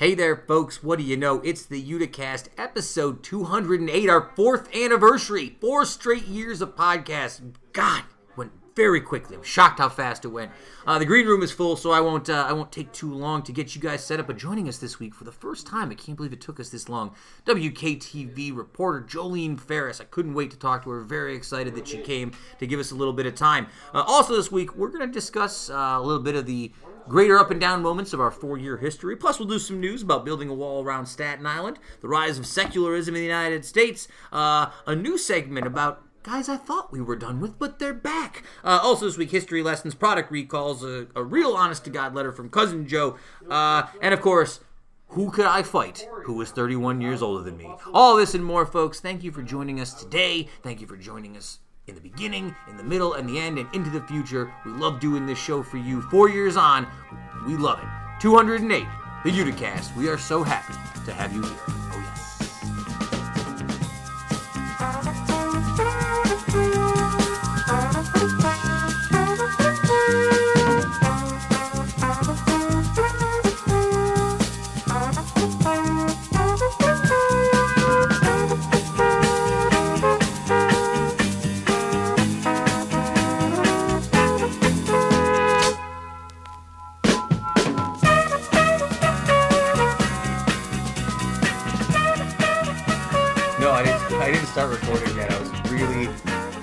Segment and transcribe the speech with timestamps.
[0.00, 0.82] Hey there, folks.
[0.82, 1.42] What do you know?
[1.42, 5.58] It's the Uticast, episode 208, our fourth anniversary.
[5.60, 7.42] Four straight years of podcasts.
[7.74, 8.04] God,
[8.34, 9.36] went very quickly.
[9.36, 10.52] I'm shocked how fast it went.
[10.86, 12.30] Uh, the green room is full, so I won't.
[12.30, 14.26] Uh, I won't take too long to get you guys set up.
[14.26, 16.70] But joining us this week for the first time, I can't believe it took us
[16.70, 17.14] this long.
[17.44, 20.00] WKTV reporter Joleen Ferris.
[20.00, 21.02] I couldn't wait to talk to her.
[21.02, 23.66] Very excited that she came to give us a little bit of time.
[23.92, 26.72] Uh, also, this week we're going to discuss uh, a little bit of the
[27.08, 29.16] greater up and down moments of our four year history.
[29.16, 32.46] Plus, we'll do some news about building a wall around Staten Island, the rise of
[32.46, 37.16] secularism in the United States, uh, a new segment about guys I thought we were
[37.16, 38.42] done with, but they're back.
[38.62, 42.32] Uh, also, this week, history lessons, product recalls, a, a real honest to God letter
[42.32, 43.16] from Cousin Joe,
[43.48, 44.60] uh, and of course,
[45.08, 47.72] who could I fight who was 31 years older than me?
[47.92, 49.00] All this and more, folks.
[49.00, 50.48] Thank you for joining us today.
[50.62, 53.72] Thank you for joining us in the beginning, in the middle, and the end, and
[53.74, 54.52] into the future.
[54.64, 56.02] We love doing this show for you.
[56.02, 56.86] Four years on,
[57.46, 57.88] we love it.
[58.20, 58.86] 208,
[59.24, 59.96] the Uticast.
[59.96, 61.58] We are so happy to have you here.
[61.68, 62.29] Oh, yes.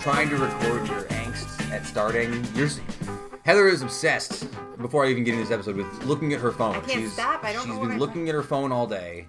[0.07, 2.41] Trying to record your angst at starting.
[2.55, 2.69] You're,
[3.43, 4.47] Heather is obsessed.
[4.79, 6.75] Before I even get into this episode, with looking at her phone.
[6.75, 7.43] can't she's, stop.
[7.43, 9.27] I don't She's know what been I'm- looking at her phone all day.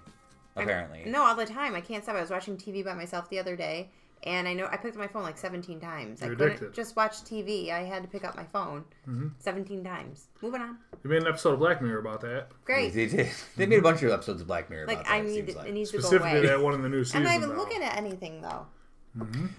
[0.55, 1.03] Apparently.
[1.05, 1.75] No, all the time.
[1.75, 2.15] I can't stop.
[2.15, 3.91] I was watching TV by myself the other day,
[4.23, 6.21] and I know I picked up my phone like 17 times.
[6.21, 6.75] You're I couldn't addicted.
[6.75, 7.73] just watch TV.
[7.73, 9.29] I had to pick up my phone Mm-hmm.
[9.41, 10.29] 17 times.
[10.43, 10.79] Moving on.
[11.03, 12.51] We made an episode of Black Mirror about that.
[12.65, 12.95] Great.
[12.95, 13.31] They, did.
[13.56, 14.87] they made a bunch of episodes of Black Mirror.
[14.87, 15.73] Like about I that, it need seems it like.
[15.73, 16.19] needs to go away.
[16.19, 17.19] Specifically, that one in the new season.
[17.19, 17.56] I'm not even though.
[17.56, 18.67] looking at anything though.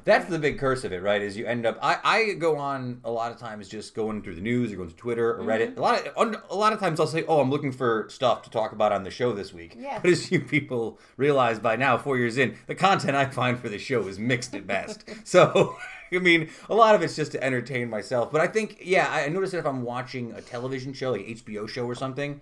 [0.06, 1.22] That's the big curse of it, right?
[1.22, 1.78] Is you end up.
[1.82, 4.90] I, I go on a lot of times just going through the news or going
[4.90, 5.72] to Twitter or Reddit.
[5.72, 5.80] Mm-hmm.
[5.80, 8.50] A lot of a lot of times I'll say, "Oh, I'm looking for stuff to
[8.50, 10.00] talk about on the show this week." Yeah.
[10.02, 13.70] But as you people realize by now, four years in, the content I find for
[13.70, 15.04] the show is mixed at best.
[15.28, 15.76] so.
[16.12, 18.32] I mean, a lot of it's just to entertain myself.
[18.32, 21.22] But I think, yeah, I I notice that if I'm watching a television show, like
[21.22, 22.42] HBO show or something,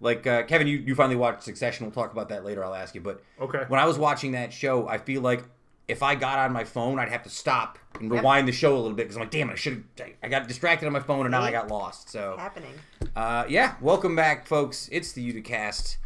[0.00, 1.84] like uh, Kevin, you, you finally watched Succession.
[1.84, 2.64] We'll talk about that later.
[2.64, 3.00] I'll ask you.
[3.00, 3.64] But Okay.
[3.66, 5.42] when I was watching that show, I feel like
[5.88, 8.78] if I got on my phone, I'd have to stop and rewind the show a
[8.78, 10.08] little bit because I'm like, damn it, I should have.
[10.22, 12.10] I got distracted on my phone and now I got lost.
[12.10, 12.74] So, Happening.
[13.16, 14.90] uh, yeah, welcome back, folks.
[14.92, 15.96] It's the Uticast,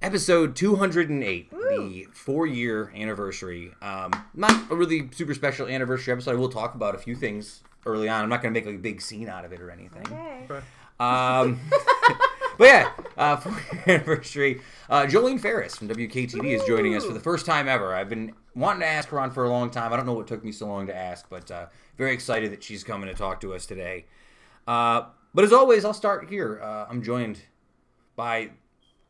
[0.00, 3.72] episode 208, the four year anniversary.
[3.82, 6.30] Um, not a really super special anniversary episode.
[6.30, 8.22] I will talk about a few things early on.
[8.22, 10.06] I'm not going to make like a big scene out of it or anything.
[10.06, 10.46] Okay.
[10.48, 10.64] Okay.
[11.00, 11.58] Um,
[12.56, 17.12] but yeah, uh, for your anniversary, uh, Joleen Ferris from WKTV is joining us for
[17.12, 17.92] the first time ever.
[17.96, 19.92] I've been wanting to ask her on for a long time.
[19.92, 21.66] I don't know what took me so long to ask, but uh,
[21.96, 24.06] very excited that she's coming to talk to us today.
[24.66, 26.60] Uh, but as always, I'll start here.
[26.62, 27.40] Uh, I'm joined
[28.16, 28.50] by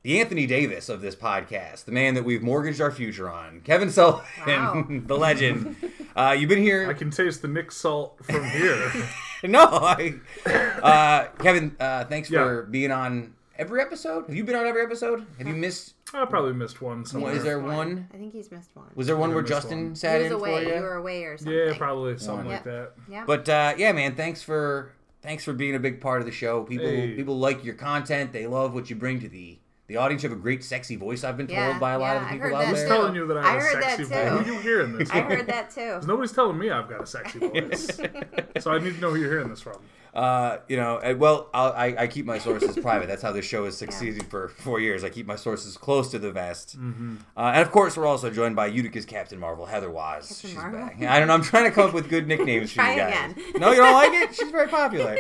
[0.03, 3.91] the Anthony Davis of this podcast, the man that we've mortgaged our future on, Kevin
[3.91, 4.84] Sullivan, Wow.
[5.06, 5.76] the legend.
[6.15, 6.88] Uh, you've been here.
[6.88, 8.91] I can taste the Nick salt from here.
[9.47, 10.15] No, I,
[10.47, 12.44] uh, Kevin, uh, thanks Yeah.
[12.44, 14.25] for being on every episode.
[14.26, 15.26] Have you been on every episode?
[15.37, 15.93] Have you missed?
[16.13, 17.33] I probably missed one somewhere.
[17.35, 18.09] is there one?
[18.15, 18.87] I think he's missed one.
[18.95, 19.95] Was there one I where missed Justin one.
[19.97, 20.65] sat he was in away.
[20.65, 20.75] for you?
[20.77, 21.55] You were away or something.
[21.57, 22.53] Yeah, probably something Yeah.
[22.53, 22.93] like that.
[23.09, 23.25] Yeah.
[23.27, 24.93] But uh, yeah, man, thanks for
[25.23, 26.63] thanks for being a big part of the show.
[26.65, 27.15] People Hey.
[27.15, 28.33] people like your content.
[28.33, 30.23] They love what you bring to the the audience.
[30.23, 31.25] You have a great sexy voice.
[31.25, 32.69] I've been told Yeah, by a lot yeah, of the I've people heard out that
[32.69, 32.89] Who's there.
[32.89, 32.95] too.
[32.95, 34.09] telling you that I I have heard a that sexy too.
[34.09, 34.29] voice?
[34.31, 35.31] Who are you hearing this I from?
[35.31, 36.01] heard that too.
[36.07, 38.01] Nobody's telling me I've got a sexy voice.
[38.61, 39.79] so I need to know who you're hearing this from.
[40.15, 43.09] Uh, you know, well, I'll, I I keep my sources private.
[43.09, 45.03] That's how this show has succeeded for four years.
[45.03, 46.79] I keep my sources close to the vest.
[46.79, 47.17] Mm-hmm.
[47.37, 50.29] Uh, and of course, we're also joined by Utica's Captain Marvel, Heather Waz.
[50.29, 50.81] Captain She's Marvel?
[50.81, 51.03] back.
[51.03, 51.35] I don't know.
[51.35, 53.33] I'm trying to come up with good nicknames for you guys.
[53.33, 53.45] again.
[53.57, 54.35] No, you don't like it?
[54.37, 55.19] She's very popular.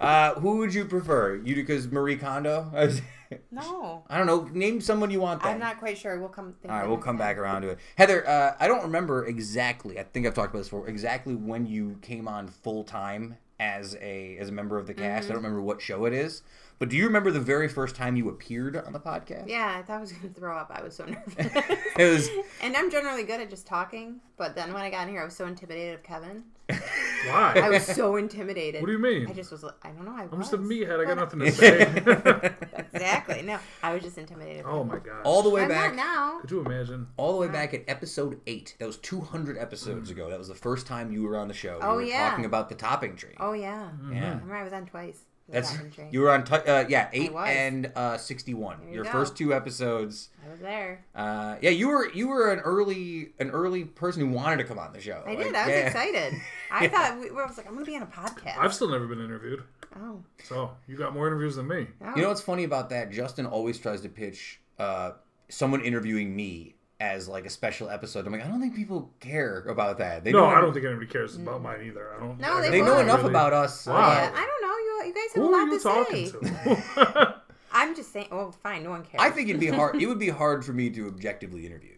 [0.00, 2.70] Uh, who would you prefer, Utica's Marie Kondo?
[3.50, 4.04] No.
[4.08, 4.44] I don't know.
[4.52, 5.42] Name someone you want.
[5.42, 5.54] Then.
[5.54, 6.18] I'm not quite sure.
[6.18, 6.54] We'll come.
[6.68, 7.78] All right, we'll come back around to it.
[7.96, 9.98] Heather, uh, I don't remember exactly.
[9.98, 10.88] I think I've talked about this before.
[10.88, 15.24] Exactly when you came on full time as a as a member of the cast.
[15.24, 15.32] Mm-hmm.
[15.32, 16.42] I don't remember what show it is,
[16.78, 19.48] but do you remember the very first time you appeared on the podcast?
[19.48, 20.70] Yeah, I thought I was going to throw up.
[20.74, 21.34] I was so nervous.
[21.98, 22.28] It was.
[22.62, 25.24] and I'm generally good at just talking, but then when I got in here, I
[25.24, 26.44] was so intimidated of Kevin.
[26.68, 27.60] Why?
[27.62, 28.80] I was so intimidated.
[28.80, 29.28] What do you mean?
[29.28, 29.64] I just was.
[29.64, 30.14] I don't know.
[30.16, 30.50] I I'm was.
[30.50, 31.00] just a meathead.
[31.00, 32.54] I got nothing to say.
[32.92, 33.42] Exactly.
[33.42, 34.64] No, I was just intimidated.
[34.66, 35.22] oh my god.
[35.24, 35.94] all the way I'm back.
[35.94, 36.40] not now.
[36.40, 37.08] Could you imagine?
[37.16, 38.74] All the way back at episode eight.
[38.78, 40.12] That was 200 episodes mm.
[40.12, 40.30] ago.
[40.30, 41.78] That was the first time you were on the show.
[41.80, 42.30] Oh, we were yeah.
[42.30, 43.34] talking about the topping tree.
[43.38, 43.90] Oh yeah.
[44.10, 44.16] yeah.
[44.16, 45.24] I Remember, I was on twice.
[45.48, 46.08] That's documentary.
[46.10, 46.44] you were on.
[46.44, 48.78] T- uh, yeah, eight and uh, sixty-one.
[48.80, 49.10] There you Your go.
[49.12, 50.30] first two episodes.
[50.46, 51.04] I was there.
[51.14, 54.78] Uh, yeah, you were you were an early an early person who wanted to come
[54.78, 55.22] on the show.
[55.24, 55.54] I Like, did.
[55.54, 55.86] I was yeah.
[55.86, 56.34] excited.
[56.72, 58.58] I thought we, I was like, I'm gonna be on a podcast.
[58.58, 59.62] I've still never been interviewed,
[59.96, 61.86] oh, so you got more interviews than me.
[62.04, 62.12] oh.
[62.16, 63.12] You know what's funny about that?
[63.12, 65.12] Justin always tries to pitch uh,
[65.48, 68.26] someone interviewing me as like a special episode.
[68.26, 70.24] I'm like, I don't think people care about that.
[70.24, 72.10] They No, know I don't think anybody cares about mine either.
[72.16, 72.40] I don't.
[72.40, 73.86] No, I they They know enough really- about us.
[73.86, 73.94] Why?
[73.94, 74.55] Yeah, I don't know.
[75.06, 77.02] You, you guys have Who a are lot you to talking say.
[77.04, 77.34] to?
[77.72, 78.28] I'm just saying.
[78.32, 78.82] Oh, fine.
[78.84, 79.20] No one cares.
[79.20, 80.00] I think it'd be hard.
[80.00, 81.96] it would be hard for me to objectively interview you.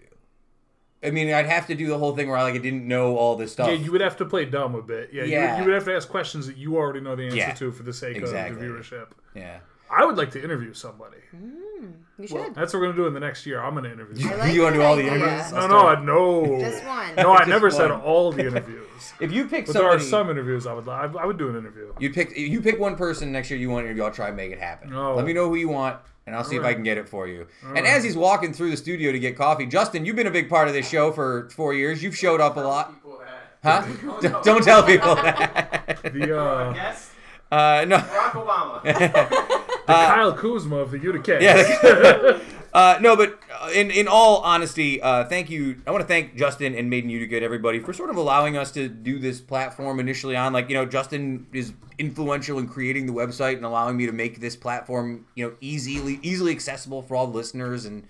[1.07, 3.17] I mean, I'd have to do the whole thing where I like I didn't know
[3.17, 3.69] all this stuff.
[3.69, 5.11] yeah, you would have to play dumb a bit.
[5.13, 5.53] Yeah, You, Yeah.
[5.55, 7.71] would, you would have to ask questions that you already know the answer Yeah, to
[7.71, 8.57] for the sake exactly.
[8.57, 9.07] of the viewership.
[9.35, 9.59] Yeah.
[9.91, 11.19] I would like to interview somebody.
[11.31, 11.87] Hmm,
[12.19, 12.55] you should.
[12.55, 13.63] That's what we're gonna do in the next year.
[13.63, 14.17] I'm gonna interview.
[14.27, 14.41] I somebody.
[14.49, 15.15] like you want to do all the idea.
[15.15, 15.53] interviews?
[15.53, 16.61] No, I'll no, no.
[16.61, 17.15] Just one.
[17.15, 18.88] No, I Just never said all the interviews.
[19.21, 20.87] If you pick But there are somebody, some interviews I would.
[20.87, 21.93] li- I, I would do an interview.
[21.99, 24.05] you pick you pick one person next year you want to interview.
[24.05, 24.93] I'll try and make it happen.
[24.95, 25.15] Oh.
[25.15, 27.27] Let me know who you want, and I'll see if I can get it for
[27.27, 27.47] you.
[27.63, 27.87] and Alright.
[27.87, 30.69] as he's walking through the studio to get coffee, Justin, you've been a big part
[30.69, 32.03] of this show for four years.
[32.03, 33.19] You've showed up a lot, People
[33.63, 33.85] that.
[33.85, 34.21] huh?
[34.21, 35.99] Don't, don't tell people that.
[36.13, 37.11] The uh, Yes,
[37.51, 37.97] uh, no.
[37.99, 39.65] Barack Obama.
[39.89, 41.39] the Kyle Kuzma of the Utica.
[41.41, 42.39] Yeah.
[42.75, 45.81] uh, no, but uh, in in all honesty, uh, thank you.
[45.87, 48.57] I want to thank Justin and Made in Utica and everybody for sort of allowing
[48.57, 50.53] us to do this platform initially on.
[50.53, 54.41] Like you know, Justin is influential in creating the website and allowing me to make
[54.41, 58.07] this platform you know easily easily accessible for all the listeners and.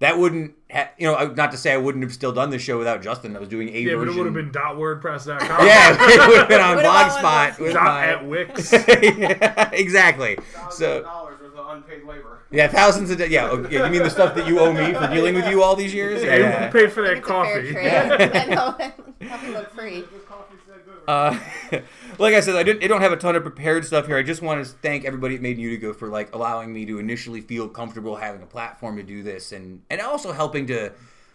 [0.00, 2.78] That wouldn't, ha- you know, not to say I wouldn't have still done this show
[2.78, 3.34] without Justin.
[3.34, 4.14] I was doing a yeah, but version.
[4.14, 5.66] it would have been dot .wordpress.com.
[5.66, 7.72] yeah, it would have been on Would've Blogspot.
[7.72, 8.72] Dot my- at Wix.
[8.88, 10.36] Yeah, exactly.
[10.52, 12.38] Thousands So of dollars worth of unpaid labor.
[12.52, 13.48] yeah, thousands of yeah.
[13.50, 15.74] oh, yeah, You mean the stuff that you owe me for dealing with you all
[15.74, 16.22] these years?
[16.22, 16.68] Hey, Yeah.
[16.70, 17.72] who paid for that It's a fair coffee?
[17.72, 18.36] trade.
[18.36, 19.28] I know.
[19.28, 20.00] Coffee look free.
[20.02, 20.97] This coffee's that good.
[21.08, 21.38] Uh,
[22.18, 24.18] like I said, I, didn't, I don't have a ton of prepared stuff here.
[24.18, 26.98] I just want to thank everybody at Made in Utica for like allowing me to
[26.98, 30.92] initially feel comfortable having a platform to do this, and and also helping to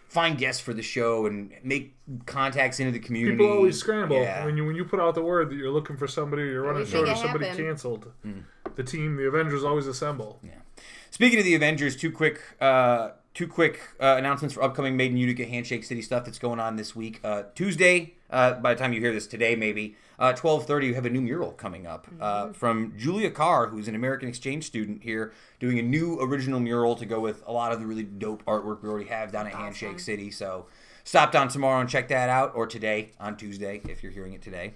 [0.08, 3.36] find guests for the show and make contacts into the community.
[3.36, 4.44] People always scramble Yeah.
[4.44, 6.62] when you when you put out the word that you're looking for somebody, or you're
[6.62, 7.64] running short make of somebody happen.
[7.64, 8.12] canceled.
[8.22, 8.40] Hmm.
[8.76, 10.40] The team, the Avengers, always assemble.
[11.10, 15.16] Speaking of the Avengers, two quick, uh, two quick uh, announcements for upcoming Made in
[15.16, 17.20] Utica Handshake City stuff that's going on this week.
[17.24, 20.94] Uh, Tuesday, uh, by the time you hear this today, maybe uh, twelve thirty, we
[20.94, 25.02] have a new mural coming up uh, from Julia Carr, who's an American exchange student
[25.02, 28.44] here, doing a new original mural to go with a lot of the really dope
[28.44, 30.30] artwork we already have down at Handshake City.
[30.30, 30.66] So
[31.02, 34.42] stop down tomorrow and check that out, or today on Tuesday if you're hearing it
[34.42, 34.74] today.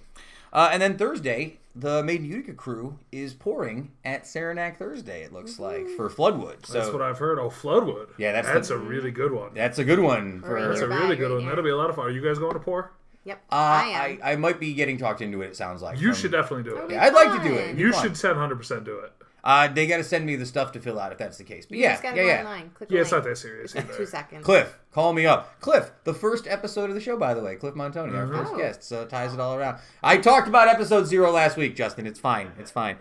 [0.51, 5.23] Uh, and then Thursday, the Made in Utica crew is pouring at Saranac Thursday.
[5.23, 6.65] It looks like for Floodwood.
[6.65, 7.37] So That's what I've heard.
[7.39, 8.07] Oh, Floodwood.
[8.17, 9.51] Yeah, that's that's the- a really good one.
[9.53, 10.41] that's a good one.
[10.41, 11.41] For, That's a really good right one.
[11.41, 11.49] here.
[11.49, 12.05] That'll be a lot of fun.
[12.07, 12.91] Are you guys going to pour?
[13.25, 13.41] Yep.
[13.51, 13.59] uh, I
[13.93, 14.19] I, am.
[14.23, 15.47] I might be getting talked into it.
[15.47, 16.89] It sounds like You from- should definitely do it.
[16.89, 17.65] be I'd like to do it.
[17.65, 18.03] It'd You fun.
[18.03, 19.11] should 700% do it.
[19.43, 21.65] Uh, they got to send me the stuff to fill out if that's the case.
[21.65, 22.39] But You yeah, just gotta yeah, go yeah.
[22.39, 22.69] online.
[22.71, 24.43] Click Yeah, the it's not that serious Two seconds.
[24.45, 25.59] Cliff, call me up.
[25.61, 27.55] Cliff, the first episode of the show, by the way.
[27.55, 28.37] Cliff Montoni, our Mhm.
[28.37, 28.57] first Oh.
[28.57, 28.83] guest.
[28.83, 29.77] So it ties it all around.
[30.03, 32.05] I talked about episode zero last week, Justin.
[32.05, 32.51] It's fine.
[32.59, 32.97] It's fine.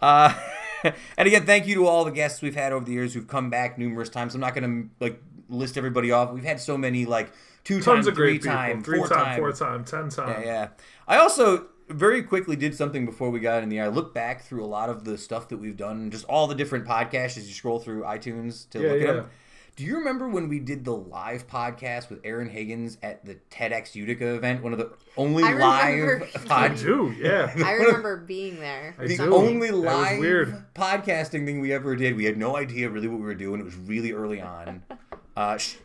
[0.00, 0.34] Uh,
[0.84, 3.50] and again, thank you to all the guests we've had over the years who've come
[3.50, 4.34] back numerous times.
[4.34, 6.32] I'm not going to like list everybody off.
[6.32, 7.30] We've had so many like
[7.64, 8.56] two Tons times, of three great people.
[8.56, 10.42] time, four time, time, four time, ten time.
[10.42, 10.68] Yeah, yeah.
[11.08, 13.84] I also very quickly did something before we got in the air.
[13.84, 16.54] I looked back through a lot of the stuff that we've done, just all the
[16.54, 19.08] different podcasts as you scroll through iTunes to Yeah, look yeah.
[19.08, 19.30] at them.
[19.76, 23.94] Do you remember when we did the live podcast with Aaron Higgins at the TEDx
[23.94, 24.60] Utica event?
[24.60, 25.60] One of the only I live
[26.20, 26.28] remember.
[26.50, 27.52] I do, yeah.
[27.64, 28.96] I remember being there.
[28.98, 29.32] I The do.
[29.34, 30.64] only live weird.
[30.74, 32.16] podcasting thing we ever did.
[32.16, 33.60] We had no idea really what we were doing.
[33.60, 34.82] It was really early on.
[35.36, 35.76] Uh, sh-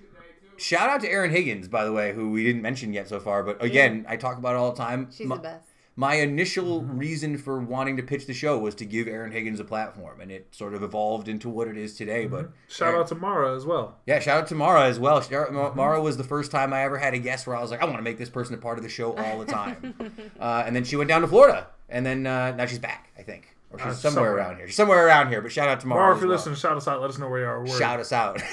[0.57, 3.43] shout out to Aaron Higgins, by the way, who we didn't mention yet so far.
[3.43, 5.09] But again, I talk about it all the time.
[5.11, 5.67] She's My- the best.
[5.95, 9.63] My initial reason for wanting to pitch the show was to give Aaron Higgins a
[9.63, 12.25] platform, and it sort of evolved into what it is today.
[12.25, 13.97] But Shout out to Mara as well.
[14.07, 15.23] yeah, shout out to Mara as well.
[15.51, 17.81] Ma- Mara was the first time I ever had a guest where I was like,
[17.81, 19.93] I want to make this person a part of the show all the time.
[20.39, 23.21] uh, and then she went down to Florida, and then uh, now she's back, I
[23.21, 24.35] think, or she's Uh, somewhere, somewhere.
[24.35, 24.67] around here.
[24.67, 25.41] She's somewhere around here.
[25.41, 26.01] But shout out to Mara.
[26.01, 26.37] Mara, if you're well.
[26.37, 27.01] listening, shout us out.
[27.01, 27.67] Let us know where you are.
[27.77, 28.41] Shout us out.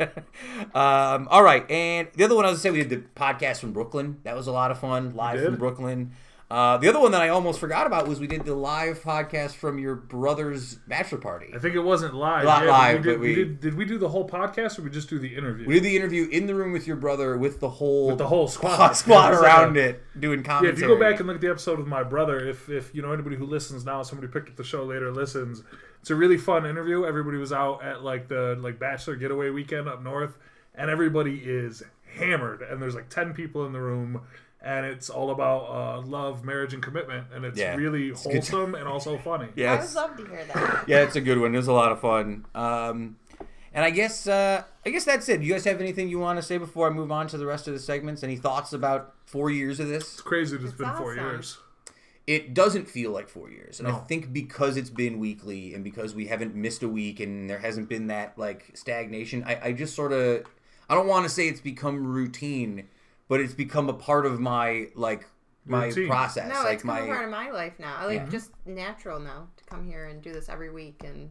[0.00, 3.58] um, all right, and the other one I was gonna say we did the podcast
[3.58, 4.18] from Brooklyn.
[4.22, 6.12] That was a lot of fun, live from Brooklyn.
[6.50, 9.52] Uh, the other one that I almost forgot about was we did the live podcast
[9.56, 11.52] from your brother's bachelor party.
[11.54, 12.44] I think it wasn't live.
[12.44, 13.60] Not yeah, live, we did, but we- did.
[13.60, 15.66] Did we do the whole podcast, or we just do the interview?
[15.66, 18.28] We did the interview in the room with your brother with the whole With the
[18.28, 18.76] whole squad.
[18.76, 21.26] squad, squad Yeah, it around like a- it doing Yeah, if you go back and
[21.26, 24.02] look at the episode with my brother, if if you know anybody who listens now,
[24.02, 25.62] somebody picked up the show later listens.
[26.00, 27.04] It's a really fun interview.
[27.04, 30.38] Everybody was out at like the like bachelor getaway weekend up north,
[30.74, 31.82] and everybody is
[32.14, 32.62] hammered.
[32.62, 34.22] And there's like ten people in the room,
[34.68, 37.74] and it's all about uh, love, marriage, and commitment, and it's Yeah.
[37.74, 38.18] really good.
[38.18, 39.48] wholesome and also funny.
[39.56, 39.96] yes.
[39.96, 40.84] I would love to hear that.
[40.88, 41.54] yeah, it's a good one.
[41.54, 42.44] It was a lot of fun.
[42.54, 43.16] Um,
[43.72, 45.40] and I guess uh, I guess that's it.
[45.40, 47.46] Do you guys have anything you want to say before I move on to the
[47.46, 48.22] rest of the segments?
[48.22, 50.02] Any thoughts about four years of this?
[50.14, 51.58] It's crazy it's It's been four years.
[52.26, 56.14] It doesn't feel like four years, and I think because it's been weekly and because
[56.14, 59.94] we haven't missed a week and there hasn't been that like stagnation, I, I just
[59.96, 60.44] sort of
[60.90, 62.88] I don't want to say it's become routine,
[63.28, 65.26] but it's become a part of my like
[65.66, 66.08] my Routine.
[66.08, 67.96] process, No, like it's become my part of my life now.
[67.98, 68.28] I like Yeah.
[68.30, 71.30] just natural now to come here and do this every week, and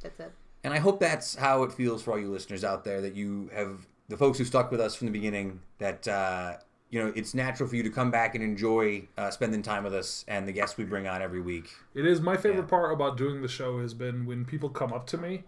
[0.00, 0.32] that's it.
[0.62, 3.50] And I hope that's how it feels for all you listeners out there that you
[3.52, 5.60] have the folks who stuck with us from the beginning.
[5.78, 6.56] That uh,
[6.90, 9.94] you know it's natural for you to come back and enjoy uh, spending time with
[9.94, 11.68] us and the guests we bring on every week.
[11.94, 12.68] It is my favorite Yeah.
[12.68, 15.42] part about doing the show has been when people come up to me.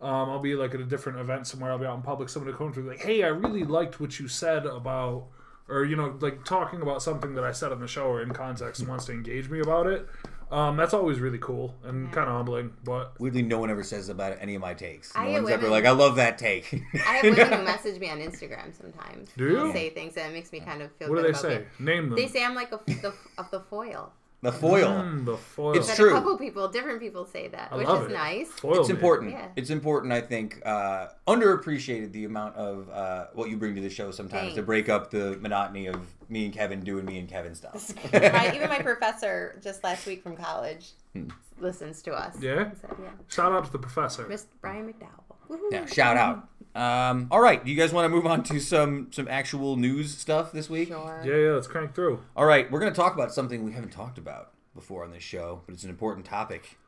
[0.00, 1.72] Um, I'll be like at a different event somewhere.
[1.72, 2.28] I'll be out in public.
[2.28, 5.26] Someone will come to me like, "Hey, I really liked what you said about,"
[5.68, 8.30] or you know, like talking about something that I said on the show or in
[8.30, 10.06] context and wants to engage me about it.
[10.50, 12.72] Um, that's always really cool and kind of humbling.
[12.82, 15.14] But Weirdly, no one ever says about any of my takes.
[15.14, 18.00] No I get one's ever like, "I love that take." I have women who message
[18.00, 19.30] me on Instagram sometimes.
[19.36, 19.72] Do you?
[19.72, 21.10] Say things that makes me kind of feel.
[21.10, 21.64] what do good they about say?
[21.80, 21.92] me.
[21.92, 22.16] Name them.
[22.16, 24.12] They say I'm like a, the of the foil.
[24.40, 24.88] The foil.
[24.88, 25.76] Mm, the foil.
[25.76, 26.10] It's But true.
[26.10, 28.14] a couple people, different people say that, I which love is it.
[28.14, 28.48] nice.
[28.48, 28.94] Foil It's me.
[28.94, 29.32] important.
[29.32, 29.48] Yeah.
[29.56, 30.12] It's important.
[30.12, 34.54] I think uh, underappreciated the amount of uh, what you bring to the show sometimes
[34.54, 37.92] to break up the monotony of me and Kevin doing me and Kevin stuff.
[38.12, 41.28] my, even my professor just last week from college Hmm.
[41.58, 42.36] listens to us.
[42.40, 42.68] Yeah?
[42.68, 43.08] He said, yeah.
[43.28, 44.24] Shout out to the professor.
[44.26, 44.46] Mr.
[44.60, 45.24] Brian McDowell.
[45.48, 45.58] Woohoo.
[45.72, 46.46] Yeah, shout out.
[46.78, 50.16] Um, all right, do you guys want to move on to some some actual news
[50.16, 50.88] stuff this week?
[50.88, 51.22] Sure.
[51.24, 51.50] Yeah, yeah.
[51.50, 52.22] Let's crank through.
[52.36, 55.24] All right, we're going to talk about something we haven't talked about before on this
[55.24, 56.78] show, but it's an important topic.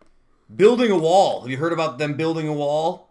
[0.54, 1.40] Building a wall.
[1.40, 3.08] Have you heard about them building a wall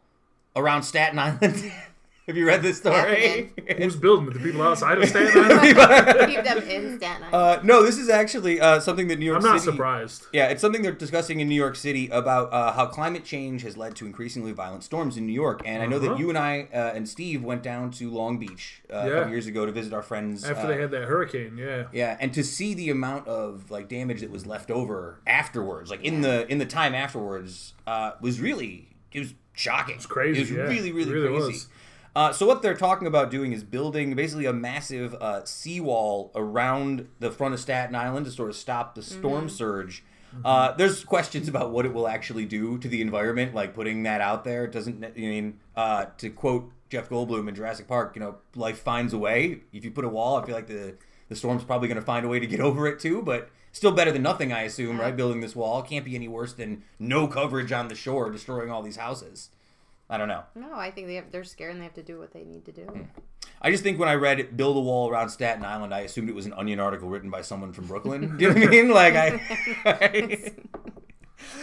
[0.55, 1.69] around Staten Island?
[2.29, 3.51] Have you read this story?
[3.79, 4.33] Who's building it?
[4.35, 6.19] The people outside of Staten Island.
[6.29, 7.33] Keep them in Staten Island.
[7.33, 9.71] uh, no, this is actually uh, something that New York I'm not City.
[9.71, 10.27] surprised.
[10.31, 13.77] Yeah, it's something they're discussing in New York City about uh, how climate change has
[13.77, 15.63] led to increasingly violent storms in New York.
[15.65, 16.19] And I know that Uh-huh.
[16.19, 19.13] you and I uh, and Steve went down to Long Beach uh, a Yeah.
[19.15, 20.45] couple years ago to visit our friends.
[20.45, 21.85] After uh, they had that hurricane, yeah.
[21.91, 26.03] Yeah, and to see the amount of like damage that was left over afterwards, like
[26.03, 29.95] in the in the time afterwards, uh, was really it was shocking.
[29.95, 30.57] It's crazy, It was yeah.
[30.63, 31.51] really really, It really crazy.
[31.53, 31.67] was.
[32.19, 37.07] Uh, so what they're talking about doing is building basically a massive uh, seawall around
[37.19, 40.03] the front of Staten Island to sort of stop the storm surge.
[40.43, 44.19] Uh, there's questions about what it will actually do to the environment, like putting that
[44.19, 44.65] out there.
[44.65, 48.17] It doesn't I mean uh, to quote Jeff Goldblum in Jurassic Park?
[48.17, 49.61] You know, life finds a way.
[49.71, 50.97] If you put a wall, I feel like the
[51.29, 53.21] the storm's probably going to find a way to get over it too.
[53.21, 54.99] But still better than nothing, I assume.
[54.99, 58.69] Right, building this wall can't be any worse than no coverage on the shore, destroying
[58.69, 59.51] all these houses.
[60.09, 60.43] I don't know.
[60.55, 62.65] No, I think they have, they're scared and they have to do what they need
[62.65, 62.83] to do.
[62.83, 63.01] Hmm.
[63.61, 66.29] I just think when I read it, build a wall around Staten Island, I assumed
[66.29, 68.37] it was an Onion article written by someone from Brooklyn.
[68.37, 68.89] Do you know what I mean?
[68.89, 70.53] Like I,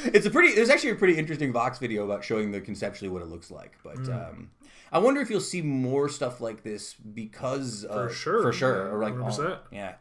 [0.05, 0.55] it's a pretty.
[0.55, 3.77] There's actually a pretty interesting Vox video about showing the conceptually what it looks like.
[3.83, 4.13] But Hmm.
[4.13, 4.51] um,
[4.93, 8.43] I wonder if you'll see more stuff like this because For of, sure.
[8.43, 9.59] for sure, or like oh, 100%.
[9.73, 9.95] yeah,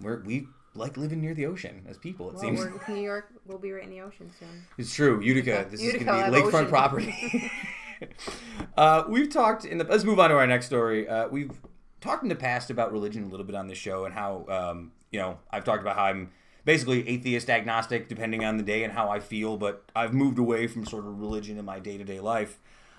[0.00, 2.28] we're we like living near the ocean as people.
[2.28, 4.48] It Well, seems New York will be right in the ocean soon.
[4.78, 5.20] it's true.
[5.20, 5.50] Utica.
[5.50, 5.70] Utica.
[5.70, 6.68] This Utica is going to be lakefront ocean.
[6.68, 7.50] property.
[8.76, 9.84] uh, we've talked in the.
[9.84, 11.08] Let's move on to our next story.
[11.08, 11.52] Uh, we've
[12.00, 14.92] talked in the past about religion a little bit on this show and how um,
[15.10, 16.30] you know I've talked about how I'm
[16.64, 20.66] basically atheist agnostic depending on the day and how I feel, but I've moved away
[20.66, 22.58] from sort of religion in my day to day life.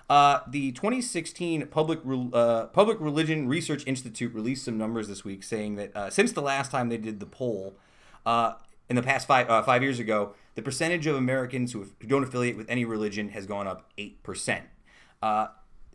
[0.09, 1.99] Uh, the 2016 Public
[2.33, 6.41] uh, Public Religion Research Institute released some numbers this week saying that uh, since the
[6.41, 7.77] last time they did the poll,
[8.25, 8.53] uh,
[8.89, 12.23] in the past five uh, five years ago, the percentage of Americans who, who don't
[12.23, 14.65] affiliate with any religion has gone up eight percent.
[15.21, 15.47] Uh,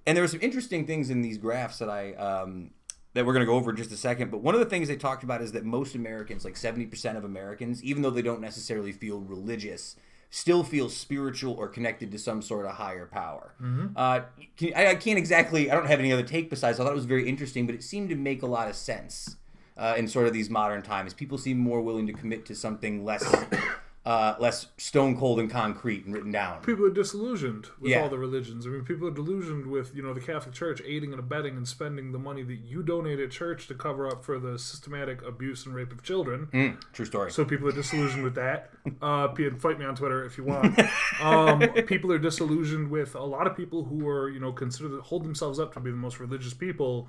[0.07, 2.71] and there were some interesting things in these graphs that I um,
[3.15, 4.31] that we're going to go over in just a second.
[4.31, 7.19] But one of the things they talked about is that most Americans, like seventy percent
[7.19, 9.97] of Americans, even though they don't necessarily feel religious,
[10.31, 13.55] still feel spiritual or connected to some sort of higher power.
[13.97, 14.21] Uh,
[14.57, 15.71] can, I, I can't exactly.
[15.71, 16.79] I don't have any other take besides.
[16.79, 19.37] I thought it was very interesting, but it seemed to make a lot of sense
[19.77, 21.15] uh, in sort of these modern times.
[21.15, 23.25] People seem more willing to commit to something less.
[24.07, 26.63] Uh, less stone cold and concrete and written down.
[26.63, 28.03] People are disillusioned with Yeah.
[28.03, 28.65] all the religions.
[28.65, 31.67] I mean, people are delusioned with you know the Catholic Church aiding and abetting and
[31.67, 35.67] spending the money that you donate at church to cover up for the systematic abuse
[35.67, 36.47] and rape of children.
[36.53, 37.33] Mm, true story.
[37.33, 38.71] So people are disillusioned with that.
[39.03, 40.79] Uh, P- fight me on Twitter if you want.
[41.21, 45.25] Um, people are disillusioned with a lot of people who are, you know, consider hold
[45.25, 47.09] themselves up to be the most religious people,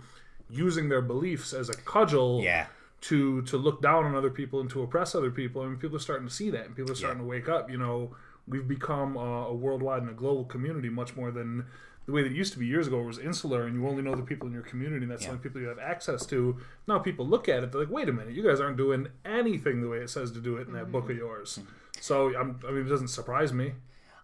[0.49, 2.67] using their beliefs as a cudgel yeah.
[3.01, 5.61] To to look down on other people and to oppress other people.
[5.61, 7.69] I mean, people are starting to see that, and people are starting to wake up.
[7.69, 8.15] You know,
[8.47, 11.65] we've become uh, a worldwide and a global community much more than
[12.07, 14.01] the way that it used to be years ago, it was insular, and you only
[14.01, 16.57] know the people in your community, and that's the only people you have access to.
[16.87, 19.81] Now people look at it, they're like, "Wait a minute, you guys aren't doing anything
[19.81, 21.59] the way it says to do it in that book of yours."
[21.99, 23.73] So I'm, I mean, it doesn't surprise me.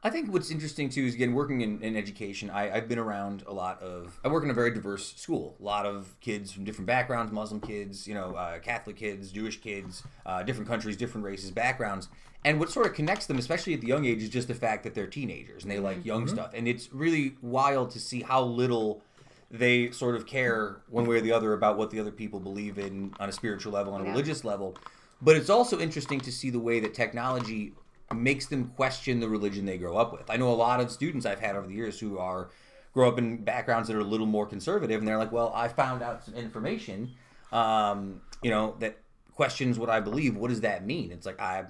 [0.06, 2.50] I think what's interesting too is again working in, in education.
[2.50, 4.20] I, I've been around a lot of.
[4.26, 5.56] I work in a very diverse school.
[5.62, 9.62] A lot of kids from different backgrounds: Muslim kids, you know, uh, Catholic kids, Jewish
[9.62, 12.10] kids, uh, different countries, different races, backgrounds.
[12.44, 14.84] And what sort of connects them, especially at the young age, is just the fact
[14.84, 16.52] that they're teenagers and they like young stuff.
[16.54, 19.02] And it's really wild to see how little
[19.50, 22.78] they sort of care one way or the other about what the other people believe
[22.78, 24.10] in on a spiritual level, on a Yeah.
[24.10, 24.76] religious level.
[25.22, 27.72] But it's also interesting to see the way that technology
[28.14, 30.30] makes them question the religion they grow up with.
[30.30, 32.50] I know a lot of students I've had over the years who are
[32.94, 35.68] grow up in backgrounds that are a little more conservative, and they're like, "Well, I
[35.68, 37.12] found out some information,
[37.52, 39.00] um, you know, that
[39.34, 40.36] questions what I believe.
[40.36, 41.66] What does that mean?" It's like I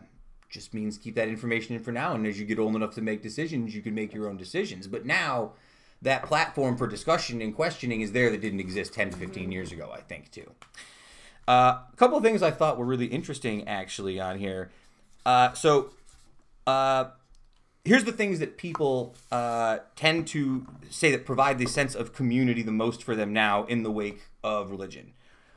[0.50, 3.02] just means keep that information in for now, and as you get old enough to
[3.02, 4.88] make decisions, you can make your own decisions.
[4.88, 5.54] But now,
[6.04, 9.72] that platform for discussion and questioning is there that didn't exist 10 to 15 years
[9.72, 10.52] ago, I think, too.
[11.48, 14.70] Uh, a couple of things I thought were really interesting, actually, on here.
[15.26, 15.92] Uh, so,
[16.68, 17.06] uh,
[17.84, 22.62] here's the things that people uh, tend to say that provide the sense of community
[22.62, 25.14] the most for them now in the wake of religion.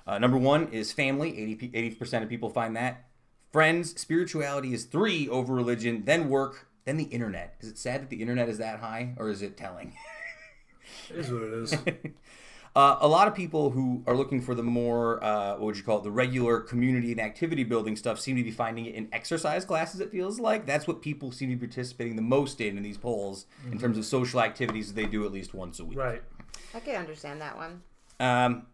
[0.07, 1.37] Uh, number one is family.
[1.39, 3.09] 80, 80% of people find that.
[3.53, 7.57] Friends, spirituality is three over religion, then work, then the internet.
[7.61, 9.95] Is it sad that the internet is that high, or is it telling?
[11.11, 11.75] It is what it is.
[12.77, 15.83] Uh, a lot of people who are looking for the more, uh, what would you
[15.83, 19.09] call it, the regular community and activity building stuff seem to be finding it in
[19.15, 20.67] exercise classes, it feels like.
[20.67, 23.97] That's what people seem to be participating the most in in these polls in terms
[23.97, 25.97] of social activities that they do at least once a week.
[25.97, 26.23] right.
[26.75, 27.83] I can understand that one.
[28.21, 28.67] Um,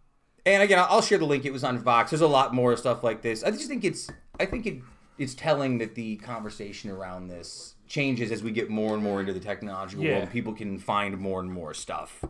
[0.45, 1.45] and again, I'll I'll share the link.
[1.45, 2.11] It was on Vox.
[2.11, 3.45] There's a lot more stuff like this.
[3.45, 4.79] I just think it's, I think it,
[5.17, 9.33] it's telling that the conversation around this changes as we get more and more into
[9.33, 10.19] the technological Yeah.
[10.19, 10.31] world.
[10.33, 12.25] People can find more and more stuff.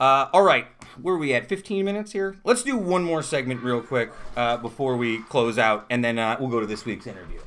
[0.00, 0.66] Uh, all right,
[1.02, 1.46] where are we at?
[1.46, 2.36] 15 minutes here.
[2.42, 6.38] Let's do one more segment real quick uh, before we close out, and then uh,
[6.40, 7.38] we'll go to this week's interview.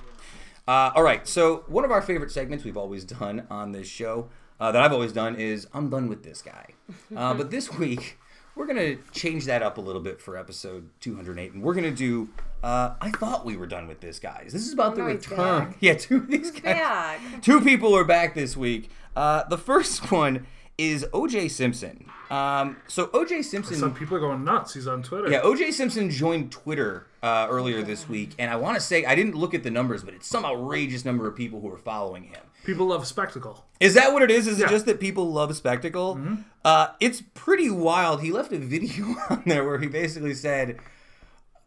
[0.68, 4.30] Uh, all right, so one of our favorite segments we've always done on this show,
[4.60, 6.68] uh, that I've always done, is I'm done with this guy.
[7.16, 8.18] Uh, but this week,
[8.56, 11.84] we're going to change that up a little bit for episode 208, and we're going
[11.84, 12.30] to do
[12.64, 14.54] uh, I thought we were done with this, guys.
[14.54, 15.76] This is about the no, return.
[15.82, 16.62] Yeah, two of these guys.
[16.78, 17.42] Back.
[17.42, 18.90] Two people are back this week.
[19.18, 22.06] Uh, the first one is OJ Simpson.
[22.30, 23.76] Um, so OJ Simpson.
[23.76, 24.74] Some people are going nuts.
[24.74, 25.30] He's on Twitter.
[25.30, 29.16] Yeah, OJ Simpson joined Twitter uh, earlier this week, and I want to say I
[29.16, 32.24] didn't look at the numbers, but it's some outrageous number of people who are following
[32.24, 32.42] him.
[32.64, 33.66] People love spectacle.
[33.80, 34.48] Is that what it is?
[34.48, 36.20] Is it just that people love spectacle?
[36.64, 38.22] Uh, it's pretty wild.
[38.22, 40.80] He left a video on there where he basically said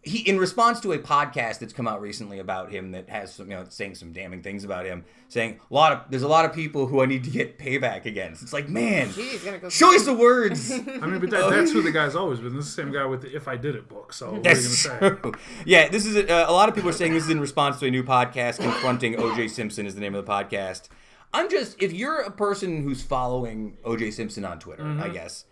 [0.07, 3.51] he, in response to a podcast that's come out recently about him that has some,
[3.51, 6.45] you know, saying some damning things about him, saying a lot of there's a lot
[6.45, 8.43] of people who I need to get payback against.
[8.43, 9.69] It's like, man, Geez, gonna go.
[9.69, 10.71] choice of words.
[10.73, 12.55] I mean, but that, that's who the guy's always been.
[12.57, 14.13] This is the same guy with the "If I Did It" book.
[14.13, 15.21] So what are you That's gonna say?
[15.21, 15.33] true.
[15.67, 17.79] Yeah, this is a, uh, a lot of people are saying this is in response
[17.81, 20.89] to a new podcast confronting OJ Simpson is the name of the podcast.
[21.35, 25.03] I'm just if you're a person who's following OJ Simpson on Twitter, Mm-hmm.
[25.03, 25.45] I guess,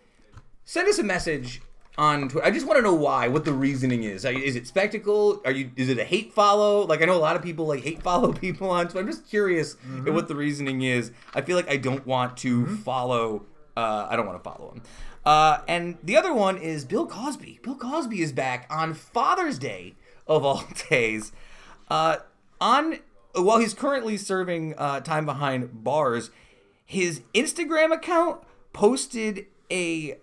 [0.63, 1.61] send us a message
[1.97, 2.45] on Twitter.
[2.45, 4.25] I just want to know why, what the reasoning is.
[4.25, 5.41] Is it spectacle?
[5.45, 5.71] Are you?
[5.75, 6.85] Is it a hate follow?
[6.85, 8.99] Like I know a lot of people like hate follow people on Twitter.
[8.99, 10.07] I'm just curious Mm-hmm.
[10.07, 11.11] at what the reasoning is.
[11.33, 13.45] I feel like I don't want to follow.
[13.77, 14.81] Uh, I don't want to follow him.
[15.25, 17.59] Uh, and the other one is Bill Cosby.
[17.63, 19.95] Bill Cosby is back on Father's Day
[20.27, 21.31] of all days.
[21.89, 22.17] Uh,
[22.61, 22.99] on
[23.33, 26.29] while he's currently serving uh, time behind bars,
[26.85, 30.17] his Instagram account posted a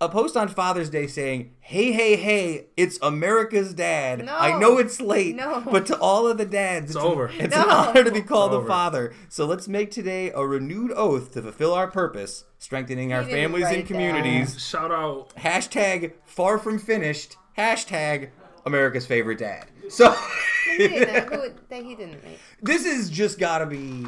[0.00, 2.66] a post on Father's Day saying, "Hey, hey, hey!
[2.76, 4.24] It's America's dad.
[4.26, 4.36] No.
[4.36, 5.62] I know it's late, No.
[5.70, 7.30] but to all of the dads, it's, It's over.
[7.38, 9.14] It's an honor to be called a father.
[9.28, 13.42] So let's make today a renewed oath to fulfill our purpose, strengthening our He didn't
[13.52, 13.92] families and write that.
[13.94, 14.60] communities.
[14.62, 15.34] Shout out.
[15.36, 17.36] Hashtag far from finished.
[17.56, 18.28] Hashtag
[18.66, 19.66] America's favorite dad.
[19.88, 20.14] So
[20.76, 21.32] He didn't.
[21.32, 22.38] Who, that he didn't make.
[22.60, 24.04] this is just got to be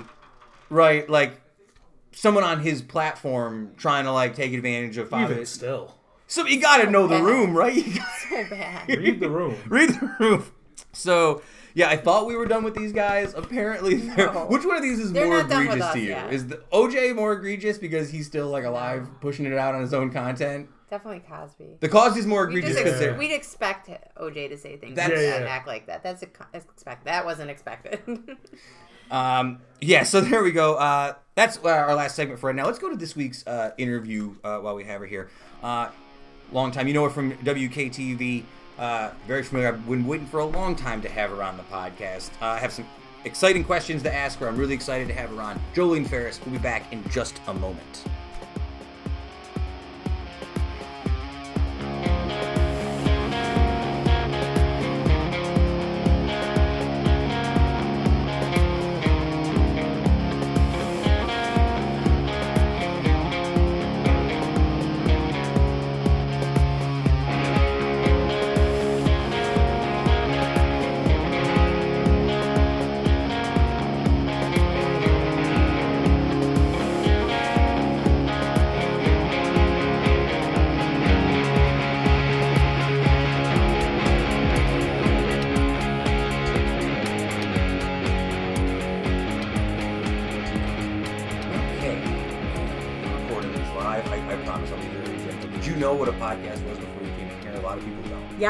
[0.68, 1.40] right, like
[2.12, 5.48] someone on his platform trying to like take advantage of Even fathers.
[5.48, 5.94] still,
[6.26, 7.74] So you got to know the room, right?
[7.74, 8.88] You gotta So bad.
[8.88, 9.56] read the room.
[9.68, 10.44] read the room.
[10.92, 11.42] So
[11.74, 13.34] yeah, I thought we were done with these guys.
[13.34, 14.46] Apparently, No.
[14.48, 16.08] which one of these is They're more not done with egregious us to you?
[16.08, 16.32] yet.
[16.32, 19.94] Is the OJ more egregious because he's still like alive, pushing it out on his
[19.94, 20.68] own content?
[20.90, 21.76] Definitely Cosby.
[21.80, 24.96] The Cosby's more We egregious just because ex- they're we'd expect OJ to say things
[24.96, 26.02] That's- like Yeah, that and act like that.
[26.02, 27.04] That's a, expect.
[27.04, 28.00] That wasn't expected.
[29.10, 30.74] Um, yeah, so there we go.
[30.74, 32.66] Uh, that's uh, our last segment for right now.
[32.66, 35.30] Let's go to this week's uh, interview uh, while we have her here.
[35.62, 35.90] Uh,
[36.52, 36.88] long time.
[36.88, 38.44] You know her from WKTV.
[38.78, 39.68] Uh, very familiar.
[39.68, 42.30] I've been waiting for a long time to have her on the podcast.
[42.40, 42.86] Uh, I have some
[43.24, 44.48] exciting questions to ask her.
[44.48, 45.60] I'm really excited to have her on.
[45.74, 48.04] Joleen Ferris will be back in just a moment.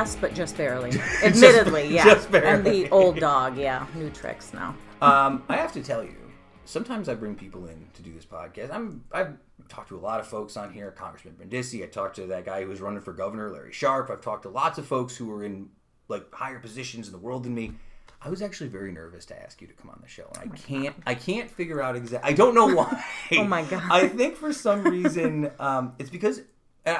[0.08, 0.98] Yes, but just barely.
[1.22, 2.04] Admittedly, yeah.
[2.04, 3.86] just And the old dog, yeah.
[3.94, 4.74] New tricks now.
[5.02, 6.16] Um, I have to tell you,
[6.64, 8.72] sometimes I bring people in to do this podcast.
[8.72, 9.36] I'm I've
[9.68, 11.84] talked to a lot of folks on here, Congressman Brindisi.
[11.84, 14.08] I talked to that guy who was running for governor, Larry Sharpe.
[14.08, 15.68] I've talked to lots of folks who are in
[16.08, 17.74] like higher positions in the world than me.
[18.22, 20.56] I was actually very nervous to ask you to come on the show, and I
[20.56, 22.30] can't I can't figure out exactly.
[22.30, 23.04] I don't know why.
[23.32, 23.82] Oh my God.
[23.90, 26.40] I think for some reason um, it's because.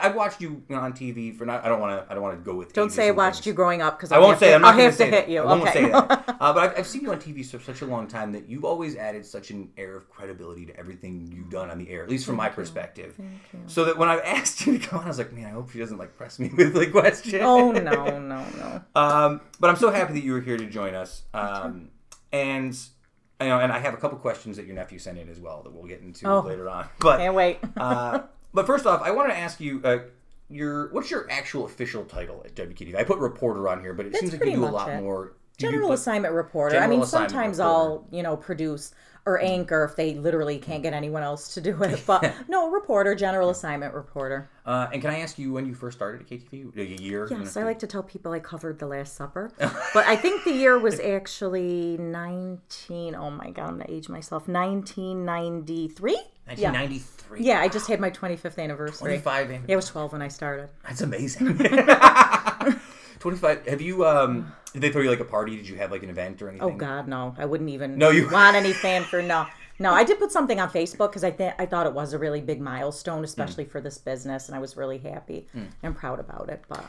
[0.03, 1.65] I've watched you on TV for not.
[1.65, 2.11] I don't want to.
[2.11, 2.73] I don't want to go with.
[2.73, 3.47] Don't say I watched things.
[3.47, 4.53] you growing up because I won't say.
[4.53, 4.57] it.
[4.57, 5.29] I'm not I'll have to say hit that.
[5.29, 5.41] you.
[5.43, 5.73] I won't okay.
[5.73, 6.25] say that.
[6.41, 8.65] Uh, but I've, I've seen you on TV for such a long time that you've
[8.65, 12.09] always added such an air of credibility to everything you've done on the air, at
[12.09, 13.19] least from my perspective.
[13.67, 15.71] So that when I asked you to come on, I was like, man, I hope
[15.71, 17.43] she doesn't like press me with like questions.
[17.45, 18.83] oh no, no, no.
[18.95, 21.23] Um, but I'm so happy that you were here to join us.
[21.35, 21.91] Um,
[22.33, 22.79] and
[23.41, 25.63] you know, and I have a couple questions that your nephew sent in as well
[25.65, 26.41] that we'll get into Oh.
[26.41, 26.87] later on.
[27.01, 27.59] But Can't wait.
[27.77, 28.21] uh,
[28.59, 29.99] but first off, I wanted to ask you, uh,
[30.51, 32.97] your what's your actual official title at WKTV?
[32.97, 35.01] I put reporter on here, but it That's seems like you do a lot it.
[35.01, 35.35] more.
[35.59, 36.77] General assignment reporter.
[36.79, 37.79] I mean, sometimes reporter.
[37.79, 38.93] I'll, you know, produce
[39.27, 42.03] or anchor if they literally can't get anyone else to do it.
[42.07, 44.49] But no, reporter, general assignment reporter.
[44.65, 46.77] Uh, and can I ask you when you first started at KTV?
[46.77, 47.29] A year?
[47.31, 50.53] Yes, I like to tell people I covered the Last Supper, but I think the
[50.53, 53.15] year was actually nineteen.
[53.15, 54.49] Oh my god, I'm gonna age myself.
[54.49, 56.13] Nineteen ninety three.
[56.15, 57.43] Yeah, 1993.
[57.45, 57.61] yeah.
[57.61, 59.19] I just had my 25th anniversary.
[59.21, 59.51] 25.
[59.51, 60.69] Yeah, I was 12 when I started.
[60.87, 61.59] That's amazing.
[63.21, 63.67] 25.
[63.67, 65.57] Have you, um, did they throw you like a party?
[65.57, 66.67] Did you have like an event or anything?
[66.69, 67.35] Oh God, no!
[67.39, 69.23] I wouldn't even No, you- want any fanfare.
[69.23, 69.47] No,
[69.79, 69.93] no.
[69.93, 72.41] I did put something on Facebook because I th- I thought it was a really
[72.41, 73.71] big milestone, especially Mm.
[73.71, 75.47] for this business, and I was really happy
[75.83, 76.63] and proud about it.
[76.69, 76.85] But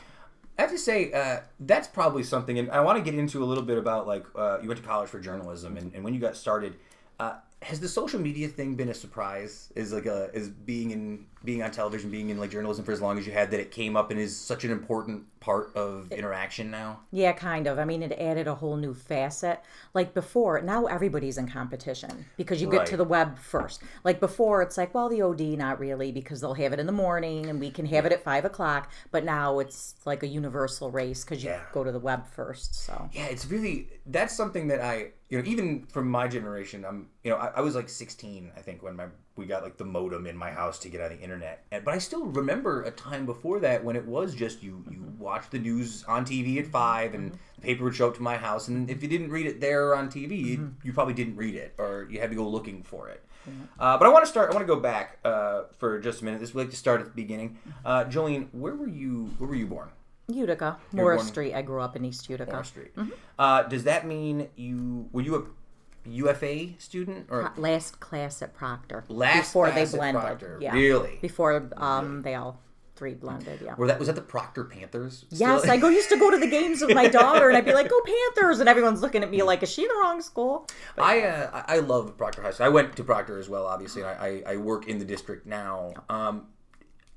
[0.58, 3.46] I have to say, uh, that's probably something, and I want to get into a
[3.46, 6.20] little bit about like, uh, you went to college for journalism, and, and when you
[6.20, 6.76] got started,
[7.20, 9.70] uh, has the social media thing been a surprise?
[9.76, 13.02] Is like a is being in being on television, being in like journalism for as
[13.02, 16.10] long as you had that it came up and is such an important part of
[16.10, 17.00] interaction now?
[17.10, 17.78] yeah, kind of.
[17.78, 19.60] I mean, it added a whole new facet.
[19.92, 23.82] Like before, now everybody's in competition because you get to the web first.
[24.04, 26.92] Like before, it's like, well, the OD, not really, because they'll have it in the
[26.92, 28.90] morning and we can have it at five o'clock.
[29.10, 31.60] But now it's like a universal race because you Yeah.
[31.72, 32.74] go to the web first.
[32.74, 37.08] So Yeah, it's really that's something that I you know even from my generation I'm
[37.24, 39.84] you know I, I was like 16 I think when my we got like the
[39.84, 42.90] modem in my house to get on the internet and, but I still remember a
[42.90, 46.66] time before that when it was just you you watch the news on TV at
[46.66, 49.46] five and the paper would show up to my house and if you didn't read
[49.46, 52.46] it there on TV you, you probably didn't read it or you had to go
[52.46, 53.24] looking for it.
[53.78, 54.50] Uh, but I want to start.
[54.50, 56.40] I want to go back uh, for just a minute.
[56.40, 57.58] This we like to start at the beginning.
[57.84, 59.30] Uh, Joleen, where were you?
[59.38, 59.88] Where were you born?
[60.34, 61.54] Utica, Morris born- Street.
[61.54, 62.50] I grew up in East Utica.
[62.52, 62.92] Morris Street.
[63.38, 65.42] Uh, does that mean you were you a
[66.08, 69.04] UFA student or last class at Proctor.
[69.08, 70.22] last before they blended.
[70.22, 70.58] Proctor?
[70.60, 70.72] Yeah.
[70.74, 71.18] Really?
[71.20, 72.60] Before um they all
[72.96, 73.60] three blended.
[73.62, 73.74] Yeah.
[73.76, 75.24] Were that was that the Proctor Panthers?
[75.30, 75.68] Yes.
[75.68, 77.88] I go used to go to the games with my daughter, and I'd be like,
[77.88, 80.66] "Go Panthers!" and everyone's looking at me like, "Is she in the wrong school?"
[80.98, 82.66] I uh, I love Proctor High School.
[82.66, 84.02] I went to Proctor as well, obviously.
[84.02, 85.92] And I, I I work in the district now.
[86.08, 86.46] Um,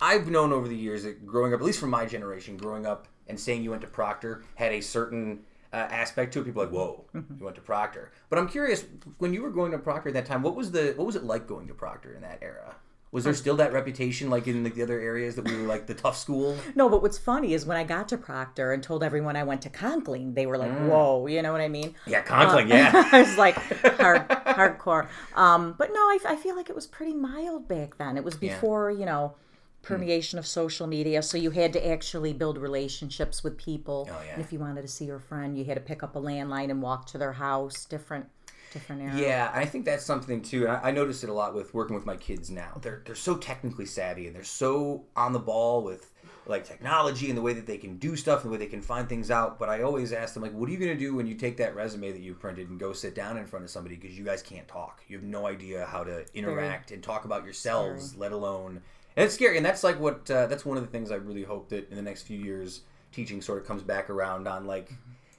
[0.04, 3.08] I've known over the years that growing up, at least from my generation, growing up
[3.28, 5.40] and saying you went to Proctor had a certain
[5.72, 6.46] uh, aspect to it.
[6.46, 7.36] People like, whoa, Mm-hmm.
[7.40, 8.12] you went to Proctor.
[8.30, 8.84] But I'm curious,
[9.20, 11.24] when you were going to Proctor at that time, what was the what was it
[11.24, 12.76] like going to Proctor in that era?
[13.12, 15.94] Was there still that reputation like in the other areas that we were like the
[15.94, 16.58] tough school?
[16.76, 19.62] No, but what's funny is when I got to Proctor and told everyone I went
[19.64, 20.88] to Conkling, they were like, Mm.
[20.90, 21.94] "Whoa," you know what I mean?
[22.08, 22.92] Yeah, Conkling, yeah.
[23.12, 23.56] I was like
[24.02, 24.28] hard,
[24.60, 25.08] hardcore.
[25.36, 28.18] Um, but no, I, I feel like it was pretty mild back then.
[28.18, 28.56] It was Yeah.
[28.56, 29.36] before you know
[29.84, 29.88] Mm.
[29.88, 34.10] permeation of social media, so you had to actually build relationships with people.
[34.10, 34.34] Oh, yeah.
[34.34, 36.72] And if you wanted to see your friend, you had to pick up a landline
[36.72, 37.86] and walk to their house.
[37.86, 38.28] Different,
[38.72, 39.18] different era.
[39.18, 40.64] Yeah, I think that's something too.
[40.68, 42.80] And I, I notice it a lot with working with my kids now.
[42.82, 46.10] They're they're so technically savvy and they're so on the ball with
[46.46, 48.82] like technology and the way that they can do stuff and the way they can
[48.82, 49.60] find things out.
[49.60, 51.56] But I always ask them like, what are you going to do when you take
[51.58, 54.26] that resume that you printed and go sit down in front of somebody because you
[54.26, 55.02] guys can't talk.
[55.08, 58.82] You have no idea how to interact and talk about yourselves, let alone.
[59.16, 59.58] And it's scary.
[59.58, 61.96] And that's like what uh, that's one of the things I really hope that in
[61.96, 64.92] the next few years teaching sort of comes back around on like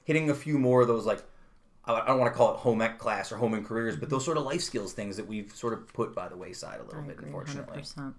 [0.05, 1.23] hitting a few more of those like
[1.87, 4.25] I don't want to call it home ec class or home and careers, but those
[4.25, 7.01] sort of life skills things that we've sort of put by the wayside a little
[7.01, 7.81] I bit, agree, unfortunately.
[7.81, 8.13] 100%.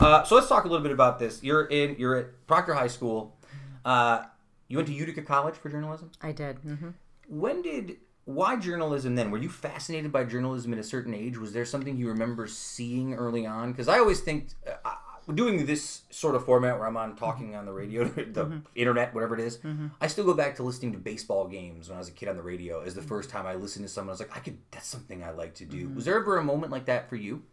[0.00, 1.42] Uh, so let's talk a little bit about this.
[1.42, 1.96] You're in.
[1.98, 3.36] You're at Proctor High School.
[3.84, 4.24] Uh,
[4.68, 6.10] you went to Utica College for journalism.
[6.20, 6.62] I did.
[6.62, 6.90] Mm-hmm.
[7.28, 7.96] When did?
[8.28, 9.30] Why journalism then?
[9.30, 11.38] Were you fascinated by journalism at a certain age?
[11.38, 13.72] Was there something you remember seeing early on?
[13.72, 14.48] Because I always think
[14.84, 14.90] uh,
[15.32, 18.40] doing this sort of format where I'm on talking on the radio, the mm-hmm.
[18.40, 18.58] Mm-hmm.
[18.74, 19.86] internet, whatever it is, mm-hmm.
[19.98, 22.36] I still go back to listening to baseball games when I was a kid on
[22.36, 22.82] the radio.
[22.82, 24.58] As the first time I listened to someone, I was like, I could.
[24.72, 25.88] That's something I like to do.
[25.94, 27.44] Was there ever a moment like that for you?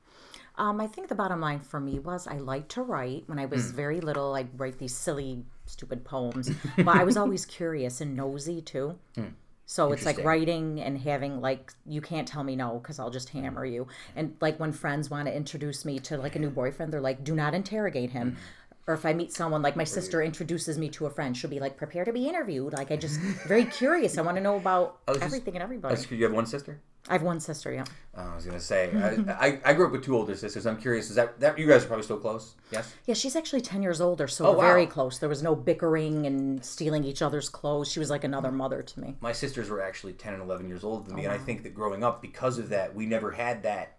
[0.58, 3.24] Um, I think the bottom line for me was I liked to write.
[3.28, 3.78] When I was hmm.
[3.78, 6.52] very little, I'd write these silly, stupid poems.
[6.78, 8.98] but I was always curious and nosy too.
[9.16, 9.28] Hmm.
[9.66, 13.30] So it's like writing and having like you can't tell me no because I'll just
[13.30, 13.88] hammer you.
[14.16, 17.24] And like when friends want to introduce me to like a new boyfriend, they're like,
[17.24, 18.40] "Do not interrogate him." Mm-hmm.
[18.88, 21.60] Or if I meet someone like my sister introduces me to a friend, she'll be
[21.60, 24.18] like, "Prepare to be interviewed." Like I just very curious.
[24.20, 26.00] I want to know about was just- everything and everybody.
[26.16, 26.80] You have one sister?
[27.08, 27.72] I have one sister.
[27.72, 27.86] Yeah.
[28.18, 28.90] Oh, I was gonna say,
[29.30, 30.66] I, I, I grew up with two older sisters.
[30.66, 32.56] I'm curious, is that that you guys are probably still close?
[32.72, 32.94] Yes.
[33.06, 34.64] Yeah, she's actually 10 years older, so Oh, we're wow.
[34.64, 35.20] very close.
[35.20, 37.92] There was no bickering and stealing each other's clothes.
[37.92, 39.16] She was like another mother to me.
[39.22, 41.64] My sisters were actually 10 and 11 years older than me, and Oh, I think
[41.64, 43.98] that growing up, because of that, we never had that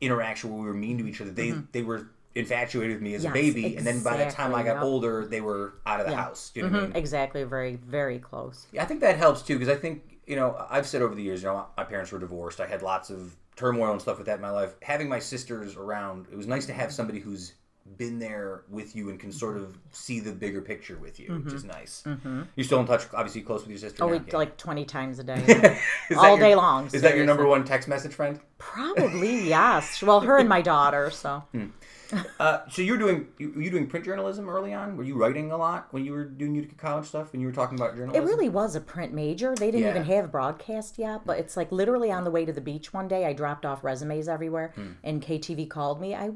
[0.00, 1.30] interaction where we were mean to each other.
[1.30, 3.36] They they were infatuated with me as a Mm-hmm.
[3.36, 4.82] Yes, baby, and then by the time I got yep.
[4.82, 6.22] older, they were out of the Yeah.
[6.22, 6.50] house.
[6.54, 6.96] You know what I mean?
[6.96, 8.66] Exactly, very, very close.
[8.72, 11.22] Yeah, I think that helps too because I think you know I've said over the
[11.22, 12.60] years, you know, my parents were divorced.
[12.60, 14.74] I had lots of turmoil and stuff with that in my life.
[14.82, 17.54] Having my sisters around, it was nice to have somebody who's
[17.98, 21.44] been there with you and can sort of see the bigger picture with you, which
[21.44, 21.56] mm-hmm.
[21.56, 22.02] is nice.
[22.06, 22.42] Mm-hmm.
[22.56, 24.02] You're still in touch, obviously close with your sister.
[24.02, 24.12] Oh, now?
[24.14, 24.36] we Yeah.
[24.38, 25.78] like 20 times a day.
[26.10, 28.40] Is all your- day long, Is that your number one text message friend?
[28.56, 30.02] Probably, yes.
[30.02, 31.44] Well, her and my daughter, so.
[31.52, 31.66] Hmm.
[32.40, 34.96] Uh, so you're doing you, were you doing print journalism early on?
[34.96, 37.32] Were you writing a lot when you were doing Utica College stuff?
[37.32, 39.54] When you were talking about journalism, It really was a print major.
[39.54, 39.90] They didn't Yeah.
[39.90, 43.08] even have broadcast yet, but it's like literally on the way to the beach one
[43.08, 46.14] day, I dropped off resumes everywhere, and KTV called me.
[46.14, 46.30] I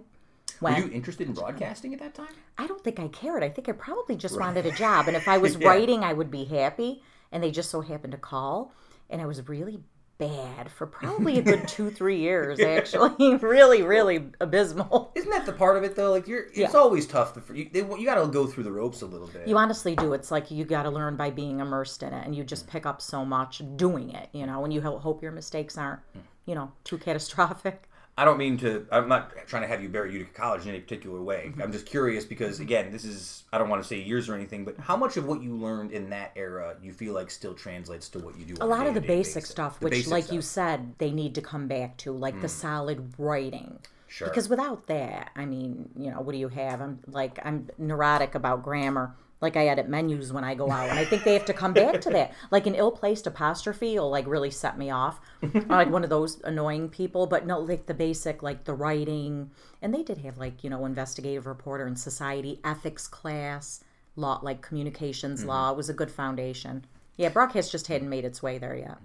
[0.61, 0.65] Hmm.
[0.65, 2.35] Were you interested in broadcasting at that time?
[2.57, 3.45] I don't think I cared.
[3.45, 5.07] I think I probably just wanted a job.
[5.07, 5.69] And if I was Yeah.
[5.69, 7.03] writing, I would be happy.
[7.31, 8.73] And they just so happened to call.
[9.11, 9.81] And I was really
[10.19, 13.37] bad for probably a good two, three years, actually.
[13.43, 15.13] really, really abysmal.
[15.15, 16.11] Isn't that the part of it though?
[16.11, 16.71] Like you're, it's Yeah.
[16.75, 17.35] always tough.
[17.35, 19.47] To, you, they, you got to go through the ropes a little bit.
[19.47, 20.13] You honestly do.
[20.13, 22.27] It's like you got to learn by being immersed in it.
[22.27, 25.33] And you just pick up so much doing it, you know, and you hope your
[25.33, 26.21] mistakes aren't, mm.
[26.47, 27.89] you know, too catastrophic.
[28.19, 28.85] I don't mean to.
[28.91, 31.47] I'm not trying to have you bury Utica College in any particular way.
[31.47, 31.63] Mm-hmm.
[31.63, 33.45] I'm just curious because again, this is.
[33.53, 35.93] I don't want to say years or anything, but how much of what you learned
[35.93, 38.57] in that era you feel like still translates to what you do?
[38.61, 40.65] a lot of the basic stuff, The which, basic like you stuff.
[40.65, 40.73] Mm.
[40.73, 43.79] said, they need to come back to, like the solid writing.
[44.09, 44.27] Sure.
[44.29, 46.81] Because without that, I mean, you know, what do you have?
[46.81, 49.15] I'm like, I'm neurotic about grammar.
[49.41, 51.73] Like I edit menus when I go out, and I think they have to come
[51.73, 52.33] back to that.
[52.51, 55.21] Like an ill-placed apostrophe will like really set me off.
[55.43, 57.27] I'm like one of those annoying people.
[57.29, 60.85] But no, like the basic, like the writing, and they did have like you know
[60.85, 63.85] investigative reporter and society ethics class,
[64.17, 65.49] law, like communications Mm-hmm.
[65.51, 65.71] law.
[65.71, 66.85] It was a good foundation.
[67.17, 68.99] Yeah, broadcast just hadn't made its way there yet.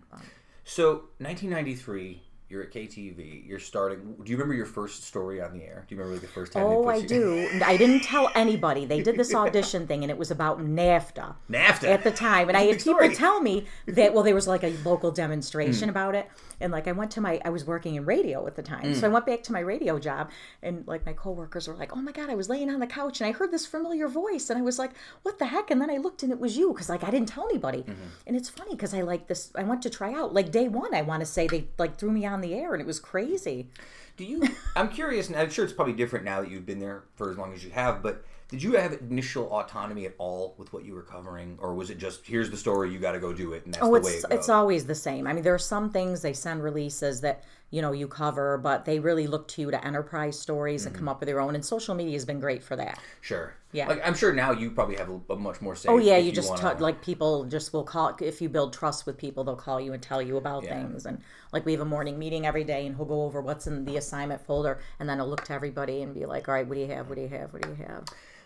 [0.63, 2.21] So 1993,
[2.53, 3.47] you're at KTV.
[3.47, 4.15] You're starting.
[4.23, 5.85] Do you remember your first story on the air?
[5.87, 6.63] Do you remember like, the first time?
[6.63, 7.49] Oh, I you- do.
[7.65, 8.85] I didn't tell anybody.
[8.85, 12.47] They did this audition thing, and it was about NAFTA NAFTA at the time.
[12.47, 13.15] And I had people story.
[13.15, 15.15] tell me that well, there was like a local Hmm.
[15.15, 16.29] demonstration about it,
[16.61, 19.07] and like I went to my, I was working in radio at the time, so
[19.07, 19.13] I Hmm.
[19.15, 20.29] went back to my radio job,
[20.61, 23.19] and like my coworkers were like, "Oh my god, I was laying on the couch
[23.19, 24.91] and I heard this familiar voice, and I was like,
[25.23, 27.29] what the heck?" And then I looked and it was you, because like I didn't
[27.29, 27.93] tell anybody, Mm-hmm.
[28.27, 29.51] and it's funny because I like this.
[29.55, 30.93] I went to try out like day one.
[30.93, 33.69] I want to say they like threw me on the air, and it was crazy.
[34.17, 34.43] Do you?
[34.75, 37.37] I'm curious, and I'm sure it's probably different now that you've been there for as
[37.37, 38.03] long as you have.
[38.03, 41.89] But did you have initial autonomy at all with what you were covering, or was
[41.89, 44.01] it just here's the story, you got to go do it, and that's Oh, the
[44.01, 44.37] way it goes?
[44.37, 45.25] it's always the same.
[45.25, 48.85] I mean, there are some things they send releases that you know you cover, but
[48.85, 51.55] they really look to you to enterprise stories and come up with your own.
[51.55, 52.99] And social media has been great for that.
[53.21, 53.55] Sure.
[53.71, 53.87] Yeah.
[53.87, 55.89] Like I'm sure now you probably have a, much more say.
[55.89, 58.73] Oh yeah, if you just wanna- ta- like people just will call if you build
[58.73, 60.75] trust with people, they'll call you and tell you about Yeah.
[60.75, 61.07] things.
[61.07, 61.19] And
[61.51, 63.97] like we have a morning meeting every day, and he'll go over what's in the
[63.97, 66.81] assignment folder, and then he'll look to everybody and be like, "All right, what do
[66.81, 67.09] you have?
[67.09, 67.51] What do you have?
[67.53, 68.03] What do you have?"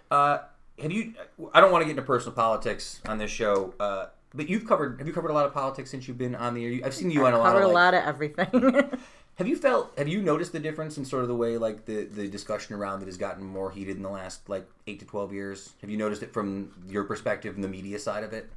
[0.09, 0.37] Uh,
[0.81, 1.13] have you?
[1.53, 4.99] I don't want to get into personal politics on this show, uh, but you've covered.
[4.99, 6.79] Have you covered a lot of politics since you've been on the air?
[6.85, 7.71] I've seen you on a lot Covered of.
[7.71, 8.99] a like- lot of everything.
[9.37, 9.93] Have you felt?
[9.99, 13.03] Have you noticed the difference in sort of the way like the the discussion around
[13.03, 15.73] it has gotten more heated in the last like eight to twelve years?
[15.81, 18.49] Have you noticed it from your perspective and the media side of it?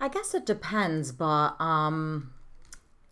[0.00, 2.32] I guess it depends, but um,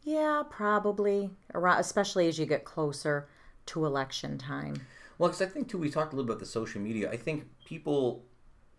[0.04, 3.28] yeah, probably around, especially as you get closer
[3.66, 4.76] to election time.
[5.18, 7.10] Well, because I think too, we talked a little bit about the social media.
[7.10, 8.24] I think people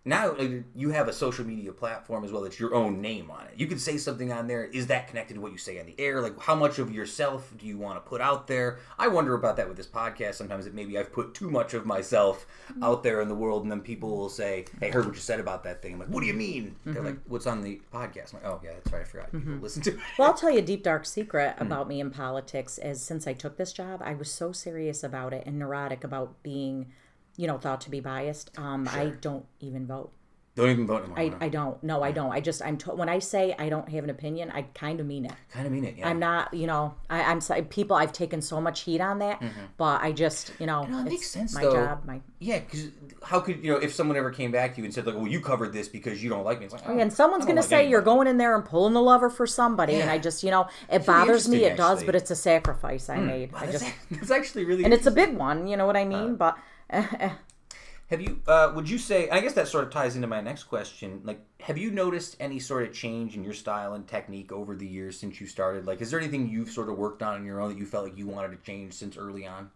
[0.08, 3.46] now like, you have a social media platform as well that's your own name on
[3.46, 3.54] it.
[3.58, 4.64] You can say something on there.
[4.64, 6.22] Is that connected to what you say on the air?
[6.22, 8.80] Like, how much of yourself do you want to put out there?
[8.98, 10.36] I wonder about that with this podcast.
[10.36, 12.84] Sometimes that maybe I've put too much of myself mm-hmm.
[12.84, 15.22] out there in the world, and then people will say, "Hey, I heard what you
[15.22, 17.06] said about that thing." I'm like, "What do you mean?" They're mm-hmm.
[17.06, 19.02] like, "What's on the podcast?" I'm like, "Oh yeah, that's right.
[19.02, 19.32] I forgot.
[19.32, 19.64] People mm-hmm.
[19.64, 21.64] listen to it." Well, I'll tell you a deep dark secret hmm.
[21.64, 25.34] about me in politics is since I took this job, I was so serious about
[25.34, 26.88] it and neurotic about being,
[27.38, 28.58] you know, thought to be biased.
[28.58, 30.12] Um, I don't even vote.
[30.58, 31.20] Don't even vote anymore.
[31.20, 31.82] I, I don't.
[31.84, 32.32] No, I don't.
[32.32, 35.06] I just I'm to, when I say I don't have an opinion, I kind of
[35.06, 35.32] mean it.
[35.52, 35.98] kind of mean it.
[36.00, 36.10] Yeah.
[36.10, 37.96] I'm not, you know, I, I'm sorry, people.
[37.96, 39.66] I've taken so much heat on that, mm-hmm.
[39.78, 41.74] but I just, you know, No, it makes sense my though.
[41.74, 42.06] job.
[42.06, 42.88] My Yeah, because
[43.22, 45.28] how could you know if someone ever came back to you and said like, "Well,
[45.28, 46.66] you covered this because you don't like me"?
[46.66, 48.94] It's like, oh, oh and someone's gonna like say you're going in there and pulling
[48.94, 51.66] the lever for somebody, and I just, you know, it bothers me.
[51.66, 53.28] It does, but it's a sacrifice I hmm.
[53.28, 53.52] made.
[53.52, 54.86] Wow, I that's, just, that's actually really.
[54.86, 55.68] and it's a big one.
[55.68, 56.20] You know what I mean?
[56.20, 56.34] Uh-huh.
[56.34, 56.58] but
[58.10, 58.42] Have you?
[58.48, 59.30] Uh, would you say?
[59.30, 61.22] I guess that sort of ties into my next question.
[61.26, 64.88] Like, have you noticed any sort of change in your style and technique over the
[64.88, 65.86] years since you started?
[65.86, 68.06] Like, is there anything you've sort of worked on on your own that you felt
[68.06, 69.72] like you wanted to change since early on?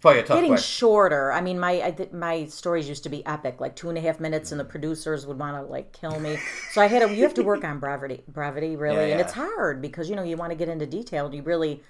[0.00, 0.74] Probably a tough getting question.
[0.78, 1.32] shorter.
[1.32, 4.02] I mean, my I, th- my stories used to be epic, like two and a
[4.02, 6.42] half minutes, and the producers would want to like kill me.
[6.68, 7.14] So I had to.
[7.14, 10.22] You have to work on brevity, brevity, really, Yeah, and it's hard because you know
[10.22, 11.34] you want to get into detail.
[11.34, 11.82] You really,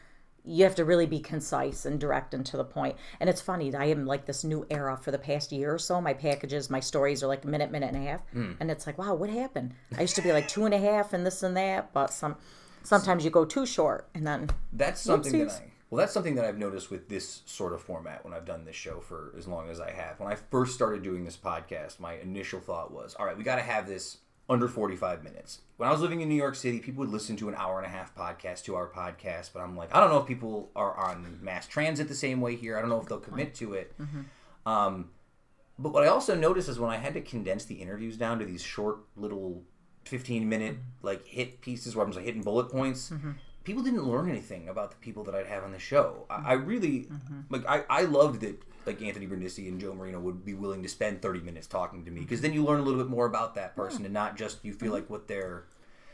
[0.45, 2.97] you have to really be concise and direct and to the point.
[3.21, 3.75] And it's funny.
[3.75, 6.01] I am like this new era for the past year or so.
[6.01, 8.53] My packages, my stories are like a minute, minute and a half, Hmm.
[8.61, 9.75] and it's like, wow, what happened?
[9.97, 12.37] I used to be like two and a half and this and that, but some.
[12.83, 16.45] Sometimes you go too short, and then That's something that I well, that's something that
[16.45, 19.71] I've noticed with this sort of format when I've done this show for as long
[19.71, 20.19] as I have.
[20.19, 23.57] When I first started doing this podcast, my initial thought was, all right, we got
[23.57, 25.61] to have this under 45 minutes.
[25.77, 27.87] When I was living in New York City, people would listen to an hour and
[27.87, 30.95] a half podcast, two hour podcast, but I'm like, I don't know if people are
[30.97, 32.77] on mass transit the same way here.
[32.77, 33.95] I don't know if they'll commit to it.
[33.99, 34.71] Mm-hmm.
[34.71, 35.11] Um,
[35.79, 38.45] but what I also noticed is when I had to condense the interviews down to
[38.45, 39.63] these short little
[40.05, 41.07] 15 minute mm-hmm.
[41.07, 43.33] like hit pieces where I'm just like hitting bullet points, mm-hmm.
[43.65, 46.27] people didn't learn anything about the people that I'd have on the show.
[46.29, 47.09] I, I really
[47.49, 50.89] like I, I loved that like Anthony Brindisi and Joe Marino would be willing to
[50.89, 53.55] spend 30 minutes talking to me because then you learn a little bit more about
[53.55, 54.95] that person and not just you feel mm-hmm.
[54.95, 55.65] like what they're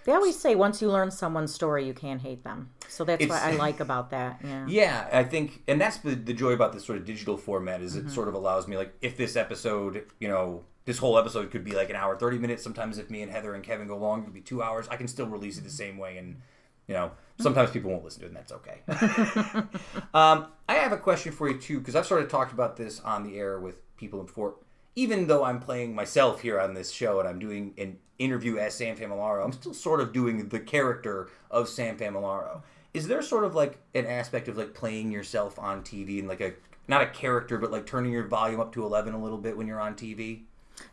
[0.04, 2.70] They always say once you learn someone's story, you can't hate them.
[2.88, 4.40] So that's what I like about that.
[4.42, 4.66] Yeah.
[4.68, 7.96] Yeah, I think, and that's the, the joy about this sort of digital format is
[7.96, 8.14] it mm-hmm.
[8.14, 11.72] sort of allows me like if this episode, you know, this whole episode could be
[11.72, 12.62] like an hour, thirty minutes.
[12.62, 14.88] Sometimes if me and Heather and Kevin go long, it could be two hours.
[14.88, 15.76] I can still release it the mm-hmm.
[15.76, 16.40] same way, and
[16.86, 18.80] you know, sometimes people won't listen to it, and that's okay.
[20.14, 23.00] um, I have a question for you too, because I've sort of talked about this
[23.00, 24.54] on the air with people before.
[24.96, 28.74] Even though I'm playing myself here on this show and I'm doing an interview as
[28.74, 32.62] Sam Familaro, I'm still sort of doing the character of Sam Familaro.
[32.92, 36.40] Is there sort of like an aspect of like playing yourself on TV and like
[36.40, 36.52] a
[36.88, 39.68] not a character, but like turning your volume up to eleven a little bit when
[39.68, 40.42] you're on TV?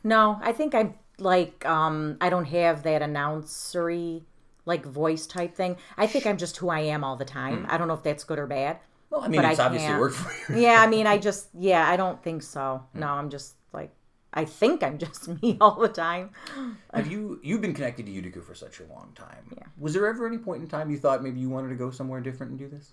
[0.04, 4.22] No, I think I like um I don't have that announcery
[4.68, 5.78] like voice type thing.
[5.98, 7.64] I think I'm just who I am all the time.
[7.64, 7.72] Hmm.
[7.72, 8.78] I don't know if that's good or bad.
[9.10, 10.00] Well, I mean, But it's I obviously can't.
[10.02, 10.60] worked for you.
[10.62, 12.84] Yeah, I mean, I just yeah, I don't think so.
[12.94, 13.00] Hmm.
[13.00, 13.92] No, I'm just like
[14.34, 16.30] I think I'm just me all the time.
[16.94, 19.50] Have you you've been connected to Utica for such a long time?
[19.58, 19.64] Yeah.
[19.80, 22.20] Was there ever any point in time you thought maybe you wanted to go somewhere
[22.22, 22.92] different and do this?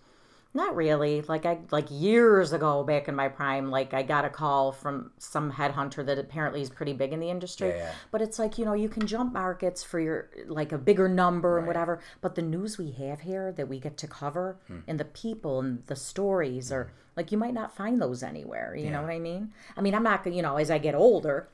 [0.57, 1.21] Not really.
[1.23, 5.11] Like I like years ago, back in my prime, like I got a call from
[5.19, 7.71] some headhunter that apparently is pretty big in the industry.
[7.71, 7.93] Yeah, yeah.
[8.12, 11.59] But it's like you know you can jump markets for your like a bigger number
[11.59, 11.99] and whatever.
[12.21, 14.79] But the news we have here that we get to cover Hmm.
[14.87, 18.77] and the people and the stories are like you might not find those anywhere.
[18.77, 19.53] You know what I mean?
[19.77, 21.49] I mean I'm not gonna you know as I get older.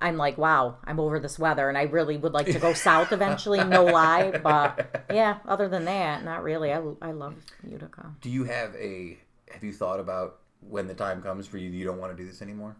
[0.00, 3.12] I'm like, wow, I'm over this weather, and I really would like to go south
[3.12, 3.62] eventually.
[3.62, 5.38] No lie, but yeah.
[5.46, 6.72] Other than that, not really.
[6.72, 7.34] I, I love
[7.68, 8.14] Utica.
[8.20, 9.18] Do you have a
[9.52, 12.28] have you thought about when the time comes for you you don't want to do
[12.28, 12.76] this anymore?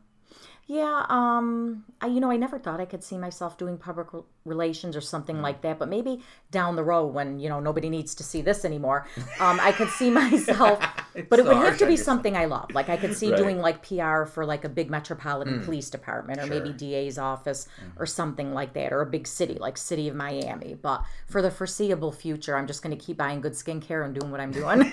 [0.73, 4.21] Yeah, um, I, you know, I never thought I could see myself doing public re-
[4.45, 5.43] relations or something Mm.
[5.43, 5.81] like that.
[5.81, 9.09] But maybe down the road, when you know nobody needs to see this anymore,
[9.41, 10.79] um, I could see myself.
[11.29, 12.71] but it would have to be something I love.
[12.73, 13.35] Like I could see Right.
[13.41, 13.43] Mm.
[13.43, 18.01] doing like PR for like a big metropolitan police department, or maybe DA's office, Mm-hmm.
[18.01, 20.75] or something like that, or a big city like City of Miami.
[20.81, 24.31] But for the foreseeable future, I'm just going to keep buying good skincare and doing
[24.31, 24.93] what I'm doing.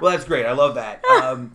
[0.00, 0.44] well, that's great.
[0.44, 1.04] I love that.
[1.04, 1.54] Um,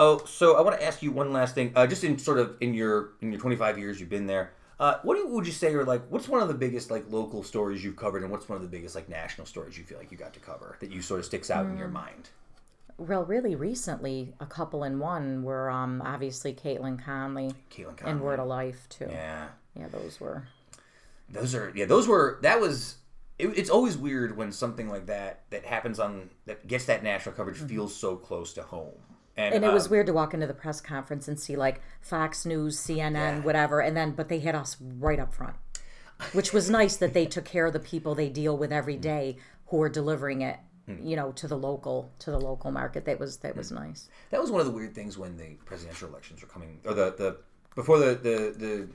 [0.00, 1.70] oh, so I want to ask you one last thing.
[1.76, 4.94] Uh, just in sort of in your in your 25 years you've been there, uh,
[5.02, 6.02] what do you, would you say are like?
[6.08, 8.68] What's one of the biggest like local stories you've covered, and what's one of the
[8.68, 11.26] biggest like national stories you feel like you got to cover that you sort of
[11.26, 11.78] sticks out in Mm.
[11.78, 12.30] your mind?
[12.98, 18.12] well, really recently, a couple in one were um, obviously Caitlin Conley Caitlin Conley.
[18.12, 19.06] and Word of Life too.
[19.08, 20.48] Yeah, Yeah, those were.
[21.30, 21.86] those are yeah.
[21.86, 22.96] Those were that was.
[23.38, 27.34] It, it's always weird when something like that that happens on that gets that national
[27.34, 28.92] coverage feels so close to home.
[29.40, 29.54] Mm-hmm.
[29.56, 32.44] And it was um, weird to walk into the press conference and see like Fox
[32.44, 35.56] News, CNN, whatever, and then but they had us right up front,
[36.32, 39.36] which was nice that they took care of the people they deal with every Mm.
[39.66, 43.04] who are delivering it, you know, to the local to the local market.
[43.04, 43.58] That was that Mm.
[43.58, 44.08] was nice.
[44.30, 47.14] That was one of the weird things when the presidential elections were coming, or the
[47.16, 47.36] the
[47.74, 48.88] before the the the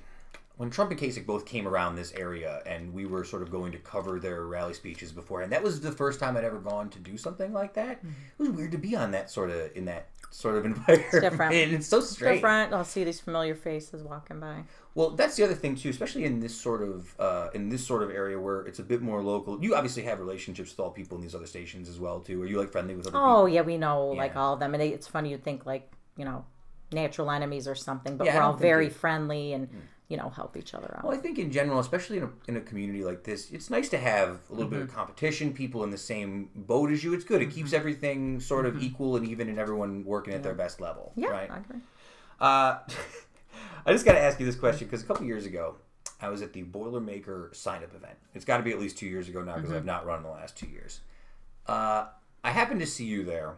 [0.58, 3.72] when Trump and Kasich both came around this area, and we were sort of going
[3.74, 6.90] to cover their rally speeches before, and That was the first time I'd ever gone
[6.92, 7.98] to do something like that.
[8.00, 8.10] Mm-hmm.
[8.40, 11.12] It was weird to be on that sort of in that sort of environment.
[11.22, 11.54] different.
[11.56, 12.38] It's so strange.
[12.38, 12.74] Different.
[12.74, 14.64] I'll see these familiar faces walking by.
[14.94, 18.02] Well, that's the other thing too, especially in this sort of uh, in this sort
[18.04, 19.62] of area where it's a bit more local.
[19.62, 22.42] You obviously have relationships with all people in these other stations as well too.
[22.42, 23.26] Are you like friendly with other people?
[23.30, 25.92] Oh yeah, we know like all of them, and they, it's funny you'd think like
[26.16, 26.46] you know
[26.94, 29.68] natural enemies or something, but Yeah, we're all very it- friendly and
[30.08, 31.04] you know help each other out.
[31.04, 33.90] Well, I think in general, especially in a, in a community like this, it's nice
[33.90, 34.90] to have a little bit Mm-hmm.
[34.90, 37.14] of competition, people in the same boat as you.
[37.14, 37.42] It's good.
[37.42, 38.84] It keeps everything sort of Mm-hmm.
[38.86, 41.12] equal and even, and everyone working at their best level.
[41.16, 41.50] yeah, Right.
[41.52, 41.80] I agree.
[42.40, 42.80] Uh,
[43.88, 45.76] I just got to ask you this question because a couple years ago,
[46.22, 48.16] I was at the Boilermaker sign up event.
[48.34, 49.78] It's got to be at least two years ago now because Mm-hmm.
[49.78, 51.02] I've not run in the last two years.
[51.68, 52.06] Uh,
[52.44, 53.56] I happened to see you there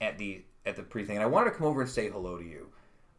[0.00, 2.38] at the at the pre thing, and I wanted to come over and say hello
[2.38, 2.68] to you.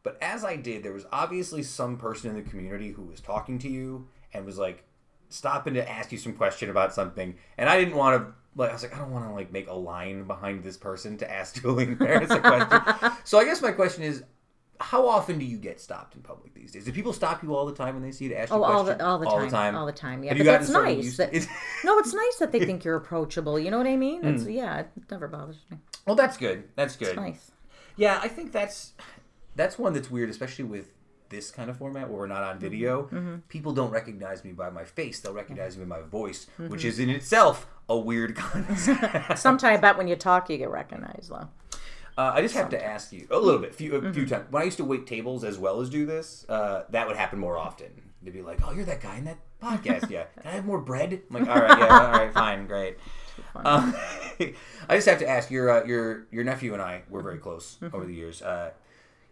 [0.08, 3.60] But as I did, there was obviously some person in the community who was talking
[3.60, 4.86] to you and was like
[5.28, 8.34] stopping to ask you some question about something, and I didn't want to.
[8.56, 11.18] Like I was like, I don't want to like make a line behind this person
[11.18, 13.12] to ask Joleen Ferris a question.
[13.26, 14.24] so I guess my question is,
[14.80, 16.86] how often do you get stopped in public these days?
[16.86, 18.64] Do people stop you all the time when they see you to ask you Oh,
[18.64, 19.00] all questions?
[19.00, 20.24] the all the time, all the time.
[20.24, 21.18] Yeah, Have but you that's nice.
[21.18, 21.34] That,
[21.84, 23.60] no, it's nice that they think you're approachable.
[23.60, 24.24] You know what I mean?
[24.24, 24.54] It's Mm.
[24.56, 25.78] yeah, it never bothers me.
[26.06, 26.64] well, that's good.
[26.78, 27.10] That's good.
[27.10, 27.52] It's nice.
[27.98, 28.94] Yeah, I think that's
[29.58, 30.94] that's one that's weird, especially with
[31.30, 33.04] this kind of format where we're not on video.
[33.04, 33.36] Mm-hmm.
[33.50, 36.70] People don't recognize me by my face; they'll recognize me by my voice, Mm-hmm.
[36.72, 39.38] which is in itself a weird concept.
[39.38, 41.50] Sometimes but when you talk, you get recognized though.
[42.18, 44.12] Uh, I just have to ask you a little bit, few, a Mm-hmm.
[44.14, 44.46] few times.
[44.50, 47.38] When I used to wait tables as well as do this, uh, that would happen
[47.40, 47.88] more often.
[48.24, 50.24] They'd be like, "Oh, you're that guy in that podcast, yeah?
[50.42, 52.98] Can I have more bread?" I'm like, "All right, yeah, all right, fine, great."
[53.56, 53.94] Um,
[54.90, 57.78] I just have to ask your uh, your your nephew and I were very close
[57.82, 57.96] Mm-hmm.
[57.96, 58.42] over the years.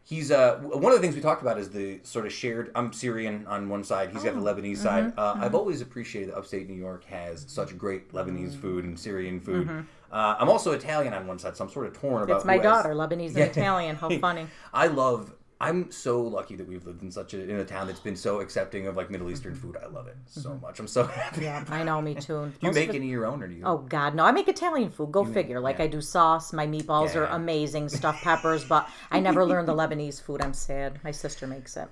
[0.07, 2.71] He's uh, one of the things we talked about is the sort of shared.
[2.75, 4.11] I'm Syrian on one side.
[4.11, 5.05] He's got Oh, the Lebanese side.
[5.15, 8.99] mm-hmm, Uh, I've always appreciated that upstate New York has such great Lebanese food and
[8.99, 9.67] Syrian food.
[10.11, 12.27] Uh, I'm also Italian on one side, so I'm sort of torn about.
[12.27, 12.37] Mm-hmm.
[12.37, 13.45] It's my who has- daughter, Lebanese and Yeah.
[13.45, 13.95] Italian.
[13.95, 14.45] How funny.
[14.71, 15.33] I love.
[15.59, 18.41] I'm so lucky that we've lived in such a in a town that's been so
[18.41, 19.61] accepting of like Middle Eastern mm-hmm.
[19.61, 19.77] food.
[19.81, 20.61] I love it so mm-hmm.
[20.61, 20.79] much.
[20.79, 21.43] I'm so happy.
[21.43, 22.01] Yeah, I know.
[22.01, 22.51] Me too.
[22.51, 23.63] Do you make it- any of your own, or do you?
[23.65, 24.25] Oh God, no!
[24.25, 25.11] I make Italian food.
[25.11, 25.59] Go figure.
[25.61, 25.85] Like yeah.
[25.85, 26.51] I do sauce.
[26.51, 27.35] My meatballs are Yeah.
[27.35, 28.65] amazing, stuffed peppers.
[28.65, 30.41] But I never learned the Lebanese food.
[30.41, 30.99] I'm sad.
[31.03, 31.87] My sister makes it.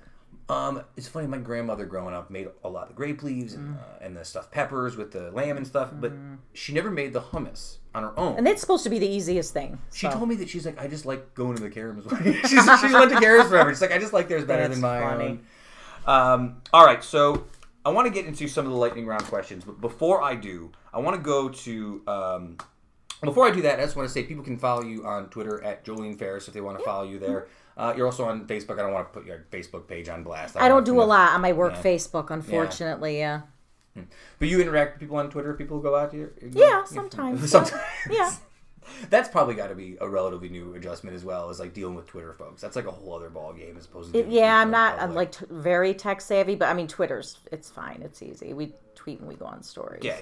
[0.48, 1.26] Um, it's funny.
[1.26, 3.58] My grandmother growing up made a lot of the grape leaves Mm.
[3.58, 6.12] and, uh, and the stuffed peppers with the lamb and stuff, but
[6.52, 8.36] she never made the hummus on her own.
[8.36, 9.78] And that's supposed to be the easiest thing.
[9.92, 10.12] she so.
[10.12, 12.04] told me that she's like, I just like going to the Karam's.
[12.48, 13.70] she's she went to Karam's forever.
[13.70, 15.40] She's like, I just like theirs better That's than my funny.
[16.06, 17.46] Um, all right, so
[17.86, 20.72] I want to get into some of the lightning round questions, but before I do,
[20.92, 22.02] I want to go to.
[22.06, 22.58] Um,
[23.22, 25.62] before I do that, I just want to say people can follow you on Twitter
[25.64, 27.46] at Joleen Ferris if they want to follow you there.
[27.76, 28.78] Uh, you're also on Facebook.
[28.78, 30.56] I don't want to put your Facebook page on blast.
[30.56, 31.82] I don't want do a lot on my work Yeah.
[31.82, 33.18] Facebook, unfortunately.
[33.18, 33.42] Yeah.
[34.38, 35.54] But you interact with people on Twitter.
[35.54, 36.32] People go out to your.
[36.42, 37.48] Yeah, sometimes.
[37.50, 37.82] Sometimes.
[38.10, 38.32] Yeah.
[39.10, 42.06] That's probably got to be a relatively new adjustment as well as like dealing with
[42.06, 42.60] Twitter folks.
[42.60, 44.18] That's like a whole other ball game as opposed to.
[44.18, 45.00] It- yeah, I'm not.
[45.00, 48.02] I'm like t- very tech savvy, but I mean, Twitter's it's fine.
[48.04, 48.52] It's easy.
[48.52, 50.02] We tweet and we go on stories.
[50.04, 50.18] Yeah.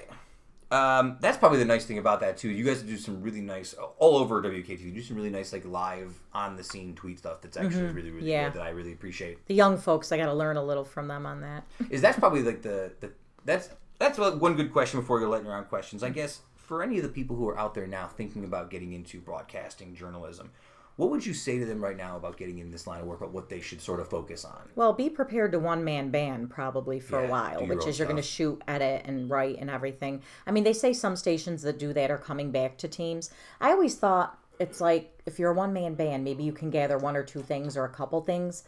[0.73, 2.49] Um, that's probably the nice thing about that too.
[2.49, 4.79] You guys do some really nice all over WKT.
[4.81, 7.41] You do some really nice like live on the scene tweet stuff.
[7.41, 8.27] That's actually really really Mm-hmm.
[8.27, 8.43] Yeah.
[8.49, 8.53] good.
[8.59, 9.45] That I really appreciate.
[9.47, 11.63] The young folks, I got to learn a little from them on that.
[11.89, 13.11] Is that's probably like the, the
[13.45, 13.69] that's
[13.99, 16.01] that's one good question before you're letting around questions.
[16.03, 18.93] I guess for any of the people who are out there now thinking about getting
[18.93, 20.49] into broadcasting journalism,
[20.95, 23.21] what would you say to them right now about getting in this line of work?
[23.21, 24.69] About what they should sort of focus on?
[24.75, 28.07] Well, be prepared to one man band probably for Yeah, a while, which is you're
[28.07, 30.21] going to shoot, edit, and write and everything.
[30.45, 33.31] I mean, they say some stations that do that are coming back to teams.
[33.59, 36.97] I always thought it's like if you're a one man band, maybe you can gather
[36.97, 38.63] one or two things or a couple things.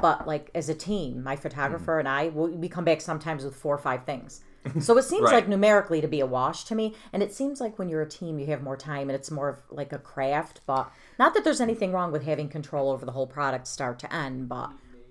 [0.00, 2.06] But like as a team, my photographer Mm-hmm.
[2.06, 4.40] and I, we we come back sometimes with four or five things.
[4.80, 5.36] So it seems Right.
[5.36, 6.94] like numerically to be a wash to me.
[7.14, 9.48] And it seems like when you're a team, you have more time and it's more
[9.48, 10.60] of like a craft.
[10.66, 10.90] But
[11.20, 14.48] not that there's anything wrong with having control over the whole product start to end.
[14.48, 14.70] But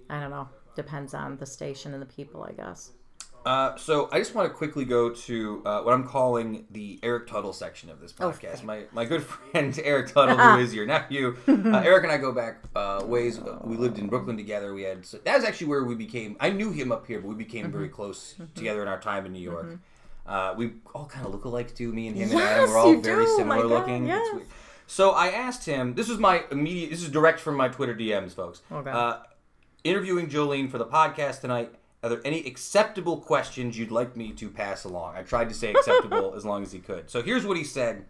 [0.10, 0.50] I don't know.
[0.76, 2.92] Depends on the station and the people, I guess.
[3.46, 7.28] Uh, so I just want to quickly go to uh, what I'm calling the Eric
[7.28, 8.64] Tuttle section of this podcast.
[8.64, 11.38] my my good friend Eric Tuttle, who is your nephew.
[11.48, 13.40] Uh, Eric and I go back uh, ways.
[13.64, 14.74] We lived in Brooklyn together.
[14.74, 16.36] We had that was actually where we became.
[16.40, 19.32] I knew him up here, but we became very close together in our time in
[19.32, 19.80] New York.
[20.26, 21.92] Uh, we all kind of look alike too.
[21.94, 22.62] Me and him and Adam.
[22.62, 23.36] Yes, We're all very do.
[23.38, 24.08] similar My God, looking.
[24.08, 24.38] Yes.
[24.90, 25.94] So I asked him.
[25.94, 26.90] This was my immediate.
[26.90, 28.64] This is direct from my Twitter DMs, folks.
[28.72, 28.90] Okay.
[28.90, 29.18] Uh,
[29.84, 31.72] interviewing Joleen for the podcast tonight.
[32.02, 35.16] Are there any acceptable questions you'd like me to pass along?
[35.16, 37.08] I tried to say acceptable as long as he could.
[37.08, 38.06] So here's what he said.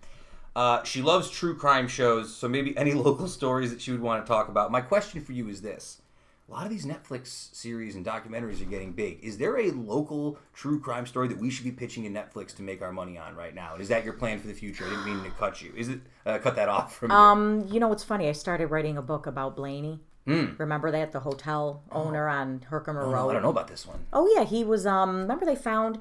[0.55, 4.25] Uh, she loves true crime shows, so maybe any local stories that she would want
[4.25, 4.71] to talk about.
[4.71, 6.01] My question for you is this
[6.49, 9.19] a lot of these Netflix series and documentaries are getting big.
[9.23, 12.63] Is there a local true crime story that we should be pitching to Netflix to
[12.63, 13.73] make our money on right now?
[13.73, 14.85] And is that your plan for the future?
[14.85, 15.71] I didn't mean to cut you.
[15.77, 17.17] Is it uh, cut that off from you?
[17.17, 18.27] Um, you know what's funny?
[18.29, 19.99] I started writing a book about Blaney.
[20.25, 23.29] Remember that the hotel owner on Herkimer Oh, Road?
[23.31, 24.05] I don't know about this one.
[24.13, 24.85] Oh yeah, he was.
[24.85, 25.97] Um, remember they found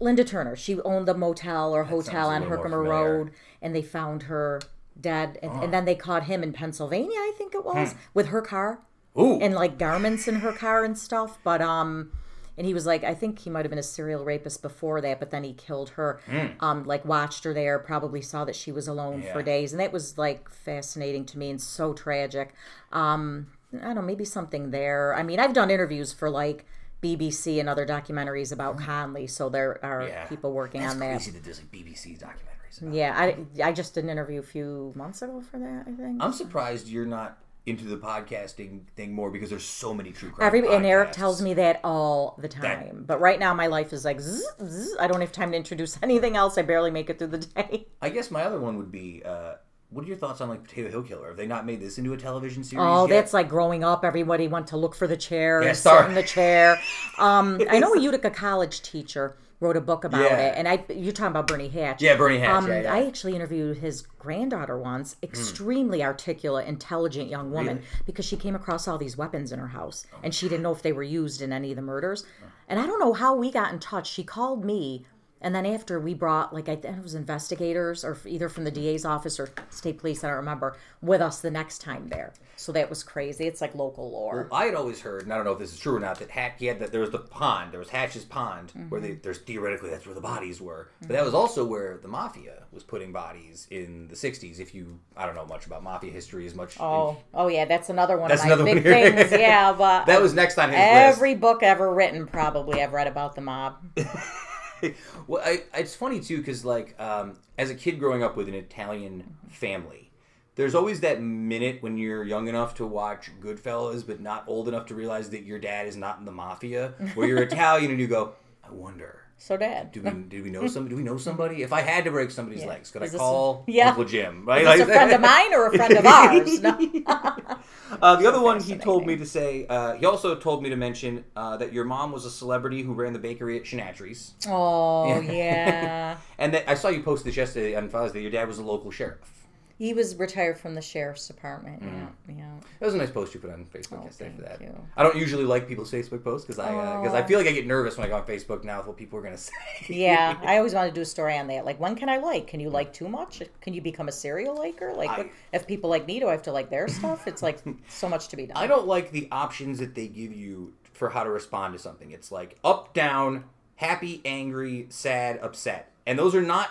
[0.00, 0.56] Linda Turner.
[0.56, 2.82] She owned the motel or hotel on Herkimer.
[2.82, 4.62] Road, and they found her
[4.98, 5.38] dead.
[5.42, 7.66] And, and then they caught him in Pennsylvania, I think it Hmm.
[7.66, 8.80] was, with her car
[9.18, 11.38] Ooh, and like garments in her car and stuff.
[11.42, 12.12] But um,
[12.56, 15.18] and he was like, I think he might have been a serial rapist before that,
[15.18, 16.20] but then he killed her.
[16.60, 19.92] Um, like watched her there, probably saw that she was alone for days, and that
[19.92, 22.54] was like fascinating to me and so tragic.
[22.92, 25.14] Um, I don't know, maybe something there.
[25.14, 26.66] I mean, I've done interviews for like.
[27.02, 30.26] BBC and other documentaries about Conley, so there are yeah.
[30.26, 31.12] people working That's on that.
[31.12, 32.94] crazy that there's like BBC documentaries.
[32.94, 35.84] Yeah, I, I just did an interview a few months ago for that.
[35.86, 36.22] I think.
[36.22, 40.46] I'm surprised you're not into the podcasting thing more because there's so many true crime.
[40.46, 43.04] Every and Eric tells me that all the time.
[43.06, 44.96] but right now my life is like zzz, zzz.
[44.98, 46.56] I don't have time to introduce anything else.
[46.58, 47.86] I barely make it through the day.
[48.00, 49.22] I guess my other one would be.
[49.24, 49.54] Uh,
[49.90, 51.28] what are your thoughts on like Potato Hill Killer?
[51.28, 52.84] Have they not made this into a television series?
[52.86, 53.14] Oh, yet?
[53.14, 54.04] that's like growing up.
[54.04, 56.02] Everybody went to look for the chair Yeah, and sorry.
[56.02, 56.78] sit in the chair.
[57.18, 60.38] Um, I know a Utica College teacher wrote a book about Yeah.
[60.38, 62.00] it, and I you're talking about Bernie Hatch.
[62.02, 62.94] Yeah, Bernie Hatch, Um, yeah, yeah.
[62.94, 65.16] I actually interviewed his granddaughter once.
[65.22, 67.88] Extremely articulate, intelligent young woman Really?
[68.06, 70.82] because she came across all these weapons in her house, and she didn't know if
[70.82, 72.24] they were used in any of the murders.
[72.42, 72.46] Oh.
[72.68, 74.08] And I don't know how we got in touch.
[74.10, 75.04] She called me.
[75.42, 78.70] And then after we brought, like I think it was investigators, or either from the
[78.70, 82.32] DA's office or state police, I don't remember, with us the next time there.
[82.56, 83.46] So that was crazy.
[83.46, 84.46] It's like local lore.
[84.52, 86.28] I had always heard, and I don't know if this is true or not, that
[86.30, 89.08] Hatch he had that there was the pond, there was Hatch's pond, where Mm-hmm.
[89.08, 92.64] they, there's theoretically that's where the bodies were, but that was also where the mafia
[92.70, 94.60] was putting bodies in the '60s.
[94.60, 96.76] If you, I don't know much about mafia history as much.
[96.78, 99.16] Oh, oh yeah, that's another one That's of my another big one.
[99.24, 99.32] things.
[99.32, 102.26] Yeah, but that was next on his every book ever written.
[102.26, 103.78] Probably I've read about the mob.
[105.26, 108.54] Well, I, it's funny too because like um, as a kid growing up with an
[108.54, 110.10] Italian family.
[110.56, 114.86] There's always that minute when you're young enough to watch Goodfellas, but not old enough
[114.86, 116.92] to realize that your dad is not in the mafia.
[117.14, 119.90] Where you're Italian and you go, I wonder, So dad.
[119.90, 120.90] Do we do we know somebody?
[120.94, 121.62] Do we know somebody?
[121.62, 122.68] If I had to break somebody's Yeah.
[122.68, 123.88] legs, could Is I call a- yeah.
[123.88, 124.44] Uncle Jim?
[124.44, 124.64] Right?
[124.66, 126.60] This a friend of mine or a friend of ours?
[126.60, 126.78] No.
[128.00, 129.66] Uh, the other one he told me to say.
[129.68, 132.92] Uh, he also told me to mention uh, that your mom was a celebrity who
[132.92, 136.16] ran the bakery at Chanatry's, Oh yeah.
[136.38, 138.20] and that I saw you post this yesterday on Father's Day.
[138.22, 139.39] Your dad was a local sheriff.
[139.80, 141.82] He was retired from the sheriff's department.
[141.82, 142.08] Mm.
[142.28, 142.50] Yeah, yeah.
[142.80, 144.60] That was a nice post you put on Facebook Oh, yesterday for that.
[144.60, 144.76] you.
[144.94, 147.26] I don't usually like people's Facebook posts because I uh, because I Oh.
[147.26, 149.22] feel like I get nervous when I go on Facebook now with what people are
[149.22, 149.54] going to say.
[149.88, 151.64] Yeah, I always want to do a story on that.
[151.64, 152.46] Like, when can I like?
[152.46, 152.74] Can you mm.
[152.74, 153.42] like too much?
[153.62, 154.92] Can you become a serial liker?
[154.92, 157.26] Like, what, if people like me, do I have to like their stuff?
[157.26, 158.58] It's like so much to be done.
[158.58, 162.10] I don't like the options that they give you for how to respond to something.
[162.10, 163.44] It's like up, down,
[163.76, 165.90] happy, angry, sad, upset.
[166.06, 166.68] And those are not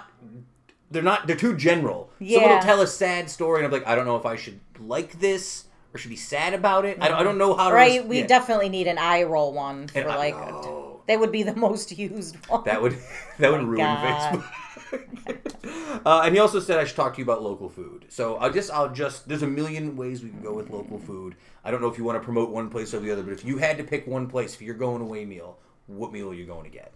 [0.92, 2.10] they're not they're too general.
[2.20, 2.40] Yeah.
[2.40, 4.60] Someone will tell a sad story and I'm like, I don't know if I should
[4.80, 6.98] like this or should be sad about it.
[7.02, 8.28] I don't, I don't know how to Right, res- we yeah.
[8.28, 11.02] definitely need an eye roll one for And like oh.
[11.08, 12.64] that would be the most used one.
[12.66, 12.98] That would
[13.38, 14.34] that would ruin God.
[14.40, 14.56] Facebook.
[16.06, 18.06] uh, and he also said I should talk to you about local food.
[18.10, 21.36] So I just I'll just there's a million ways we can go with local food.
[21.64, 23.46] I don't know if you want to promote one place over the other, but if
[23.46, 26.46] you had to pick one place for your going away meal, what meal are you
[26.46, 26.94] going to get?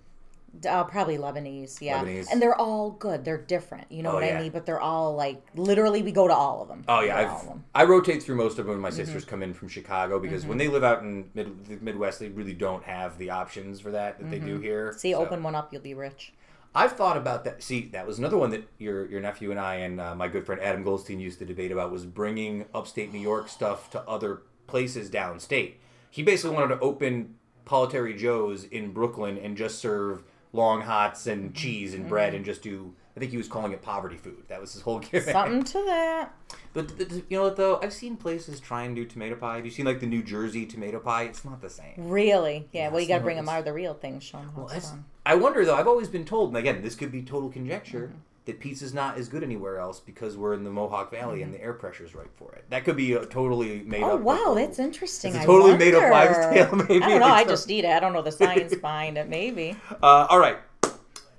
[0.69, 2.03] Uh, probably Lebanese, yeah.
[2.03, 2.27] Lebanese.
[2.31, 3.25] And they're all good.
[3.25, 3.91] They're different.
[3.91, 4.37] You know Oh, what yeah.
[4.37, 4.51] I mean?
[4.51, 6.83] But they're all like literally we go to all of them.
[6.87, 7.63] Oh yeah, We go all I've, of them.
[7.73, 8.97] I rotate through most of them when my Mm-hmm.
[8.97, 12.29] sisters come in from Chicago because when they live out in mid, the Midwest, they
[12.29, 14.89] really don't have the options for that that they do here.
[14.89, 14.97] Mm-hmm.
[14.99, 16.33] See, So- open one up, you'll be rich.
[16.75, 17.61] I've thought about that.
[17.61, 20.45] See, that was another one that your your nephew and I and uh, my good
[20.45, 24.41] friend Adam Goldstein used to debate about was bringing upstate New York stuff to other
[24.67, 25.73] places downstate.
[26.09, 27.35] He basically wanted to open
[27.65, 30.23] Politary Joe's in Brooklyn and just serve
[30.53, 31.53] long hots and mm-hmm.
[31.53, 32.37] cheese and bread mm-hmm.
[32.37, 32.93] and just do.
[33.15, 34.43] I think he was calling it poverty food.
[34.47, 35.29] That was his whole gimmick.
[35.29, 36.33] Something to that.
[36.73, 37.79] But th- th- you know what though?
[37.81, 39.57] I've seen places try and do tomato pie.
[39.57, 41.23] Have you seen like the New Jersey tomato pie?
[41.23, 41.93] It's not the same.
[41.97, 42.67] Really?
[42.71, 42.89] Yeah.
[42.89, 44.49] well, you got to bring them out the real thing, Sean.
[44.55, 45.05] Well, it's that's, done.
[45.25, 45.75] I wonder though.
[45.75, 48.17] I've always been told, and again, this could be total conjecture, mm-hmm.
[48.45, 51.61] That pizza's not as good anywhere else because we're in the Mohawk Valley and the
[51.61, 52.65] air pressure's right for it.
[52.69, 54.19] That could be a totally made Oh up.
[54.19, 55.35] Oh wow, that's interesting.
[55.35, 57.27] It's totally made up wives' tale, maybe, I don't know.
[57.27, 57.91] I just eat it.
[57.91, 59.29] I don't know the science behind it.
[59.29, 59.75] Maybe.
[60.01, 60.57] Uh, all right.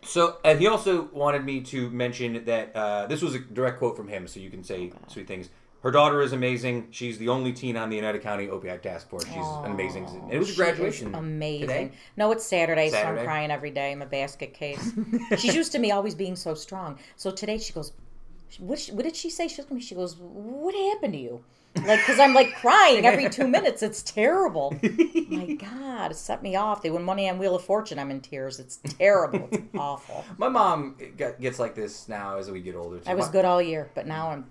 [0.02, 3.96] So and he also wanted me to mention that uh, this was a direct quote
[3.96, 5.50] from him, so you can say sweet things.
[5.84, 6.88] Her daughter is amazing.
[6.92, 9.26] She's the only teen on the Oneida County Opioid Task Force.
[9.26, 10.08] She's an amazing.
[10.32, 11.14] It was a graduation.
[11.14, 11.68] amazing.
[11.68, 11.90] today.
[12.16, 13.92] No, it's Saturday, so I'm crying every day.
[13.92, 14.94] I'm a basket case.
[15.36, 16.98] She's used to me always being so strong.
[17.16, 17.92] So today she goes,
[18.58, 19.46] what, what did she say?
[19.46, 19.82] She looked at me.
[19.82, 21.44] She goes, "What happened to you?"
[21.76, 23.82] Like, because I'm like crying every two minutes.
[23.82, 24.74] It's terrible.
[25.28, 26.82] My God, it set me off.
[26.82, 27.98] They win money on Wheel of Fortune.
[27.98, 28.60] I'm in tears.
[28.60, 29.48] It's terrible.
[29.50, 30.24] It's awful.
[30.38, 32.98] My mom gets like this now as we get older.
[32.98, 33.10] too.
[33.10, 34.46] I was good all year, but now I'm.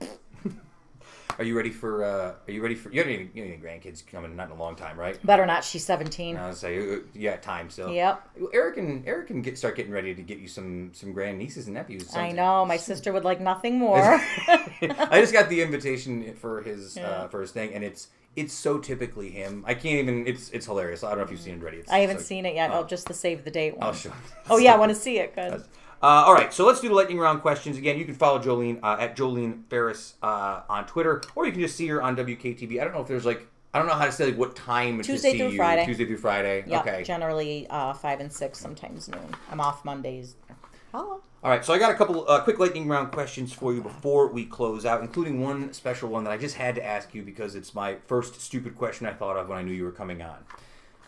[1.37, 2.03] Are you ready for?
[2.03, 2.91] uh Are you ready for?
[2.91, 4.35] You have any, you have any grandkids coming?
[4.35, 5.17] Not in a long time, right?
[5.25, 5.63] Better not.
[5.63, 6.37] She's 17.
[6.37, 7.91] I was say you got time still.
[7.91, 8.29] Yep.
[8.53, 11.65] Eric and Eric can get start getting ready to get you some some grand nieces
[11.67, 12.15] and nephews.
[12.15, 12.65] I know.
[12.65, 14.01] My sister would like nothing more.
[14.47, 17.07] I just got the invitation for his Yeah.
[17.09, 19.63] uh, for his thing, and it's it's so typically him.
[19.67, 20.27] I can't even.
[20.27, 21.03] It's it's hilarious.
[21.03, 21.77] I don't know if you've seen it already.
[21.77, 22.71] It's, I haven't so- seen it yet.
[22.73, 23.87] Oh, just the save the date one.
[23.87, 24.11] I'll show.
[24.49, 25.35] Oh yeah, I want to see it.
[25.35, 25.63] Good.
[26.03, 27.97] Uh, all right, so let's do the lightning round questions again.
[27.97, 31.77] You can follow Joleen uh, at Joleen Ferris uh, on Twitter, or you can just
[31.77, 32.81] see her on WKTV.
[32.81, 34.97] I don't know if there's like I don't know how to say like what time
[34.97, 35.57] to Tuesday see through you.
[35.57, 35.85] Friday.
[35.85, 36.65] Tuesday through Friday.
[36.67, 37.03] Yeah, okay.
[37.03, 39.33] generally uh, five and six, sometimes noon.
[39.49, 40.35] I'm off Mondays.
[40.91, 41.21] Hello.
[41.41, 44.27] All right, so I got a couple uh, quick lightning round questions for you before
[44.27, 47.55] we close out, including one special one that I just had to ask you because
[47.55, 50.37] it's my first stupid question I thought of when I knew you were coming on.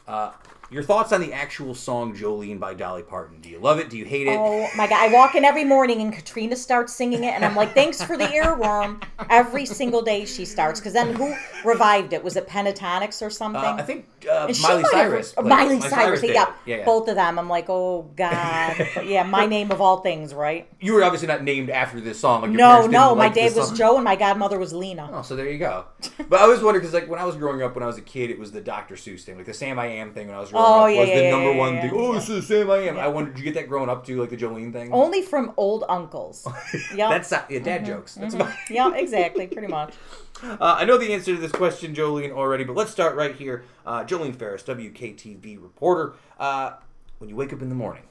[0.08, 0.32] Uh,
[0.72, 3.40] your thoughts on the actual song Jolene by Dolly Parton?
[3.40, 3.90] Do you love it?
[3.90, 4.36] Do you hate it?
[4.38, 4.98] Oh my god!
[5.10, 8.18] I walk in every morning and Katrina starts singing it, and I'm like, "Thanks for
[8.18, 12.24] the earworm." Every single day she starts, because then who revived it?
[12.24, 13.64] Was it Pentatonix or something?
[13.64, 15.34] Uh, I think uh, Miley might have- Cyrus.
[15.38, 16.32] oh, played- Miley Cyrus, yeah,
[16.66, 16.86] yeah, yeah.
[16.86, 17.38] both of them.
[17.38, 18.76] I'm like, oh god,
[19.06, 20.68] yeah, my name of all things, right?
[20.80, 22.42] You were obviously not named after this song.
[22.42, 23.78] Like No, no, my dad was song.
[23.78, 25.10] Joe and my godmother was Lena.
[25.14, 25.86] Oh, so there you go.
[26.28, 28.02] But I was wondering because, like, when I was growing up, when I was a
[28.02, 28.96] kid, it was the Dr.
[28.96, 30.28] Seuss thing, like the Sam I Am thing.
[30.28, 31.92] When I was growing Oh, up, yeah, was yeah, the yeah, number one thing.
[31.94, 32.20] Oh, yeah.
[32.20, 32.98] this is Sam I Am.
[32.98, 34.92] I wondered, did you get that growing up too, like the Jolene thing?
[34.92, 36.48] Only from old uncles.
[36.96, 38.16] Yeah, That's not, yeah, dad jokes.
[38.16, 38.54] That's about.
[38.70, 39.94] yeah, exactly, pretty much.
[40.44, 43.64] Uh, I know the answer to this question, Joleen, already, but let's start right here.
[43.86, 46.14] Uh, Joleen Ferris, WKTV reporter.
[46.38, 46.74] Uh,
[47.20, 48.04] when you wake up in the morning,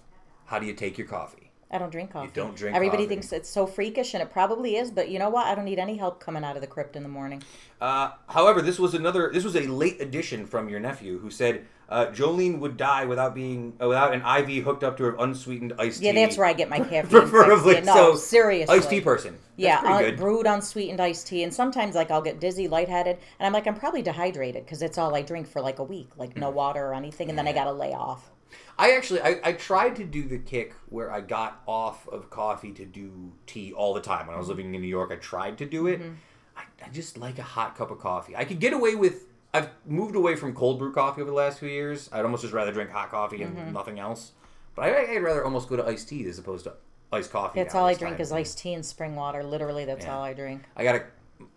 [0.47, 1.51] how do you take your coffee?
[1.71, 2.31] I don't drink coffee.
[2.33, 3.09] don't drink Everybody coffee.
[3.17, 4.91] thinks it's so freakish, and it probably is.
[4.91, 5.47] But you know what?
[5.47, 7.43] I don't need any help coming out of the crypt in the morning.
[7.81, 9.31] Uh, however, this was another.
[9.33, 13.35] This was a late addition from your nephew, who said uh, Joleen would die without
[13.35, 16.07] being uh, without an IV hooked up to her unsweetened iced tea.
[16.07, 17.11] Yeah, that's where I get my caffeine.
[17.11, 17.75] Preferably.
[17.75, 18.77] Yeah, no, so seriously.
[18.77, 19.33] iced tea person.
[19.33, 23.19] That's Yeah, pretty uh, brewed unsweetened iced tea, and sometimes like I'll get dizzy, lightheaded,
[23.39, 26.09] and I'm like I'm probably dehydrated because it's all I drink for like a week,
[26.17, 28.31] like no water or anything, and then I gotta lay off.
[28.79, 32.73] I actually I, I tried to do the kick where I got off of coffee
[32.73, 35.11] to do tea all the time when I was living in New York.
[35.13, 36.01] I tried to do it.
[36.01, 36.15] Mm-hmm.
[36.57, 38.37] I, I just like a hot cup of coffee.
[38.37, 39.25] I could get away with.
[39.55, 42.11] I've moved away from cold brew coffee over the last few years.
[42.13, 43.73] I'd almost just rather drink hot coffee and Mm-hmm.
[43.73, 44.33] nothing else.
[44.75, 46.75] But I, I'd rather almost go to iced tea as opposed to
[47.13, 47.61] iced coffee.
[47.61, 49.45] That's all I drink is iced tea and spring water.
[49.45, 50.17] Literally, that's Yeah.
[50.17, 50.63] all I drink.
[50.77, 51.05] I gotta.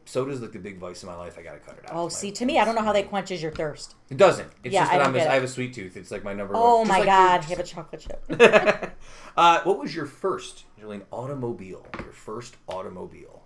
[0.05, 1.37] Soda's like the big vice in my life.
[1.37, 1.95] I gotta cut it out.
[1.95, 3.95] Oh, see, to me, I don't know how that quenches your thirst.
[4.09, 4.49] It doesn't.
[4.63, 5.31] It's Yeah, just I that don't I'm a, get it.
[5.31, 5.97] I have a sweet tooth.
[5.97, 6.87] It's like my number Oh one.
[6.87, 8.93] my like God, you- have a chocolate chip.
[9.37, 11.85] uh, what was your first, Joleen, automobile?
[11.99, 13.36] Your first automobile?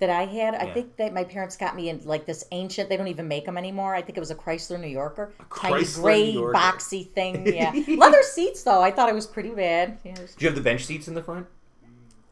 [0.00, 0.54] That I had.
[0.54, 2.88] I think that my parents got me in like this ancient.
[2.88, 3.94] They don't even make them anymore.
[3.94, 6.58] I think it was a Chrysler New Yorker, tiny Chrysler gray New Yorker.
[6.58, 7.46] boxy thing.
[7.54, 8.82] Yeah, leather seats though.
[8.82, 9.98] I thought it was pretty bad.
[10.04, 11.46] Yeah, was- Do you have the bench seats in the front?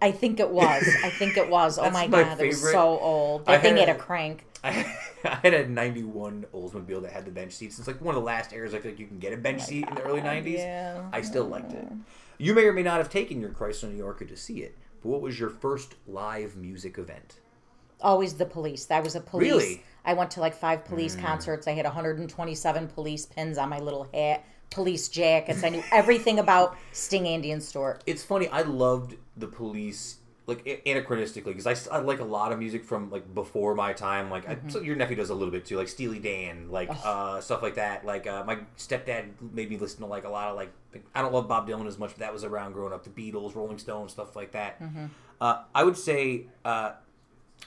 [0.01, 0.89] I think it was.
[1.05, 1.79] I think it was.
[1.79, 3.43] Oh my, my god, it was so old.
[3.47, 4.45] I That thing had had a- a crank.
[4.65, 4.71] I,
[5.25, 7.79] I had a '91 Oldsmobile that had the bench seats.
[7.79, 9.41] It's like one of the last eras I feel like you can get a oh
[9.41, 10.59] bench seat in the early '90s.
[10.59, 11.03] Yeah.
[11.13, 11.85] I still liked it.
[11.85, 12.01] Mm-hmm.
[12.39, 15.09] You may or may not have taken your Chrysler New Yorker to see it, but
[15.09, 17.37] what was your first live music event?
[18.01, 18.91] Always the police.
[18.91, 19.51] I was a police.
[19.51, 19.75] Really?
[19.77, 19.81] Mm.
[20.05, 21.69] I went to like five police concerts.
[21.69, 25.63] I had 127 police pins on my little hat, police jackets.
[25.63, 28.03] I knew everything about Sting, Andy, and Stewart.
[28.07, 28.49] It's funny.
[28.49, 33.35] I loved the police, like anachronistically, because I like a lot of music from like
[33.35, 34.31] before my time.
[34.31, 37.43] Like I, so your nephew does a little bit too, like Steely Dan, like uh,
[37.43, 38.07] stuff like that.
[38.07, 40.73] Like uh, my stepdad made me listen to like a lot of like
[41.15, 43.05] I don't love Bob Dylan as much, but that was around growing up.
[43.05, 44.81] The Beatles, Rolling Stones, stuff like that.
[45.41, 46.93] Uh, I would say uh,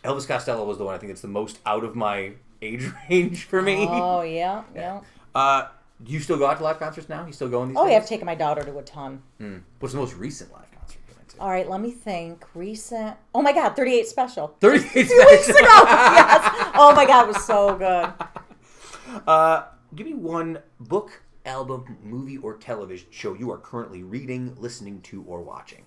[0.03, 0.95] Elvis Costello was the one.
[0.95, 3.85] I think it's the most out of my age range for me.
[3.89, 5.01] Oh yeah, yeah.
[5.33, 5.67] Uh,
[6.03, 7.25] do you still go out to live concerts now?
[7.25, 7.91] You still going these Oh days?
[7.91, 9.21] yeah, I've taken my daughter to a ton.
[9.79, 11.39] What's the most recent live concert you went to?
[11.39, 12.45] All right, let me think.
[12.55, 13.15] Recent.
[13.35, 14.47] Oh my God, 38 special.
[14.61, 15.57] 38 Two weeks ago.
[15.61, 16.71] yes.
[16.75, 18.13] Oh my God, it was so good.
[19.27, 19.65] Uh,
[19.95, 25.23] give me one book, album, movie, or television show you are currently reading, listening to,
[25.27, 25.83] or watching.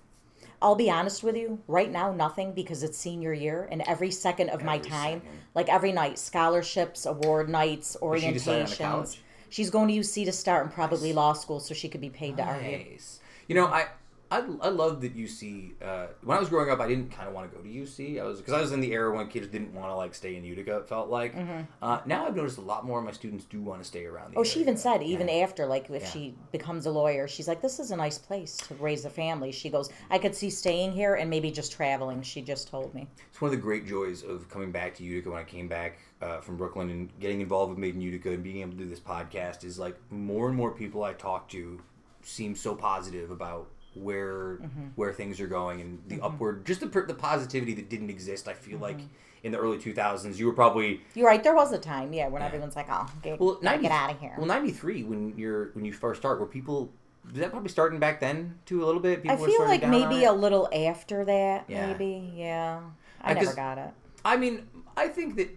[0.61, 1.59] I'll be honest with you.
[1.67, 5.39] Right now, nothing because it's senior year, and every second of my Every time, second.
[5.53, 8.77] like every night, scholarships, award nights, she on a orientations.
[8.79, 9.21] college?
[9.49, 12.37] She's going to UC to start and probably law school, so she could be paid
[12.37, 12.77] to argue.
[12.77, 13.19] Nice.
[13.47, 13.87] You know, I
[14.31, 15.73] I, I love that UC.
[15.81, 18.19] Uh, when I was growing up, I didn't kind of want to go to UC.
[18.19, 20.35] I was because I was in the era when kids didn't want to like stay
[20.35, 20.77] in Utica.
[20.77, 21.35] It felt like.
[21.81, 24.25] Uh, now I've noticed a lot more of my students do want to stay around.
[24.25, 24.39] The Mm-hmm.
[24.39, 25.35] Oh, she even said, even Yeah.
[25.43, 26.09] after, like, if Yeah.
[26.09, 29.51] she becomes a lawyer, she's like, this is a nice place to raise a family.
[29.51, 32.21] She goes, I could see staying here and maybe just traveling.
[32.21, 33.07] She just told me.
[33.29, 35.99] It's one of the great joys of coming back to Utica when I came back
[36.21, 38.85] uh, from Brooklyn and getting involved with Made in Utica and being able to do
[38.89, 41.79] this podcast is like more and more people I talk to
[42.23, 44.87] seem so positive about where Mm-hmm.
[44.95, 48.47] where things are going and the upward just the the positivity that didn't exist.
[48.47, 49.07] I feel like Mm-hmm.
[49.45, 51.43] in the early 2000s you were probably You're right.
[51.43, 54.19] There was a time, yeah, when everyone's like, oh, get, well 90 get out of
[54.19, 54.33] here.
[54.37, 56.91] Well, 93 when you're when you first start were people
[57.25, 59.23] was that probably starting back then too a little bit?
[59.23, 61.87] People I feel like maybe a little after that, Yeah.
[61.87, 62.31] maybe.
[62.35, 62.81] Yeah.
[63.21, 63.89] I never got it.
[64.23, 65.49] I mean, I think that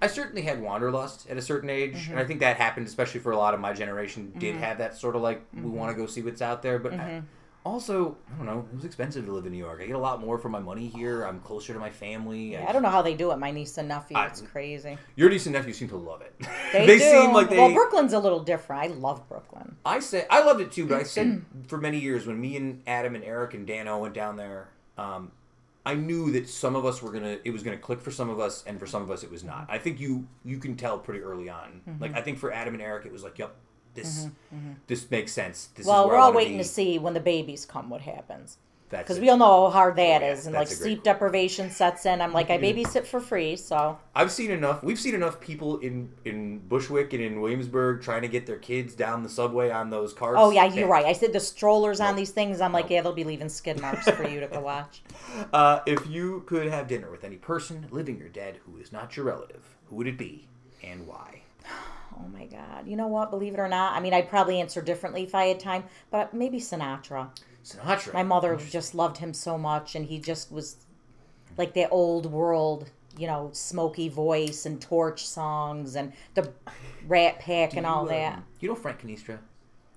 [0.00, 2.10] I certainly had wanderlust at a certain age, Mm-hmm.
[2.12, 4.32] and I think that happened especially for a lot of my generation.
[4.38, 5.72] Did have that sort of like we Mm-hmm.
[5.72, 7.22] want to go see what's out there, but I,
[7.64, 8.66] also I don't know.
[8.72, 9.80] It was expensive to live in New York.
[9.82, 11.24] I get a lot more for my money here.
[11.24, 12.56] I'm closer to my family.
[12.56, 13.38] I don't know how they do it.
[13.38, 14.98] My niece and nephew, I- it's crazy.
[15.16, 16.34] Your niece and nephew seem to love it.
[16.74, 16.98] They, do.
[16.98, 17.56] seem like they.
[17.56, 18.82] Well, Brooklyn's a little different.
[18.82, 19.76] I love Brooklyn.
[19.86, 22.82] I said I loved it too, but I said for many years when me and
[22.86, 25.30] Adam and Eric and Dano went down there, um,
[25.86, 28.40] I knew that some of us were gonna it was gonna click for some of
[28.40, 29.66] us, and for some of us it was not.
[29.68, 31.80] I think you you can tell pretty early on.
[31.88, 32.02] Mm-hmm.
[32.02, 33.54] Like I think for Adam and Eric, it was like, yep,
[33.94, 34.72] this mm-hmm, mm-hmm.
[34.86, 35.68] this makes sense.
[35.74, 36.62] This Well, we're all waiting be.
[36.62, 38.58] to see when the babies come what happens.
[38.90, 41.02] Because we all know how hard that Oh, yeah, is, and like that's great- sleep
[41.02, 42.20] deprivation sets in.
[42.20, 42.78] I'm like, I mm-hmm.
[42.78, 44.82] babysit for free, so I've seen enough.
[44.82, 48.94] We've seen enough people in in Bushwick and in Williamsburg trying to get their kids
[48.94, 50.36] down the subway on those carts.
[50.38, 51.06] Oh yeah, you're right.
[51.06, 52.60] I said the strollers on these things.
[52.60, 52.90] I'm like, Nope.
[52.92, 55.02] yeah, they'll be leaving skid marks for you to go watch.
[55.52, 59.16] Uh, if you could have dinner with any person, living or dead, who is not
[59.16, 60.46] your relative, who would it be
[60.82, 61.40] and why?
[62.16, 62.86] Oh my god.
[62.86, 63.30] You know what?
[63.30, 66.32] Believe it or not, I mean, I'd probably answer differently if I had time, but
[66.34, 67.28] maybe Sinatra.
[67.64, 68.12] Sinatra.
[68.14, 70.76] My mother just loved him so much, and he just was
[71.56, 76.52] like the old world, you know, smoky voice and torch songs and the
[77.06, 78.34] Rat Pack Do and all you, that.
[78.34, 79.38] um, you know Frank Canistra?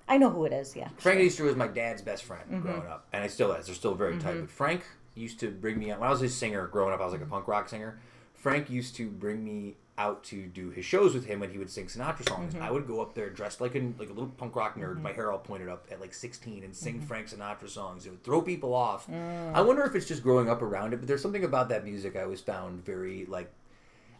[0.07, 0.75] I know who it is.
[0.75, 0.87] Yeah.
[0.97, 2.61] Frank Canistra was my dad's best friend Mm-hmm.
[2.61, 3.65] growing up, and I still is.
[3.65, 4.39] They're still very tight.
[4.39, 4.83] But Frank
[5.15, 7.01] used to bring me out when I was a singer growing up.
[7.01, 7.99] I was like a punk rock singer.
[8.33, 11.69] Frank used to bring me out to do his shows with him and he would
[11.71, 12.53] sing Sinatra songs.
[12.53, 12.63] Mm-hmm.
[12.63, 15.11] I would go up there dressed like a like a little punk rock nerd, my
[15.11, 17.05] hair all pointed up at like 16, and sing Mm-hmm.
[17.07, 18.05] Frank Sinatra songs.
[18.05, 19.07] It would throw people off.
[19.07, 19.53] Mm.
[19.55, 22.15] I wonder if it's just growing up around it, but there's something about that music
[22.15, 23.51] I always found very like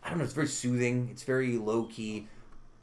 [0.03, 0.23] I don't know.
[0.23, 1.09] It's very soothing.
[1.11, 2.27] It's very low key.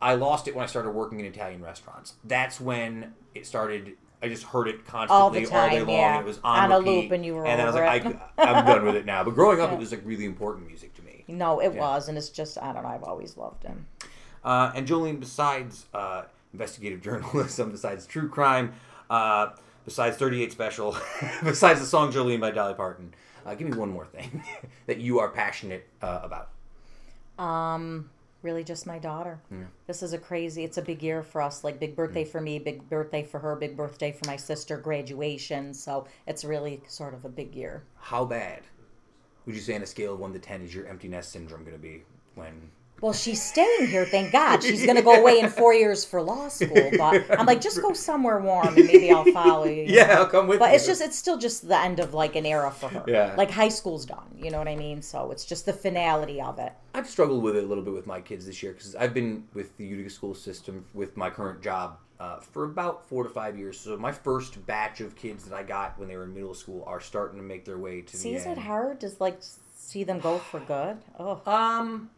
[0.03, 2.15] I lost it when I started working in Italian restaurants.
[2.25, 3.97] That's when it started.
[4.23, 5.89] I just heard it constantly All the day long.
[5.91, 6.21] yeah.
[6.21, 8.17] It was on, On a loop and you were And then I was like, it.
[8.39, 9.23] I, I'm done with it now.
[9.25, 10.94] But growing up, it was like really important music
[11.29, 11.81] No, it Yeah.
[11.81, 12.89] was, and it's just I don't know.
[12.89, 13.87] I've always loved him.
[14.45, 18.75] Uh, and Joleen, besides uh, investigative journalism, besides true crime,
[19.11, 19.51] uh,
[19.85, 20.97] besides 38 Special,
[21.45, 23.15] besides the song Jolene by Dolly Parton,
[23.47, 24.43] uh, give me one more thing
[24.87, 26.51] that you are passionate uh, about.
[27.39, 28.11] Um,
[28.43, 29.41] really, just my daughter.
[29.87, 30.63] This is a crazy.
[30.65, 31.65] It's a big year for us.
[31.65, 35.75] Like big birthday for me, big birthday for her, big birthday for my sister, graduation.
[35.75, 37.83] So it's really sort of a big year.
[37.97, 38.61] How bad
[39.47, 41.63] would you say on a scale of 1 to 10 is your empty nest syndrome
[41.65, 42.03] going to be
[42.35, 42.71] when
[43.01, 44.63] Well, she's staying here, thank God.
[44.63, 46.91] She's going to go away in four years for law school.
[46.97, 49.85] But I'm like, just go somewhere warm and maybe I'll follow you.
[49.89, 50.19] Yeah.
[50.19, 50.59] I'll come with you.
[50.61, 50.77] But you.
[50.77, 53.05] it's just, it's still just the end of like an era for her.
[53.07, 53.35] Yeah.
[53.37, 54.35] Like high school's done.
[54.37, 55.03] You know what I mean?
[55.03, 56.73] So it's just the finality of it.
[56.95, 59.45] I've struggled with it a little bit with my kids this year because I've been
[59.53, 63.59] with the Utica school system with my current job uh, for about four to five
[63.59, 63.79] years.
[63.79, 66.83] So my first batch of kids that I got when they were in middle school
[66.87, 68.59] are starting to make their way to See, the is end.
[68.59, 69.39] it hard to like
[69.75, 70.99] see them go for good?
[71.19, 71.41] Oh.
[71.47, 72.11] Um,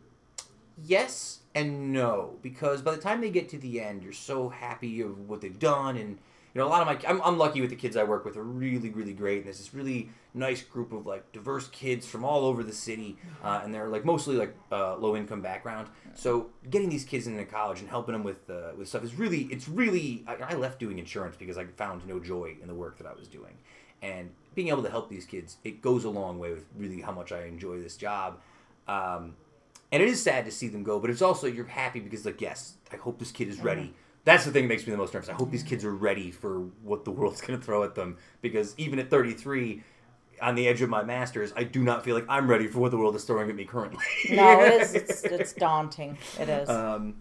[0.85, 5.01] yes and no, because by the time they get to the end, you're so happy
[5.01, 7.71] of what they've done, and you know a lot of my I'm, I'm lucky with
[7.71, 10.93] the kids I work with are really really great, and there's this really nice group
[10.93, 14.55] of like diverse kids from all over the city, uh, and they're like mostly like
[14.71, 15.89] uh, low income background.
[16.15, 19.43] So getting these kids into college and helping them with uh, with stuff is really
[19.51, 22.99] it's really I, I left doing insurance because I found no joy in the work
[22.99, 23.55] that I was doing,
[24.03, 27.13] and being able to help these kids it goes a long way with really how
[27.13, 28.39] much I enjoy this job.
[28.87, 29.35] Um,
[29.93, 32.41] and it is sad to see them go, but it's also you're happy because like
[32.41, 33.95] yes, I hope this kid is ready.
[34.25, 35.29] That's the thing that makes me the most nervous.
[35.29, 38.19] I hope these kids are ready for what the world's going to throw at them
[38.43, 39.85] because even at 33
[40.43, 42.91] on the edge of my masters, I do not feel like I'm ready for what
[42.91, 44.05] the world is throwing at me currently.
[44.31, 44.95] No, it is.
[44.95, 46.17] It's, it's daunting.
[46.41, 46.69] It is.
[46.69, 47.17] Um,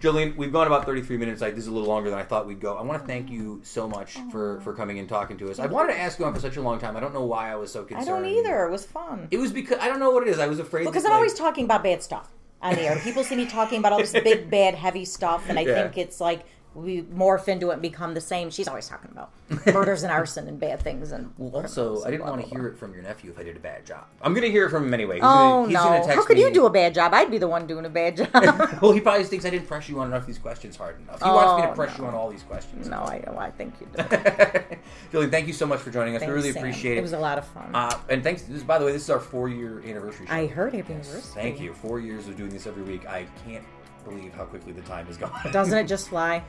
[0.00, 1.40] Joleen, we've gone about 33 minutes.
[1.40, 2.76] Like this is a little longer than I thought we'd go.
[2.76, 5.58] I want to thank you so much for for coming and talking to us.
[5.58, 6.96] I wanted to ask you on for such a long time.
[6.96, 8.08] I don't know why I was so concerned.
[8.08, 8.64] I don't either.
[8.66, 9.28] It was fun.
[9.30, 10.38] It was because I don't know what it is.
[10.38, 12.30] I was afraid Because that, I'm like- always talking about bad stuff
[12.60, 12.96] on the air.
[13.02, 15.82] People see me talking about all this big, bad, heavy stuff, and I Yeah.
[15.82, 16.44] think it's like
[16.74, 18.50] we morph into it and become the same.
[18.50, 19.30] She's always talking about
[19.66, 22.94] murders and arson and bad things and Also, I didn't want to hear it from
[22.94, 24.04] your nephew if I did a bad job.
[24.22, 25.16] I'm gonna hear it from him anyway.
[25.16, 26.06] He's Oh gonna, no!
[26.14, 27.12] How could me- you do a bad job?
[27.14, 28.32] I'd be the one doing a bad job.
[28.80, 31.22] Well, he probably thinks I didn't press you on enough of these questions hard enough.
[31.22, 32.04] He wants me to Oh, press no.
[32.04, 32.88] you on all these questions.
[32.88, 34.08] no, I, I think you did.
[35.12, 36.20] Joleen, thank you so much for joining us.
[36.20, 36.62] Thanks, we really Sam.
[36.62, 36.98] appreciate it.
[36.98, 37.70] It was a lot of fun.
[37.74, 38.42] Uh, and thanks.
[38.42, 40.26] This, by the way, this is our four-year anniversary.
[40.26, 40.32] Show.
[40.32, 41.20] I heard happy anniversary.
[41.42, 41.74] Thank you.
[41.74, 43.06] Four years of doing this every week.
[43.06, 43.64] I can't
[44.04, 45.30] believe how quickly the time has gone.
[45.52, 46.42] Doesn't it just fly?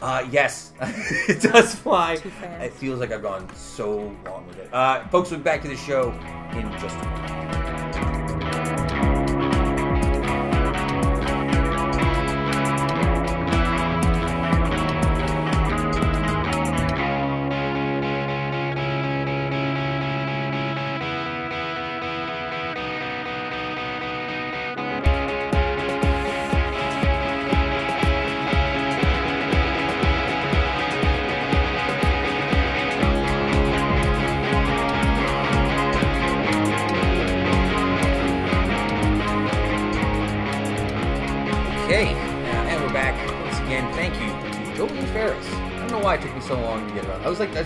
[0.00, 2.18] Uh, yes, it does fly.
[2.60, 4.72] It feels like I've gone so long with it.
[4.72, 6.10] Uh, folks, we'll be back to the show
[6.52, 8.17] in just a moment.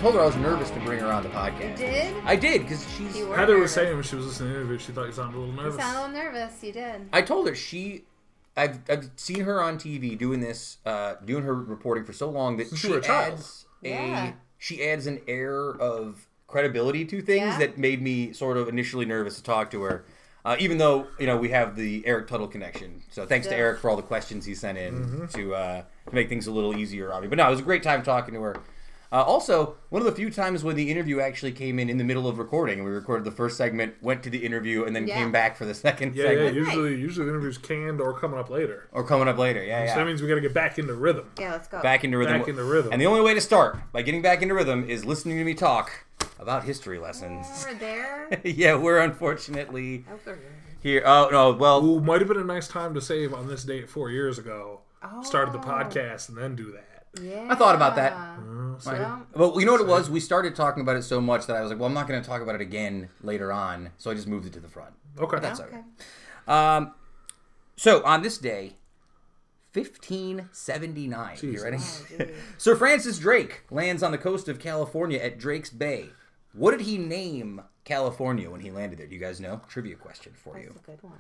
[0.03, 1.71] Told her I was nervous to bring her on the podcast.
[1.79, 2.15] You did?
[2.25, 3.17] I did because she's.
[3.17, 3.73] You were Heather was nervous.
[3.75, 5.61] saying when she was listening to the interview, she thought you sounded a little You
[5.63, 5.81] nervous.
[5.81, 6.63] sound a little nervous.
[6.63, 7.09] You did.
[7.13, 8.05] I told her she.
[8.57, 12.59] I've, I've seen her on TV doing this, uh, doing her reporting for so long
[12.59, 13.33] that Since she you were a child.
[13.35, 14.27] adds Yeah.
[14.29, 17.59] a she adds an air of credibility to things Yeah.
[17.59, 20.05] that made me sort of initially nervous to talk to her.
[20.45, 23.61] Uh, even though you know we have the Eric Tuttle connection, so thanks to Yeah.
[23.61, 25.27] Eric for all the questions he sent in Mm-hmm.
[25.39, 27.29] to uh, to make things a little easier on me.
[27.29, 28.57] But no, it was a great time talking to her.
[29.13, 32.05] Uh, also, one of the few times when the interview actually came in in the
[32.05, 35.17] middle of recording, we recorded the first segment, went to the interview, and then Yeah.
[35.17, 36.31] came back for the second Yeah, yeah.
[36.31, 38.89] segment, Usually, usually the interview's canned or coming up later.
[38.91, 39.63] or coming up later.
[39.63, 41.27] Yeah, So that means we got to get back into rhythm.
[41.39, 41.83] Yeah, let's go.
[41.83, 42.39] Back into rhythm.
[42.39, 42.91] Back into rhythm.
[42.91, 45.53] And the only way to start by getting back into rhythm is listening to me
[45.53, 45.93] talk
[46.39, 47.67] about history lessons.
[47.69, 48.41] We're there.
[48.45, 50.39] yeah, we're unfortunately here.
[50.83, 51.03] here.
[51.05, 53.91] Oh no, well, Ooh, might have been a nice time to save on this date
[53.91, 54.81] four years ago.
[55.03, 55.23] Oh.
[55.23, 55.63] Started the Oh.
[55.71, 56.92] podcast and then do that.
[57.21, 57.47] Yeah.
[57.51, 58.13] I thought about that.
[58.13, 58.93] Uh, so-
[59.35, 60.09] Well, Well, you know what it was?
[60.11, 62.21] We started talking about it so much that I was like, well, I'm not going
[62.23, 64.95] to talk about it again later on, so I just moved it to the front.
[65.19, 65.39] okay.
[65.41, 65.77] That's okay.
[65.77, 65.85] okay.
[66.49, 66.95] Um,
[67.77, 68.77] so on this day,
[69.75, 71.39] 1579.
[71.43, 71.79] You ready?
[71.81, 72.25] Oh.
[72.59, 76.11] Sir Francis Drake lands on the coast of California at Drake's Bay.
[76.53, 79.07] What did he name California when he landed there?
[79.07, 79.63] Do you guys know?
[79.69, 80.73] Trivia question for That's you.
[80.75, 81.19] That's a good one.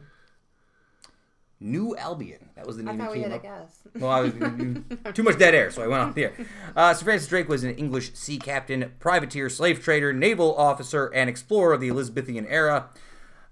[1.62, 2.50] New Albion.
[2.56, 3.42] That was the I name thought he we had a up.
[3.42, 3.78] guess.
[3.98, 4.32] Well, I was,
[5.14, 6.32] too much dead air, so I went off here.
[6.74, 11.28] Uh, Sir Francis Drake was an English sea captain, privateer, slave trader, naval officer, and
[11.30, 12.88] explorer of the Elizabethan era.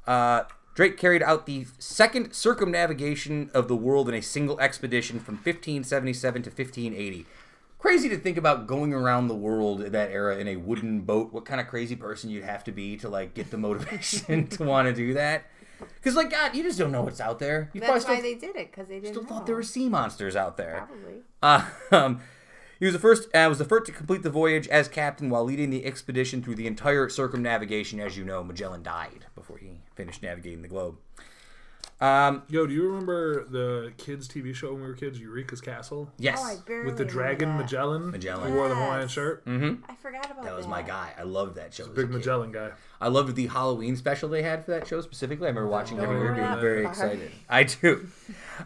[0.07, 0.45] Uh,
[0.75, 6.43] Drake carried out the second circumnavigation of the world in a single expedition from 1577
[6.45, 7.27] to 1580.
[7.79, 11.33] Crazy to think about going around the world in that era in a wooden boat.
[11.33, 14.65] What kind of crazy person you'd have to be to like get the motivation to
[14.65, 15.45] want to do that?
[15.95, 17.71] Because like God, you just don't know what's out there.
[17.73, 19.29] You That's why still, they did it because they didn't still know.
[19.29, 20.87] thought there were sea monsters out there.
[20.87, 21.23] Probably.
[21.43, 22.21] Uh, um,
[22.79, 23.29] he was the first.
[23.35, 26.55] Uh, was the first to complete the voyage as captain while leading the expedition through
[26.55, 28.01] the entire circumnavigation.
[28.01, 30.97] As you know, Magellan died before he finished navigating the globe.
[32.01, 36.11] Um, Yo, do you remember the kids' TV show when we were kids, Eureka's Castle?
[36.17, 37.59] yes, Oh, I barely With the remember dragon that.
[37.59, 38.11] Magellan?
[38.11, 38.51] Magellan.
[38.51, 38.85] Who wore the Yes.
[38.85, 39.43] Hawaiian shirt?
[39.47, 40.45] I forgot about that.
[40.45, 41.13] that was my guy.
[41.19, 41.83] I loved that show.
[41.83, 42.15] as a Big kid.
[42.17, 42.71] Magellan guy.
[43.03, 45.47] I loved the Halloween special they had for that show specifically.
[45.47, 47.31] I remember watching it every year, being very excited.
[47.49, 48.09] I do.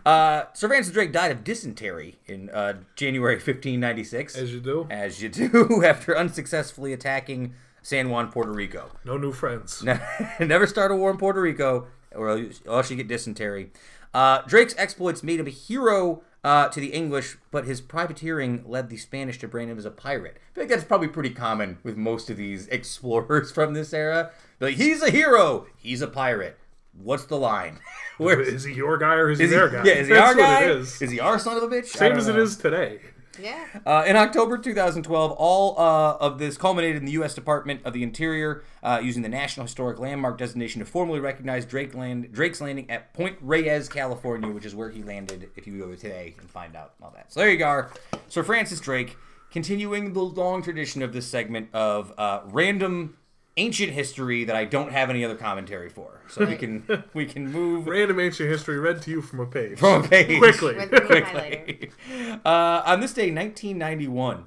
[0.05, 4.35] Uh, Sir Francis Drake died of dysentery in uh, January 1596.
[4.37, 4.87] As you do.
[4.91, 8.91] as you do after unsuccessfully attacking San Juan, Puerto Rico.
[9.05, 9.85] No new friends.
[10.41, 13.71] Never start a war in Puerto Rico, or else you get dysentery.
[14.13, 18.89] Uh, Drake's exploits made him a hero uh, to the English, but his privateering led
[18.91, 20.37] the Spanish to brand him as a pirate.
[20.55, 24.31] I think that's probably pretty common with most of these explorers from this era.
[24.61, 26.59] Like, he's a hero, he's a pirate.
[26.97, 27.81] What's the line?
[28.19, 29.57] Where Is he your guy or is he is he?
[29.57, 29.83] their guy?
[29.85, 30.63] Yeah, is he That's our what guy?
[30.65, 31.03] it is.
[31.03, 31.87] Is he our son of a bitch?
[31.87, 32.43] Same as it know.
[32.43, 33.01] is today.
[33.41, 33.65] Yeah.
[33.87, 37.35] Uh, in October 2012, all uh, of this culminated in the U.S.
[37.35, 41.95] Department of the Interior uh, using the National Historic Landmark designation to formally recognize Drake
[41.95, 45.51] land, Drake's landing at Point Reyes, California, which is where he landed.
[45.57, 47.87] If you go there today and find out all that, so there you go.
[48.29, 49.17] Sir Francis Drake,
[49.51, 53.17] continuing the long tradition of this segment of uh, random
[53.57, 57.51] ancient history that I don't have any other commentary for, so we can we can
[57.53, 59.79] move Random ancient history read to you from a page.
[59.79, 60.75] from a page Quickly.
[60.75, 62.41] With green highlighter.
[62.45, 64.45] uh, on this day, 1991,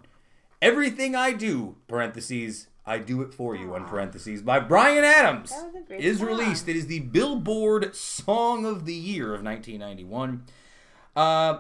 [0.62, 5.66] everything I do (parentheses I do it for you) on parentheses by Bryan Adams That
[5.68, 6.28] was a great is song.
[6.28, 6.68] released.
[6.68, 10.43] It is the Billboard Song of the Year of 1991.
[11.16, 11.60] Uh,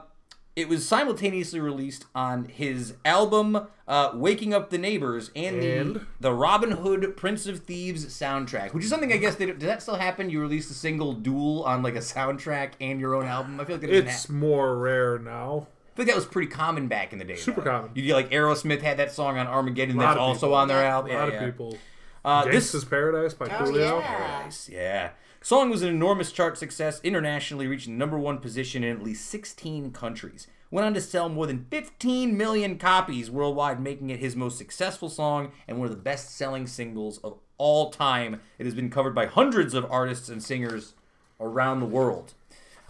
[0.57, 5.95] it was simultaneously released on his album uh, "Waking Up the Neighbors" and, And?
[5.97, 9.59] the the Robin Hood Prince of Thieves soundtrack, which is something I guess they does
[9.59, 10.29] that still happen?
[10.29, 13.59] You release a single dual on like a soundtrack and your own album.
[13.59, 14.39] I feel like that It's happen.
[14.39, 15.67] more rare now.
[15.93, 17.35] I feel like that was pretty common back in the day.
[17.35, 17.69] Super though.
[17.71, 17.91] common.
[17.95, 19.95] You get like Aerosmith had that song on Armageddon.
[19.97, 20.55] That's also people.
[20.55, 21.11] on their album.
[21.11, 21.39] A lot yeah.
[21.39, 21.77] of people.
[22.25, 24.01] Uh, this is Paradise by Oh, Coolio.
[24.01, 24.41] yeah.
[24.43, 25.09] Nice, yeah.
[25.41, 29.91] Song was an enormous chart success, internationally reaching number one position in at least 16
[29.91, 30.47] countries.
[30.69, 35.09] Went on to sell more than 15 million copies worldwide, making it his most successful
[35.09, 38.41] song and one of the best selling singles of all time.
[38.59, 40.93] It has been covered by hundreds of artists and singers
[41.39, 42.33] around the world.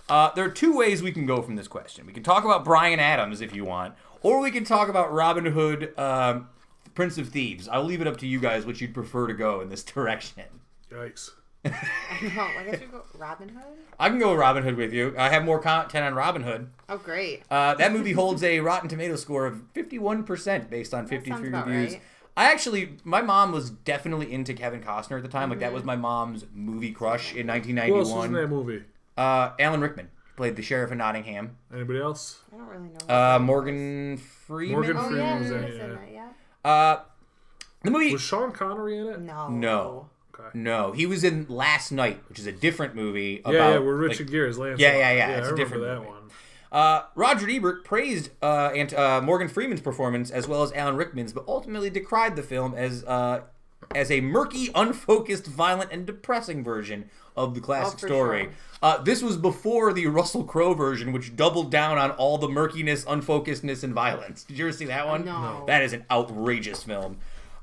[0.09, 2.07] Uh, there are two ways we can go from this question.
[2.07, 5.45] We can talk about Bryan Adams if you want, or we can talk about Robin
[5.45, 6.49] Hood, um,
[6.95, 7.67] Prince of Thieves.
[7.67, 10.45] I'll leave it up to you guys which you'd prefer to go in this direction.
[10.91, 11.31] Yikes.
[11.65, 13.77] No, I guess we go Robin Hood.
[13.99, 15.13] I can go with Robin Hood with you.
[15.17, 16.69] I have more content on Robin Hood.
[16.89, 17.43] Oh, great.
[17.51, 21.93] Uh, that movie holds a Rotten Tomato score of 51% based on 53 about reviews.
[21.93, 22.01] right.
[22.35, 25.49] I actually, my mom was definitely into Kevin Costner at the time.
[25.49, 25.87] Like, that was Mm-hmm.
[25.87, 28.33] my mom's movie crush in Who else was in 1991.
[28.33, 28.83] that movie?
[29.17, 31.57] Uh, Alan Rickman played the sheriff in Nottingham.
[31.73, 32.39] Anybody else?
[32.53, 33.13] I don't really know.
[33.13, 34.73] Uh, Morgan Freeman.
[34.73, 35.87] Morgan oh Freeman yeah, was in it, yeah.
[35.87, 36.69] that, yeah.
[36.69, 36.99] Uh,
[37.83, 38.13] the movie.
[38.13, 39.19] Was Sean Connery in it?
[39.21, 39.49] No.
[39.49, 40.09] No.
[40.39, 40.49] Okay.
[40.53, 43.53] No, he was in Last Night, which is a different movie about.
[43.53, 44.79] Yeah, yeah, where like, Richard Gere is Lancelot.
[44.79, 46.07] Yeah, yeah, yeah, I it's a different that movie.
[46.09, 46.17] one.
[46.71, 51.31] Uh, Roger Ebert praised uh, and, uh, Morgan Freeman's performance as well as Alan Rickman's,
[51.33, 53.41] but ultimately decried the film as uh,
[53.95, 58.43] as a murky, unfocused, violent, and depressing version of the classic Oh, story.
[58.43, 58.51] sure.
[58.81, 63.05] Uh, this was before the Russell Crowe version, which doubled down on all the murkiness,
[63.05, 64.43] unfocusedness, and violence.
[64.43, 65.23] Did you ever see that one?
[65.23, 65.41] No.
[65.59, 65.65] No.
[65.67, 67.19] That is an outrageous film.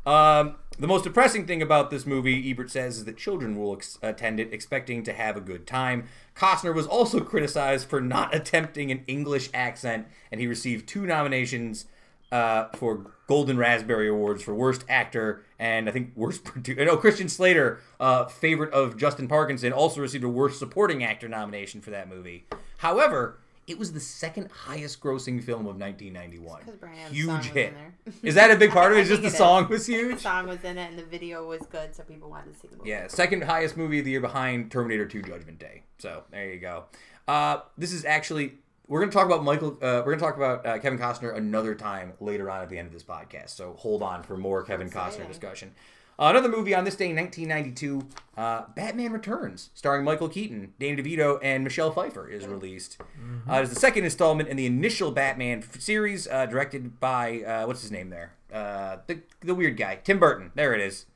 [0.06, 3.98] Um, the most depressing thing about this movie, Ebert says, is that children will ex-
[4.02, 6.08] attend it expecting to have a good time.
[6.34, 11.86] Costner was also criticized for not attempting an English accent, and he received two nominations
[12.32, 16.84] uh, for Golden Raspberry Awards for Worst Actor and I think Worst Producer.
[16.84, 21.80] No, Christian Slater, uh, favorite of Justin Parkinson, also received a Worst Supporting Actor nomination
[21.80, 22.46] for that movie.
[22.78, 26.62] However, it was the second highest grossing film of 1991.
[26.66, 27.68] Because Huge hit.
[27.68, 27.94] in there.
[28.22, 29.00] Is that a big part of it?
[29.04, 29.70] I just the it song is.
[29.70, 30.16] was huge?
[30.16, 32.68] The song was in it, and the video was good, so people wanted to see
[32.68, 32.90] the movie.
[32.90, 35.82] Yeah, second highest movie of the year behind Terminator 2 Judgment Day.
[35.98, 36.84] So there you go.
[37.26, 38.54] Uh, this is actually
[38.86, 39.72] we're going to talk about Michael.
[39.80, 42.76] Uh, we're going to talk about uh, Kevin Costner another time later on at the
[42.78, 43.50] end of this podcast.
[43.50, 45.72] So hold on for more Kevin Costner discussion.
[46.18, 48.06] Uh, another movie on this day in 1992,
[48.36, 52.98] uh, Batman Returns, starring Michael Keaton, Danny DeVito, and Michelle Pfeiffer, is released.
[53.50, 57.66] Uh, it's the second installment in the initial Batman f- series, uh, directed by uh,
[57.66, 60.52] what's his name there, uh, the the weird guy, Tim Burton.
[60.54, 61.06] There it is.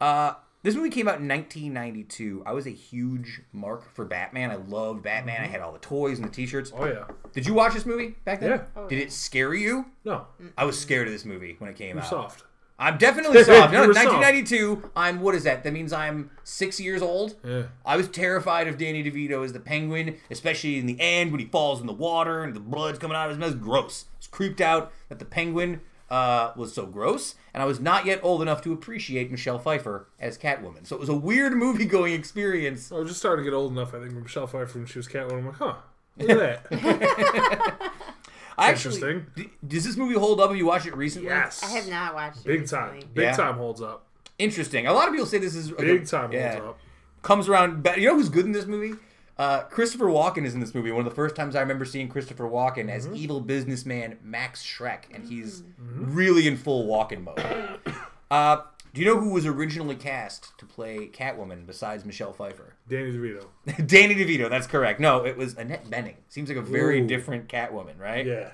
[0.00, 2.42] Uh, this movie came out in 1992.
[2.46, 4.50] I was a huge mark for Batman.
[4.50, 5.42] I loved Batman.
[5.42, 6.72] I had all the toys and the T-shirts.
[6.74, 7.04] Oh yeah.
[7.32, 8.50] Did you watch this movie back then?
[8.50, 8.62] Yeah.
[8.74, 9.04] Oh, Did yeah.
[9.04, 9.84] it scare you?
[10.04, 10.26] No,
[10.56, 12.10] I was scared of this movie when it came you're out.
[12.10, 12.44] soft.
[12.78, 13.72] I'm definitely soft.
[13.72, 14.06] No, You soft.
[14.06, 14.90] 1992.
[14.96, 15.62] I'm what is that?
[15.64, 17.36] That means I'm six years old.
[17.44, 17.64] Yeah.
[17.84, 21.46] I was terrified of Danny DeVito as the Penguin, especially in the end when he
[21.46, 23.60] falls in the water and the blood's coming out of his mouth.
[23.62, 24.06] Gross.
[24.12, 28.06] I was creeped out that the Penguin uh, was so gross, and I was not
[28.06, 30.86] yet old enough to appreciate Michelle Pfeiffer as Catwoman.
[30.86, 32.90] So it was a weird movie going experience.
[32.92, 33.94] I was just starting to get old enough.
[33.94, 35.74] I think when Michelle Pfeiffer when she was Catwoman, I'm like, huh,
[36.18, 37.92] look at that.
[38.56, 39.26] I actually, Interesting.
[39.36, 40.50] d- does this movie hold up?
[40.50, 41.28] Have you watched it recently?
[41.28, 41.62] yes.
[41.62, 42.44] I have not watched it.
[42.46, 42.94] Big time.
[42.94, 43.14] recently.
[43.14, 43.32] Big Yeah.
[43.36, 44.06] time holds up.
[44.38, 44.86] Interesting.
[44.86, 46.52] A lot of people say this is like a- Big time yeah.
[46.58, 46.78] holds up.
[47.22, 47.82] comes around.
[47.82, 48.98] ba- You know who's good in this movie?
[49.36, 50.92] Uh, Christopher Walken is in this movie.
[50.92, 53.16] One of the first times I remember seeing Christopher Walken as Mm-hmm.
[53.16, 56.14] evil businessman Max Shreck, and he's Mm-hmm.
[56.14, 57.78] really in full Walken mode.
[58.30, 62.73] Uh, do you know who was originally cast to play Catwoman besides Michelle Pfeiffer?
[62.88, 63.46] Danny DeVito.
[63.86, 64.50] Danny DeVito.
[64.50, 65.00] That's correct.
[65.00, 66.16] No, it was Annette Bening.
[66.28, 67.06] Seems like a very Ooh.
[67.06, 68.26] different Catwoman, right?
[68.26, 68.52] Yeah.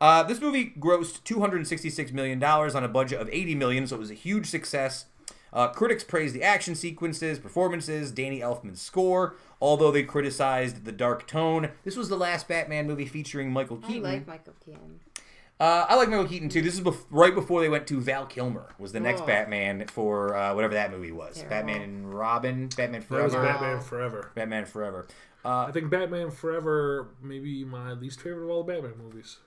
[0.00, 3.98] Uh, this movie grossed 266 million dollars on a budget of 80 million, so it
[3.98, 5.06] was a huge success.
[5.52, 11.26] Uh, critics praised the action sequences, performances, Danny Elfman's score, although they criticized the dark
[11.26, 11.70] tone.
[11.82, 14.04] This was the last Batman movie featuring Michael Keaton.
[14.04, 15.00] I like Michael Keaton.
[15.58, 16.60] Uh, I like Michael Keaton too.
[16.62, 19.26] This is bef- right before they went to Val Kilmer was the next Oh.
[19.26, 21.36] Batman for uh, whatever that movie was.
[21.36, 21.50] Terrible.
[21.56, 24.30] Batman and Robin, Batman That was Forever, Batman Forever.
[24.34, 25.06] Batman Forever.
[25.44, 29.38] I think Batman Forever maybe my least favorite of all the Batman movies.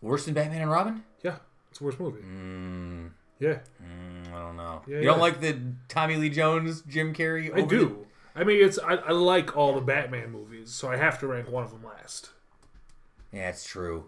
[0.00, 1.02] Worse than Batman and Robin?
[1.22, 1.36] Yeah,
[1.70, 2.20] it's the worst movie.
[2.22, 4.82] Mm, Yeah, mm, I don't know.
[4.86, 5.58] Yeah, you don't like the
[5.88, 7.54] Tommy Lee Jones, Jim Carrey?
[7.54, 8.06] I over do.
[8.34, 11.50] I mean, it's I, I like all the Batman movies, so I have to rank
[11.50, 12.30] one of them last.
[13.32, 14.06] Yeah, it's true.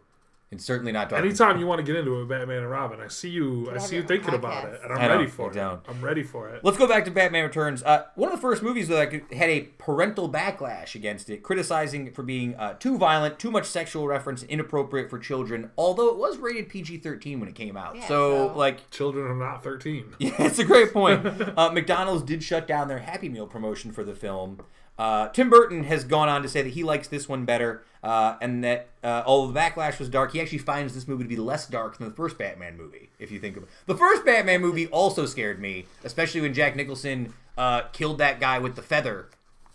[0.53, 1.24] It's certainly not dark.
[1.24, 3.68] Anytime you want to get into a Batman and Robin, I see you.
[3.68, 5.55] I see you own thinking about it, and I'm I ready for it.
[5.55, 5.80] don't.
[5.88, 6.64] I'm ready for it.
[6.64, 7.82] Let's go back to Batman Returns.
[7.82, 12.07] Uh, one of the first movies that like, had a parental backlash against it, criticizing
[12.07, 15.72] it for being uh, too violent, too much sexual reference, inappropriate for children.
[15.76, 19.34] Although it was rated PG-13 when it came out, Yeah, so, so- like Children are
[19.34, 20.14] not 13.
[20.20, 21.26] Yeah, it's a great point.
[21.57, 24.61] Uh, McDonald's did shut down their Happy Meal promotion for the film.
[24.99, 28.36] Uh, Tim Burton has gone on to say that he likes this one better, uh,
[28.40, 31.36] and that uh, although the backlash was dark, he actually finds this movie to be
[31.36, 33.11] less dark than the first Batman movie.
[33.18, 36.76] If you think of it, the first Batman movie also scared me, especially when Jack
[36.76, 39.28] Nicholson uh, killed that guy with the feather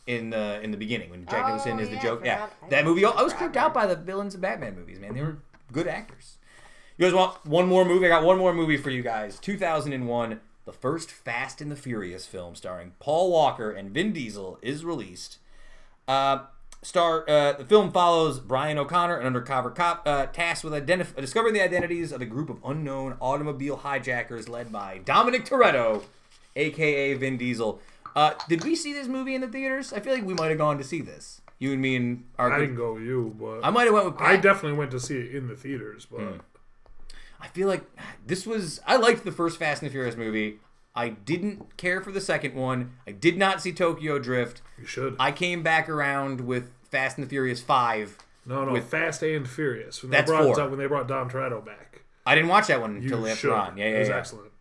[0.08, 2.22] in the in the beginning when Jack Oh, Nicholson is the yeah, I joke.
[2.26, 3.06] Yeah, that movie.
[3.06, 5.00] I was creeped out by the villains of Batman movies.
[5.00, 5.38] Man, they were
[5.72, 6.38] good actors.
[6.98, 8.06] You guys want one more movie?
[8.08, 9.40] I got one more movie for you guys.
[9.40, 10.40] 2001,
[10.72, 15.38] the first Fast and the Furious film starring Paul Walker and Vin Diesel is released.
[16.08, 16.44] Uh,
[16.82, 21.54] star uh, the film follows Brian O'Connor, an undercover cop uh, tasked with identif- discovering
[21.54, 26.04] the identities of a group of unknown automobile hijackers led by Dominic Toretto,
[26.56, 27.82] aka Vin Diesel.
[28.16, 29.92] Uh, did we see this movie in the theaters?
[29.92, 31.42] I feel like we might have gone to see this.
[31.60, 32.52] You and me and our.
[32.52, 34.18] I didn't go with you, but I might have went with.
[34.18, 34.28] Pat.
[34.28, 36.08] I definitely went to see it in the theaters.
[36.10, 36.38] But Hmm.
[37.42, 37.84] I feel like
[38.26, 38.80] this was.
[38.86, 40.60] I liked the first Fast and the Furious movie.
[40.96, 42.92] I didn't care for the second one.
[43.08, 44.62] I did not see Tokyo Drift.
[44.78, 45.16] you should.
[45.20, 48.18] I came back around with Fast and the Furious Five.
[48.46, 50.02] no, no, with- Fast and Furious.
[50.04, 50.70] When That's they brought four.
[50.70, 52.04] when they brought Dom Toretto back.
[52.26, 53.52] I didn't watch that one You until should.
[53.52, 53.78] on.
[53.78, 54.18] Yeah, yeah, it was yeah.
[54.18, 54.52] excellent.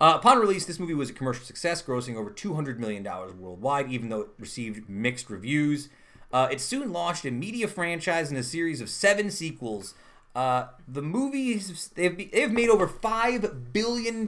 [0.00, 3.02] Uh, upon release, this movie was a commercial success, grossing over $200 million
[3.38, 5.88] worldwide, even though it received mixed reviews.
[6.32, 9.94] Uh, it soon launched a media franchise and a series of seven sequels.
[10.34, 14.26] Uh, the movies, they've, they've made over $5 billion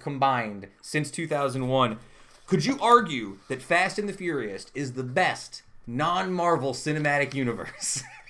[0.00, 1.98] combined since 2001.
[2.46, 8.02] Could you argue that Fast and the Furious is the best non Marvel cinematic universe?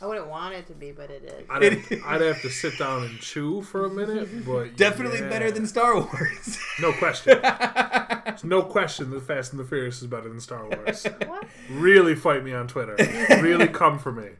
[0.00, 1.46] I wouldn't want it to be, but it is.
[1.50, 5.28] I'd have, I'd have to sit down and chew for a minute, but Definitely yeah.
[5.28, 6.58] better than Star Wars.
[6.80, 7.40] no question.
[7.42, 11.04] There's no question that Fast and the Furious is better than Star Wars.
[11.26, 11.48] What?
[11.68, 12.94] Really fight me on Twitter.
[13.42, 14.30] Really come for me.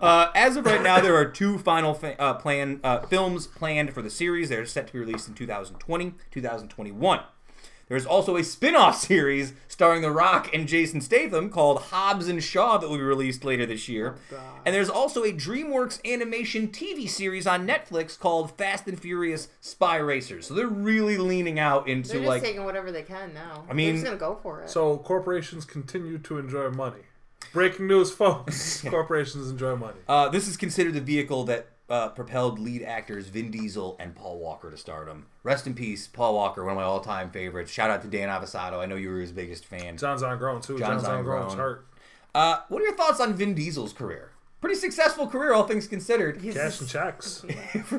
[0.00, 3.92] Uh, as of right now, there are two final fa- uh, plan uh, films planned
[3.92, 4.48] for the series.
[4.48, 7.20] They're set to be released in 2020, 2021.
[7.88, 12.78] There's also a spin-off series starring The Rock and Jason Statham called Hobbs and Shaw
[12.78, 14.16] that will be released later this year.
[14.64, 19.96] and there's also a DreamWorks animation TV series on Netflix called Fast and Furious Spy
[19.98, 20.46] Racers.
[20.46, 23.64] So they're really leaning out into They're just like taking whatever they can now.
[23.70, 24.70] I mean- they're just gonna go for it.
[24.70, 27.02] So corporations continue to enjoy money.
[27.52, 28.82] Breaking news, folks.
[28.88, 29.98] corporations enjoy money.
[30.08, 34.38] Uh, this is considered the vehicle that uh, propelled lead actors Vin Diesel and Paul
[34.38, 35.26] Walker to stardom.
[35.42, 37.70] Rest in peace, Paul Walker, one of my all-time favorites.
[37.70, 38.78] Shout out to Dan Avasado.
[38.80, 39.96] I know you were his biggest fan.
[39.96, 40.78] John's on grown too.
[40.78, 41.66] John's John's, on on grown's grown.
[41.66, 41.86] hurt.
[42.34, 44.32] Uh, what are your thoughts on Vin Diesel's career?
[44.60, 46.40] Pretty successful career, all things considered.
[46.40, 47.44] He's, Cash and checks.
[47.72, 47.92] he's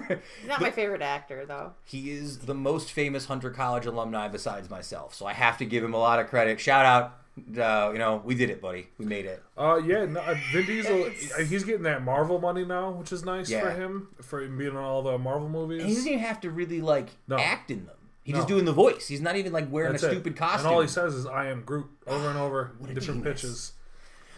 [0.47, 1.73] not my favorite actor though.
[1.83, 5.83] he is the most famous Hunter College alumni besides myself, so I have to give
[5.83, 6.59] him a lot of credit.
[6.59, 7.15] Shout out,
[7.57, 8.87] uh, you know, we did it, buddy.
[8.97, 9.41] We made it.
[9.57, 11.09] Uh, yeah, no, uh, Vin Diesel.
[11.45, 13.61] He's getting that Marvel money now, which is nice Yeah.
[13.61, 15.81] for him for being in all the Marvel movies.
[15.81, 17.37] And he doesn't even have to really like No.
[17.37, 17.95] act in them.
[18.23, 19.07] He's just doing the voice.
[19.07, 20.11] He's not even like wearing That's a it.
[20.11, 20.65] stupid costume.
[20.67, 23.41] And all he says is "I am Groot" over and over, What different genius.
[23.41, 23.73] pitches.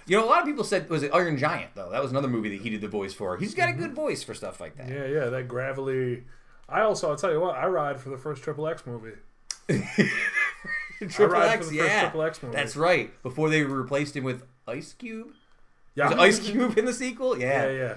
[0.06, 1.90] You know, a lot of people said was it Iron Giant though.
[1.90, 3.38] That was another movie that he did the voice for.
[3.38, 4.88] He's got a good voice for stuff like that.
[4.88, 5.14] Mm-hmm.
[5.14, 6.26] Yeah, yeah, that gravelly.
[6.68, 9.14] I also, I'll tell you what, I ride for the first Triple X movie.
[11.10, 12.56] Triple X, yeah, Triple X movie.
[12.56, 13.12] that's right.
[13.24, 15.34] Before they replaced him with Ice Cube.
[15.96, 17.38] Yeah, Was Ice Cube in the sequel?
[17.38, 17.66] Yeah.
[17.68, 17.96] yeah, yeah.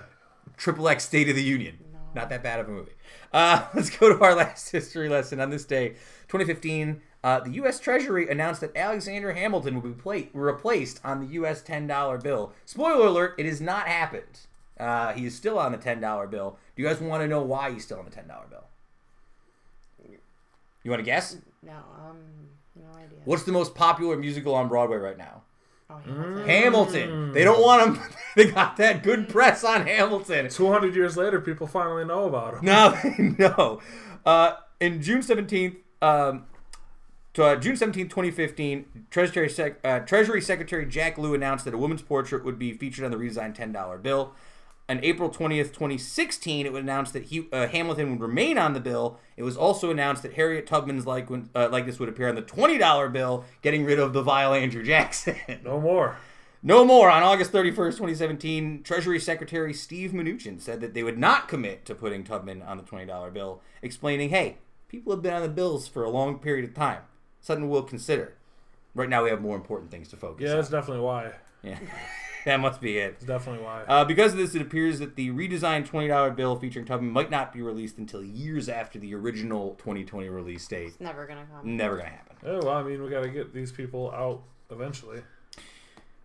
[0.56, 1.78] Triple X State of the Union.
[2.14, 2.92] Not that bad of a movie.
[3.32, 5.90] Uh, let's go to our last history lesson on this day,
[6.28, 7.00] 2015.
[7.24, 7.78] Uh, the U.S.
[7.80, 11.62] Treasury announced that Alexander Hamilton will be pla- replaced on the U.S.
[11.62, 12.52] $10 bill.
[12.64, 14.40] Spoiler alert: it has not happened.
[14.78, 16.58] Uh, he is still on the $10 bill.
[16.74, 18.64] Do you guys want to know why he's still on the $10 bill?
[20.82, 21.36] You want to guess?
[21.62, 22.16] No, um,
[22.76, 23.18] no idea.
[23.24, 25.42] What's the most popular musical on Broadway right now?
[25.90, 26.46] Oh, Hamilton.
[26.46, 27.32] Hamilton.
[27.32, 28.04] They don't want them.
[28.36, 30.48] they got that good press on Hamilton.
[30.48, 32.64] Two hundred years later, people finally know about him.
[32.64, 32.96] No,
[33.38, 33.80] no.
[34.24, 36.46] Uh, in June 17th, um,
[37.34, 41.78] to, uh, June 17th, 2015, Treasury, Sec- uh, Treasury Secretary Jack Lew announced that a
[41.78, 44.34] woman's portrait would be featured on the redesigned $10 bill.
[44.92, 48.80] On April 20th, 2016, it was announced that he, uh, Hamilton would remain on the
[48.80, 49.18] bill.
[49.38, 53.10] It was also announced that Harriet Tubman's like, uh, likeness would appear on the $20
[53.10, 55.36] bill, getting rid of the vile Andrew Jackson.
[55.64, 56.18] No more.
[56.62, 57.10] No more.
[57.10, 61.94] On August 31st, 2017, Treasury Secretary Steve Mnuchin said that they would not commit to
[61.94, 64.58] putting Tubman on the $20 bill, explaining, hey,
[64.88, 67.00] people have been on the bills for a long period of time.
[67.40, 68.34] Something we'll consider.
[68.94, 70.52] Right now, we have more important things to focus Yeah, on.
[70.52, 71.32] Yeah, that's definitely why.
[71.62, 71.78] Yeah.
[72.46, 73.14] that must be it.
[73.14, 73.82] That's definitely why.
[73.82, 77.52] Uh, because of this, it appears that the redesigned $20 bill featuring Tubby might not
[77.52, 80.88] be released until years after the original 2020 release date.
[80.88, 81.76] It's never gonna come.
[81.76, 82.36] Never gonna happen.
[82.44, 85.22] oh, well, I mean, we got to get these people out eventually.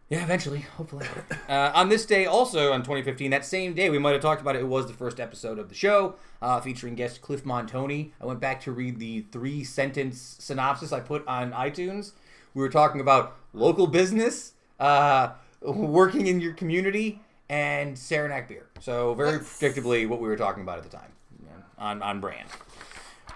[0.09, 1.05] Yeah, eventually, hopefully.
[1.49, 4.55] uh, on this day, also on 2015, that same day, we might have talked about
[4.55, 4.59] it.
[4.59, 8.13] It was the first episode of the show, uh, featuring guest Cliff Montoni.
[8.21, 12.13] I went back to read the three sentence synopsis I put on iTunes.
[12.53, 15.31] We were talking about local business, uh,
[15.61, 18.67] working in your community, and Saranac beer.
[18.79, 21.11] So very That's- predictably, what we were talking about at the time,
[21.43, 22.49] yeah, on on brand.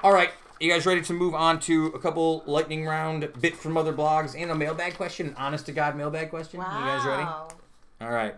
[0.03, 3.77] All right, you guys ready to move on to a couple lightning round bit from
[3.77, 6.59] other blogs and a mailbag question, an honest to god mailbag question?
[6.59, 7.23] You guys ready?
[7.23, 8.35] All right.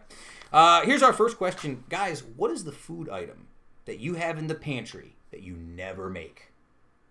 [0.52, 2.22] Uh, here's our first question, guys.
[2.24, 3.48] What is the food item
[3.86, 6.52] that you have in the pantry that you never make?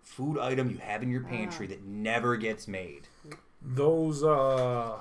[0.04, 3.08] Food item you have in your pantry that never gets made.
[3.60, 5.00] Those, uh,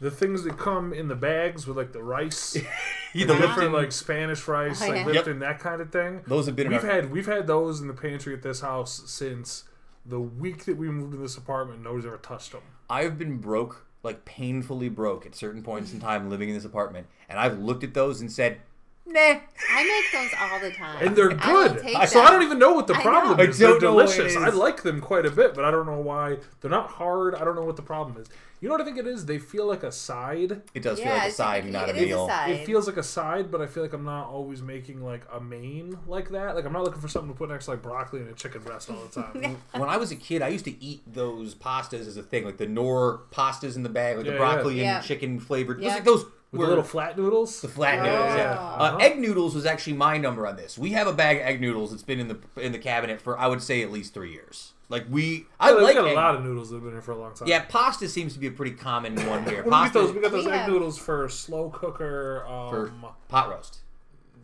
[0.00, 2.52] the things that come in the bags with like the rice,
[3.14, 5.12] the the different like Spanish rice, Oh, like yeah.
[5.12, 6.20] Lipton, that kind of thing.
[6.26, 9.02] Those have been We've our- had we've had those in the pantry at this house
[9.06, 9.64] since
[10.06, 11.82] the week that we moved in this apartment.
[11.82, 12.62] Nobody's ever touched them.
[12.90, 17.06] I've been broke, like painfully broke at certain points in time living in this apartment,
[17.28, 18.60] and I've looked at those and said,
[19.06, 19.40] "Nah."
[19.70, 21.82] I make those all the time, and they're good.
[21.82, 23.44] take so I don't even know what the I problem know.
[23.44, 23.58] is.
[23.58, 24.36] They're don't know what it delicious.
[24.36, 27.34] I like them quite a bit, but I don't know why they're not hard.
[27.34, 28.28] I don't know what the problem is.
[28.64, 29.26] You know what I think it is?
[29.26, 30.62] They feel like a side.
[30.72, 32.28] It does feel like a side, like- not a it is a meal.
[32.28, 32.50] side.
[32.50, 35.38] It feels like a side, but I feel like I'm not always making like a
[35.38, 36.54] main like that.
[36.54, 38.62] Like I'm not looking for something to put next to like broccoli and a chicken
[38.62, 39.58] breast all the time.
[39.72, 42.56] When I was a kid, I used to eat those pastas as a thing, like
[42.56, 44.96] the Knorr pastas in the bag, like the broccoli yeah.
[44.96, 45.80] and chicken flavored.
[45.80, 46.24] It was like those
[46.54, 47.60] With were the little flat noodles.
[47.60, 48.02] The flat Oh.
[48.02, 48.36] noodles, yeah.
[48.36, 48.58] Yeah.
[48.58, 48.96] Uh, Uh-huh.
[48.98, 50.78] egg noodles was actually my number on this.
[50.78, 53.38] We have a bag of egg noodles that's been in the in the cabinet for
[53.38, 54.72] I would say at least three years.
[54.90, 56.92] Like we, I Yeah, like we got egg- a lot of noodles that have been
[56.92, 57.48] here for a long time.
[57.48, 59.62] Yeah, pasta seems to be a pretty common one here.
[59.64, 60.12] What do we get Pasta those?
[60.12, 62.44] We got those We egg have- noodles for slow cooker.
[62.46, 62.92] Um, for
[63.28, 63.78] pot roast.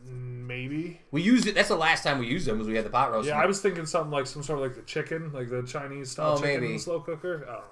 [0.07, 1.01] maybe.
[1.11, 1.55] We used it.
[1.55, 3.29] That's the last time we used them was we had the pot roast.
[3.29, 6.11] Yeah, I was thinking something like some sort of like the chicken, like the Chinese
[6.11, 7.45] style Oh, chicken in the slow cooker.
[7.49, 7.65] I don't know.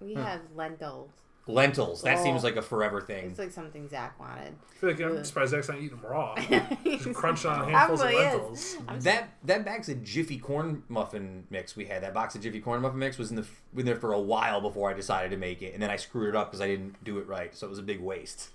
[0.00, 1.10] We have lentils.
[1.46, 2.02] Lentils.
[2.02, 2.22] That Oh.
[2.24, 3.26] seems like a forever thing.
[3.30, 4.54] It's like something Zach wanted.
[4.54, 5.26] I feel like I'm Ugh.
[5.26, 6.34] surprised Zach's not eating them raw.
[6.84, 8.76] Just crunch on handfuls of Probably is.
[8.78, 9.04] lentils.
[9.04, 12.02] That that bag's a Jiffy corn muffin mix we had.
[12.02, 13.46] That box of Jiffy corn muffin mix was in the
[13.76, 16.28] in there for a while before I decided to make it, and then I screwed
[16.30, 17.54] it up because I didn't do it right.
[17.56, 18.50] So it was a big waste.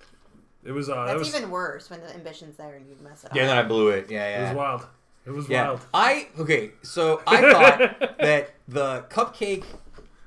[0.63, 0.89] It was.
[0.89, 1.35] Uh, That's it was.
[1.35, 3.35] even worse when the ambition's there and you mess it up.
[3.35, 3.47] Yeah, up.
[3.49, 4.09] then I blew it.
[4.11, 4.39] Yeah, yeah.
[4.39, 4.87] it was wild.
[5.25, 5.81] It was Yeah, wild.
[5.93, 6.71] I okay.
[6.81, 9.63] So I thought that the cupcake,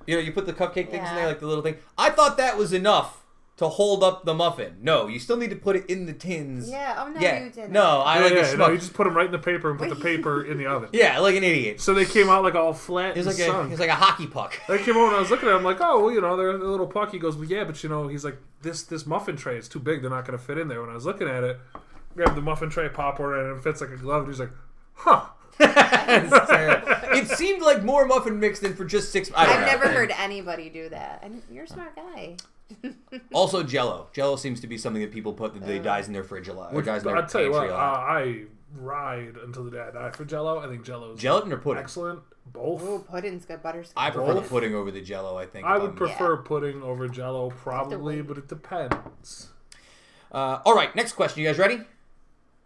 [0.07, 1.77] you know, you put the cupcake things in there, like the little thing.
[1.97, 3.23] I thought that was enough
[3.59, 4.77] to hold up the muffin.
[4.81, 6.71] No, you still need to put it in the tins.
[6.71, 7.45] Yeah, oh, no, yeah.
[7.45, 7.71] you didn't.
[7.71, 8.73] No, I yeah, like yeah, a no, schmuck.
[8.73, 10.89] you just put them right in the paper and put the paper in the oven.
[10.93, 11.81] Yeah, like an idiot.
[11.81, 13.71] So they came out like all flat It's and like a sunk.
[13.71, 14.59] it's like a hockey puck.
[14.69, 15.57] They came over and I was looking at it.
[15.59, 17.13] I'm like, oh, well, you know, they're a little puck.
[17.13, 19.81] He goes, well, yeah, but you know, he's like, this this muffin tray is too
[19.81, 20.01] big.
[20.01, 20.81] They're not going to fit in there.
[20.81, 21.59] When I was looking at it,
[22.17, 24.23] grabbed the muffin tray, pop order, and it fits like a glove.
[24.25, 24.53] And he's like,
[24.95, 25.27] huh.
[25.61, 26.89] It's terrible.
[27.17, 29.31] it seemed like more muffin mix than for just six.
[29.35, 29.67] I have know.
[29.67, 31.21] never heard anybody do that.
[31.23, 32.37] And you're a smart guy.
[33.35, 34.09] Also, Jello.
[34.15, 36.55] Jello seems to be something that people put that they dies in their fridge a
[36.55, 36.73] lot.
[36.73, 37.75] Which, dies in their I'll tell you what, uh.
[37.75, 40.59] I ride until the day I die for Jello.
[40.59, 41.83] I think Jello's Gelatin or pudding?
[41.83, 42.21] excellent.
[42.47, 42.83] Both.
[42.83, 43.63] Oh, pudding's good.
[43.63, 43.93] Butterscotch.
[43.97, 45.37] I prefer the pudding over the Jello.
[45.37, 45.67] I think.
[45.67, 49.51] I would I'm- prefer pudding over Jello, probably, but it depends.
[50.31, 51.43] Uh, all right, next question.
[51.43, 51.81] You guys ready?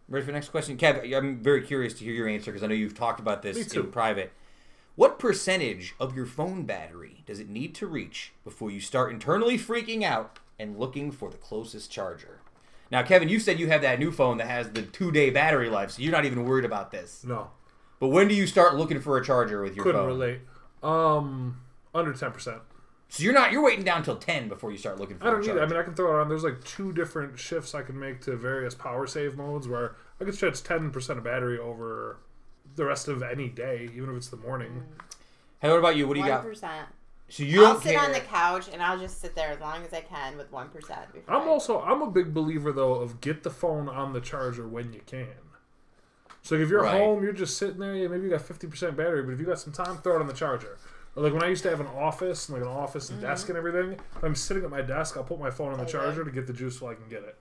[0.08, 0.76] Ready for the next question?
[0.76, 3.72] Kev, I'm very curious to hear your answer because I know you've talked about this
[3.74, 4.32] in private.
[4.94, 9.58] What percentage of your phone battery does it need to reach before you start internally
[9.58, 12.40] freaking out and looking for the closest charger?
[12.90, 15.68] Now, Kevin, you said you have that new phone that has the two day battery
[15.68, 17.24] life, so you're not even worried about this.
[17.24, 17.50] No,
[17.98, 20.06] But when do you start looking for a charger with your couldn't phone?
[20.06, 20.40] relate.
[20.84, 21.60] Um,
[21.92, 22.62] under ten percent.
[23.08, 25.40] So you're not you're waiting down till ten before you start looking for I don't
[25.46, 25.50] need.
[25.58, 26.28] I mean, I can throw it on.
[26.28, 30.24] There's like two different shifts I can make to various power save modes where I
[30.24, 32.18] can stretch ten percent of battery over
[32.74, 34.82] the rest of any day, even if it's the morning.
[34.98, 35.02] Mm.
[35.60, 36.06] hey, what about you?
[36.08, 36.42] What do you One got?
[36.44, 36.88] percent.
[37.28, 38.04] So you I'll don't sit care.
[38.04, 40.68] on the couch and I'll just sit there as long as I can with one
[40.68, 41.06] percent.
[41.28, 44.92] I'm also I'm a big believer though of get the phone on the charger when
[44.92, 45.28] you can.
[46.42, 47.00] So if you're Right.
[47.00, 47.94] home, you're just sitting there.
[47.96, 50.28] Yeah, maybe you got 50% battery, but if you got some time, throw it on
[50.28, 50.78] the charger.
[51.16, 53.48] Or like when I used to have an office, and like an office and desk
[53.48, 55.92] and everything, if I'm sitting at my desk, I'll put my phone on the Okay.
[55.92, 57.36] charger to get the juice so I can get it.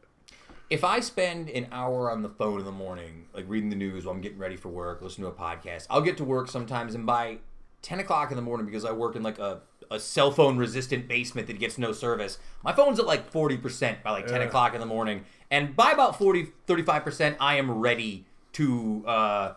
[0.67, 4.03] if I spend an hour on the phone in the morning, like reading the news
[4.05, 6.95] while I'm getting ready for work, listening to a podcast, I'll get to work sometimes,
[6.95, 7.37] and by
[7.83, 9.61] 10 o'clock in the morning, because I work in like a,
[9.91, 14.09] a cell phone resistant basement that gets no service, my phone's at like 40% by
[14.09, 14.47] like 10 Yeah.
[14.47, 15.25] o'clock in the morning.
[15.51, 19.53] And by about 40, 35%, I am ready to, uh,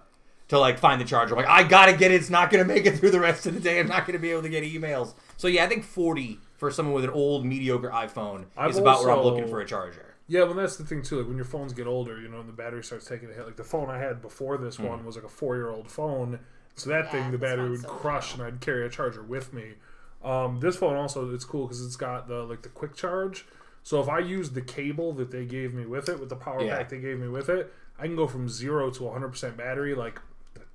[0.49, 1.35] to like find the charger.
[1.37, 2.17] I'm like, I gotta get it.
[2.17, 3.81] It's not gonna make it through the rest of the day.
[3.81, 5.15] I'm not gonna be able to get emails.
[5.37, 9.03] So yeah, I think 40 for someone with an old mediocre iPhone I've is about
[9.05, 10.15] where I'm looking for a charger.
[10.27, 11.19] Yeah, well, that's the thing too.
[11.19, 13.47] Like when your phones get older, you know, and the battery starts taking a hit.
[13.47, 14.87] Like the phone I had before this Hmm.
[14.87, 16.41] one was like a four-year-old phone,
[16.75, 18.45] so that Yeah, thing, the battery would so crush, slow.
[18.45, 19.75] and I'd carry a charger with me.
[20.23, 23.47] Um, this phone also it's cool because it's got the like the quick charge.
[23.85, 26.63] So if I use the cable that they gave me with it, with the power
[26.63, 26.77] Yeah.
[26.77, 29.95] pack they gave me with it, I can go from zero to 100 percent battery
[29.95, 30.21] like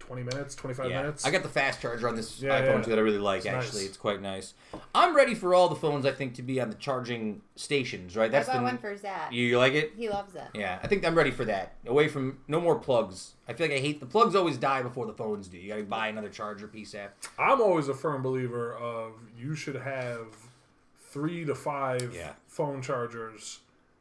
[0.08, 1.26] 20 minutes, 25 Yeah, minutes.
[1.26, 2.82] I got the fast charger on this Yeah, iPhone yeah.
[2.84, 3.40] too that I really like.
[3.40, 3.90] It's actually, nice.
[3.90, 4.54] it's quite nice.
[4.94, 6.06] I'm ready for all the phones.
[6.06, 8.16] I think to be on the charging stations.
[8.16, 9.32] Right, I that's bought the one for Zach.
[9.32, 9.94] you, you like it.
[9.96, 10.44] He loves it.
[10.54, 11.76] Yeah, I think I'm ready for that.
[11.88, 13.34] Away from no more plugs.
[13.48, 14.36] I feel like I hate the plugs.
[14.36, 15.58] Always die before the phones do.
[15.58, 16.94] You got to buy another charger piece.
[16.96, 20.28] At I'm always a firm believer of you should have
[21.12, 22.34] three to five Yeah.
[22.48, 23.60] phone chargers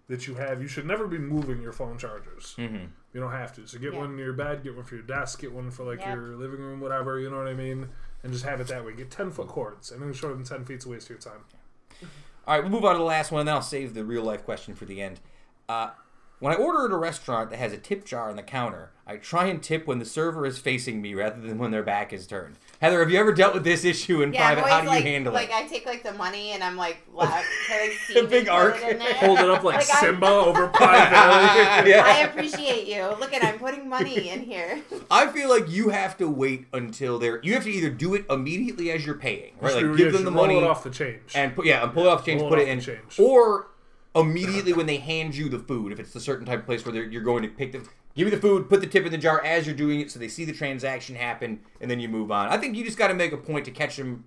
[0.09, 0.61] that you have.
[0.61, 2.55] You should never be moving your phone chargers.
[2.59, 2.89] Mhm.
[3.13, 3.67] You don't have to.
[3.67, 4.01] So get Yeah.
[4.01, 6.15] one in your bed, get one for your desk, get one for like Yep.
[6.17, 7.19] your living room, whatever.
[7.19, 7.89] You know what I mean?
[8.23, 8.93] And just have it that way.
[8.95, 9.91] Get ten foot cords.
[9.93, 11.45] Anything shorter than ten feet's a waste of your time.
[12.47, 14.23] All right, we'll move on to the last one, and then I'll save the real
[14.25, 15.21] life question for the end.
[15.69, 15.91] Uh,
[16.43, 19.17] when I order at a restaurant that has a tip jar on the counter, I
[19.17, 22.27] try and tip when the server is facing me rather than when their back is
[22.27, 22.57] turned.
[22.81, 24.69] Heather, have you ever dealt with this issue in Yeah, private?
[24.71, 25.55] How do you like, handle like it?
[25.55, 27.27] I take like the money and I'm like, la-
[27.67, 28.77] can I see The big arc.
[28.83, 29.01] it in?
[29.17, 31.89] Hold it up like, Like, I- Simba over Pine Valley.
[31.91, 32.03] Yeah.
[32.05, 33.03] I appreciate you.
[33.21, 34.81] Look at I'm putting money in here.
[35.11, 37.41] I feel like you have to wait until they're.
[37.43, 39.75] You have to either do it immediately as you're paying, right?
[39.85, 41.33] Like give them the money off the change.
[41.35, 42.85] and put yeah, and pull it off the change, Roll put it off in, the
[42.85, 43.19] change.
[43.21, 43.67] or
[44.15, 46.95] immediately when they hand you the food, if it's a certain type of place where
[46.95, 47.79] you're going to pick the,
[48.15, 50.19] give me the food, put the tip in the jar as you're doing it, so
[50.19, 52.49] they see the transaction happen, and then you move on.
[52.49, 54.25] I think you just got to make a point to catch them.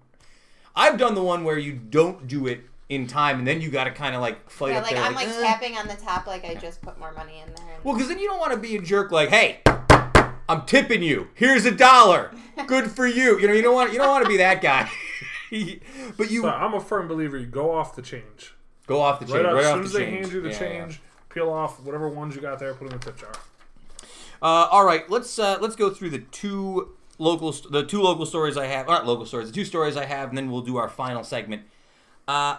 [0.76, 3.86] I've done the one where you don't do it in time, and then you got
[3.86, 5.04] to kind of like fight Yeah, up like there.
[5.04, 7.76] I'm like "Eh." tapping on the top, like I just put more money in there.
[7.76, 9.12] And Well, because then you don't want to be a jerk.
[9.12, 9.62] Like, hey,
[10.50, 11.30] I'm tipping you.
[11.34, 12.32] Here's a dollar.
[12.68, 13.40] Good for you.
[13.40, 14.90] You know, you don't want you don't want to be that guy.
[16.18, 17.38] but you So I'm a firm believer.
[17.38, 18.55] You go off the change.
[18.88, 19.36] Go off the chain.
[19.44, 20.20] Right, Right, up, as off soon the as they change.
[20.22, 23.00] hand you the Yeah, change, peel off whatever ones you got there, put them in
[23.00, 23.32] the tip jar.
[24.42, 28.26] Uh, all right, let's uh, let's go through the two local st- the two local
[28.26, 28.88] stories I have.
[28.88, 29.48] Not local stories.
[29.48, 31.64] The two stories I have, and then we'll do our final segment.
[32.28, 32.58] Uh,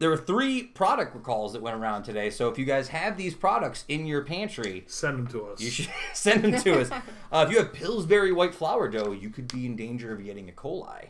[0.00, 2.30] there were three product recalls that went around today.
[2.30, 5.60] So if you guys have these products in your pantry, Send them to us.
[5.60, 6.90] You should send them to us.
[7.30, 10.48] Uh, if you have Pillsbury white flour dough, you could be in danger of getting
[10.48, 10.52] E.
[10.56, 11.08] coli.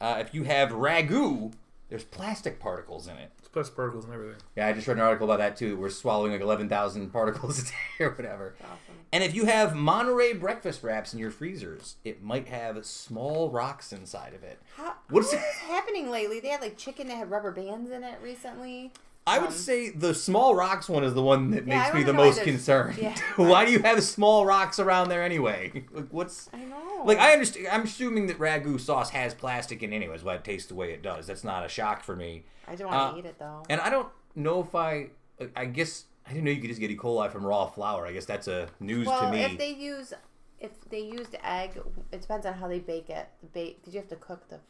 [0.00, 1.52] Uh, if you have ragu,
[1.88, 3.30] there's plastic particles in it.
[3.60, 4.36] It's plus particles and everything.
[4.56, 5.76] Yeah, I just read an article about that too.
[5.76, 8.54] We're swallowing like 11,000 particles a day or whatever.
[8.60, 8.94] Awesome.
[9.12, 13.92] And if you have Monterey breakfast wraps in your freezers, it might have small rocks
[13.92, 14.58] inside of it.
[14.76, 16.40] How, What's- what's happening lately?
[16.40, 18.92] They had like chicken that had rubber bands in it recently.
[19.26, 22.02] I would Um, say the small rocks one is the one that Yeah, makes me
[22.02, 22.98] the most concerned.
[22.98, 23.16] yeah.
[23.36, 25.84] Why do you have small rocks around there anyway?
[25.92, 27.02] Like, what's I know.
[27.04, 27.68] Like I understand.
[27.68, 30.22] I'm assuming that ragu sauce has plastic in, it anyways.
[30.24, 31.26] Why it tastes the way it does.
[31.26, 32.44] That's not a shock for me.
[32.68, 33.62] I don't want uh, to eat it though.
[33.70, 35.08] And I don't know if I.
[35.56, 36.96] I guess I didn't know you could just get E.
[36.96, 38.06] coli from raw flour.
[38.06, 39.42] I guess that's a news well, to me.
[39.42, 40.14] if they use,
[40.60, 41.80] if they used egg,
[42.12, 43.28] it depends on how they bake it.
[43.42, 44.60] The bake, did you have to cook the,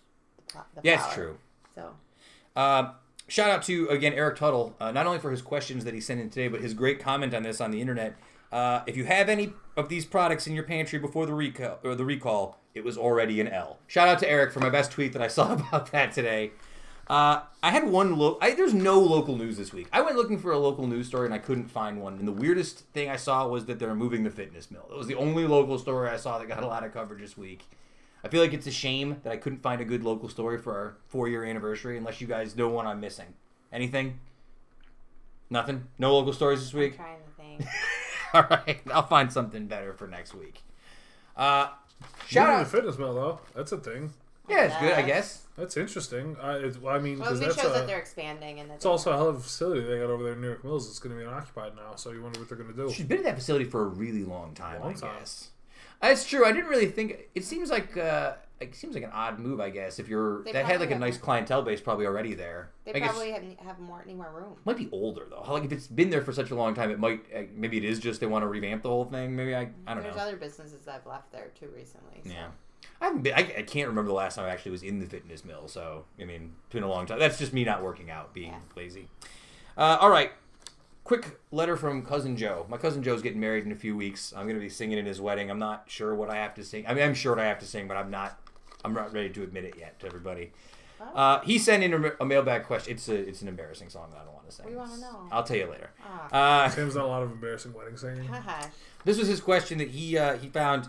[0.48, 1.06] the yeah, flour?
[1.06, 1.38] it's true.
[1.74, 1.90] So
[2.56, 2.92] Um,
[3.28, 6.20] shout out to again Eric Tuttle, uh, not only for his questions that he sent
[6.20, 8.16] in today, but his great comment on this on the internet.
[8.52, 11.94] Uh, if you have any of these products in your pantry before the recall or
[11.94, 13.78] the recall, it was already an L.
[13.86, 16.52] Shout out to Eric for my best tweet that I saw about that today.
[17.06, 18.40] Uh, I had one look.
[18.40, 19.88] There's no local news this week.
[19.92, 22.14] I went looking for a local news story and I couldn't find one.
[22.14, 24.86] And the weirdest thing I saw was that they're moving the fitness mill.
[24.90, 27.36] It was the only local story I saw that got a lot of coverage this
[27.36, 27.64] week.
[28.24, 30.72] I feel like it's a shame that I couldn't find a good local story for
[30.72, 33.34] our four year anniversary unless you guys know one I'm missing.
[33.72, 34.18] Anything?
[35.50, 35.84] Nothing?
[35.98, 36.96] No local stories this I'm week?
[36.96, 37.70] trying to think.
[38.34, 38.80] All right.
[38.92, 40.62] I'll find something better for next week.
[41.36, 41.68] Uh,
[42.26, 42.64] shout Moving out.
[42.64, 44.12] the fitness mill though, that's a thing.
[44.48, 45.42] Yeah, it's good, I guess.
[45.56, 46.36] That's interesting.
[46.40, 48.74] I, it, I mean, Well, because it that's shows a, that they're expanding and that
[48.74, 50.64] it's they- also a hell of a facility they got over there in New York
[50.64, 50.88] Mills.
[50.88, 52.90] It's going to be unoccupied now, so you wonder what they're going to do.
[52.92, 55.10] She's been in that facility for a really long time, Long I time.
[55.20, 55.48] guess.
[56.08, 56.44] That's true.
[56.44, 57.28] I didn't really think.
[57.34, 59.98] It seems like uh, it seems like an odd move, I guess.
[59.98, 62.70] If you're They that had like a nice clientele base probably already there.
[62.84, 64.56] They I guess probably have, have more any more room.
[64.64, 65.42] might be older though.
[65.50, 67.84] Like if it's been there for such a long time, it might uh, maybe it
[67.84, 69.34] is just they want to revamp the whole thing.
[69.36, 70.02] Maybe I I don't There's know.
[70.02, 72.20] There's other businesses that have left there too recently.
[72.24, 72.30] so.
[72.30, 72.48] Yeah.
[73.00, 73.34] I haven't been.
[73.34, 75.68] I, I can't remember the last time I actually was in the fitness mill.
[75.68, 77.18] So I mean, it's been a long time.
[77.18, 78.58] That's just me not working out, being Yeah.
[78.76, 79.08] lazy.
[79.76, 80.30] Uh, all right.
[81.04, 82.64] Quick letter from cousin Joe.
[82.68, 84.32] My cousin Joe's getting married in a few weeks.
[84.34, 85.50] I'm going to be singing in his wedding.
[85.50, 86.86] I'm not sure what I have to sing.
[86.86, 88.40] I mean, I'm sure what I have to sing, but I'm not.
[88.84, 90.52] I'm not ready to admit it yet to everybody.
[91.14, 92.94] Uh, he sent in a, a mailbag question.
[92.94, 94.66] It's a, it's an embarrassing song that I don't want to sing.
[94.66, 95.28] We wanna know.
[95.30, 95.90] I'll tell you later.
[96.32, 96.64] Ah.
[96.64, 98.28] Uh, Sam's done a lot of embarrassing wedding singing.
[99.04, 100.88] This was his question that he uh, he found.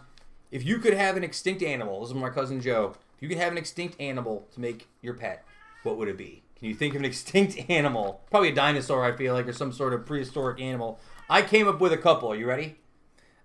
[0.52, 2.96] If you could have an extinct animal, this is my cousin Joe.
[3.18, 5.44] If you could have an extinct animal to make your pet,
[5.84, 6.44] what would it be?
[6.58, 8.22] Can you think of an extinct animal?
[8.32, 11.00] Probably a dinosaur, I feel like, or some sort of prehistoric animal.
[11.30, 12.32] I came up with a couple.
[12.32, 12.76] Are you ready?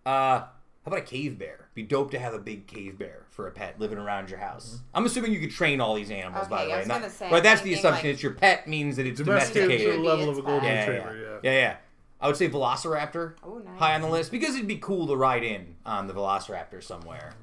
[0.07, 0.49] Uh, how
[0.87, 1.69] about a cave bear?
[1.74, 4.81] Be dope to have a big cave bear for a pet living around your house.
[4.95, 6.78] I'm assuming you could train all these animals, by Okay, the I way.
[6.81, 8.07] was Not- say, right, that's the assumption.
[8.09, 10.01] like- it's your pet means that it's Domesticated to domesticated.
[10.05, 10.65] the level of a golden.
[10.65, 11.16] Yeah, retriever.
[11.16, 11.53] yeah, Yeah.
[11.53, 11.77] yeah, yeah.
[12.20, 13.78] I would say Velociraptor Oh, nice.
[13.78, 17.35] high on the list because it'd be cool to ride in on the Velociraptor somewhere.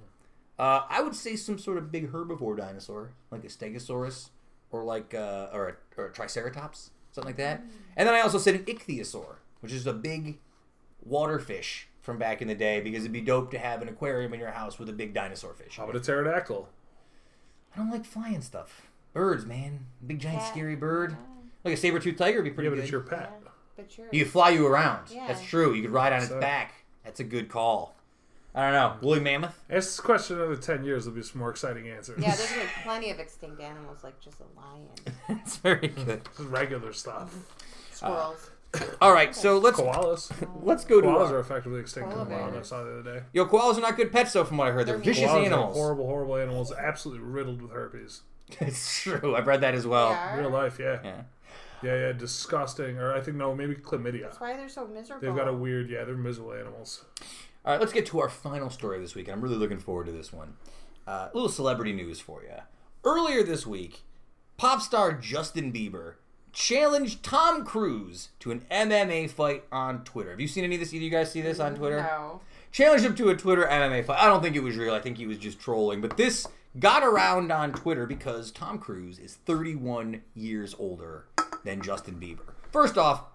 [0.60, 4.30] Uh, I would say some sort of big herbivore dinosaur, like a Stegosaurus,
[4.72, 7.61] or like uh, or, a, or a Triceratops, something like that.
[7.95, 10.39] And then I also said an Ichthyosaur, which is a big
[11.03, 14.34] water fish from back in the day because it'd be dope to have an aquarium
[14.34, 15.77] in your house with a big dinosaur fish.
[15.77, 16.69] How about a pterodactyl?
[17.73, 18.84] I don't like flying stuff.
[19.14, 19.85] Birds, man.
[20.06, 20.52] Big giant Cat.
[20.52, 21.15] scary bird.
[21.64, 22.84] Like a saber-toothed tiger would be pretty Yeah, but good.
[22.84, 23.34] it's your pet.
[23.76, 24.14] But.
[24.14, 25.10] You fly you around.
[25.11, 25.27] Yeah.
[25.27, 25.73] That's true.
[25.73, 26.73] You could ride on its So- back.
[27.03, 27.95] That's a good call.
[28.56, 29.07] I don't know.
[29.07, 29.56] Woolly mammoth?
[29.69, 32.19] Ask this question another 10 years, there'll be some more exciting answers.
[32.22, 34.88] Yeah, there's been plenty of extinct animals, like just a lion,
[35.30, 36.03] That's very mm-hmm.
[36.06, 36.26] good.
[36.26, 37.36] This is regular stuff.
[37.91, 38.49] squirrels.
[38.74, 40.32] Uh, all right, so let's Koalas.
[40.61, 42.49] let's go to Koalas uh, are effectively extinct in Polar the wild.
[42.49, 42.68] I bears.
[42.68, 43.26] saw the other day.
[43.32, 43.45] yo.
[43.45, 44.88] Koalas are not good pets, though, from what I heard.
[44.88, 45.78] They're They're vicious Koalas animals.
[45.78, 48.22] Are horrible, horrible animals, absolutely riddled with herpes.
[48.60, 49.36] it's true.
[49.36, 50.10] I've read that as well.
[50.10, 50.40] They are.
[50.40, 50.99] Real life, yeah.
[51.03, 51.22] Yeah.
[51.84, 52.98] Yeah, yeah, disgusting.
[52.98, 54.24] Or I think, no, maybe chlamydia.
[54.24, 55.26] That's why they're so miserable.
[55.26, 57.06] They've got a weird, yeah, they're miserable animals.
[57.68, 60.06] All right, let's get to our final story this week, and I'm really looking forward
[60.06, 60.53] to this one.
[61.06, 62.56] Uh, a little celebrity news for you.
[63.03, 64.03] Earlier this week,
[64.56, 66.14] pop star Justin Bieber
[66.53, 70.30] challenged Tom Cruise to an MMA fight on Twitter.
[70.30, 70.94] Have you seen any of this?
[70.94, 71.98] Either you guys see this on Twitter?
[71.98, 72.39] No.
[72.72, 74.23] challenged him to a Twitter MMA fight.
[74.23, 74.94] I don't think it was real.
[74.94, 75.99] I think he was just trolling.
[75.99, 76.48] But this
[76.80, 81.26] got around on Twitter because Tom Cruise is 31 years older
[81.65, 82.53] than Justin Bieber.
[82.72, 83.26] First off,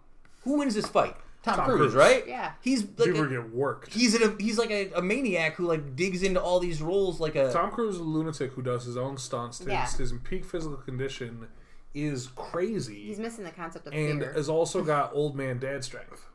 [0.45, 1.17] who wins this fight?
[1.43, 1.95] Tom, Tom Cruise, Cruise.
[1.95, 2.27] right?
[2.27, 2.53] Yeah.
[2.61, 3.93] He's like People a, get worked.
[3.93, 7.35] he's a, he's like a, a maniac who like digs into all these roles like
[7.35, 9.59] a Tom Cruise is a lunatic who does his own stunts.
[9.59, 9.87] His, Yeah.
[9.91, 11.49] his in peak physical condition
[11.95, 13.03] is crazy.
[13.07, 14.33] He's missing the concept of and fear.
[14.35, 16.27] has also got old man dad strength.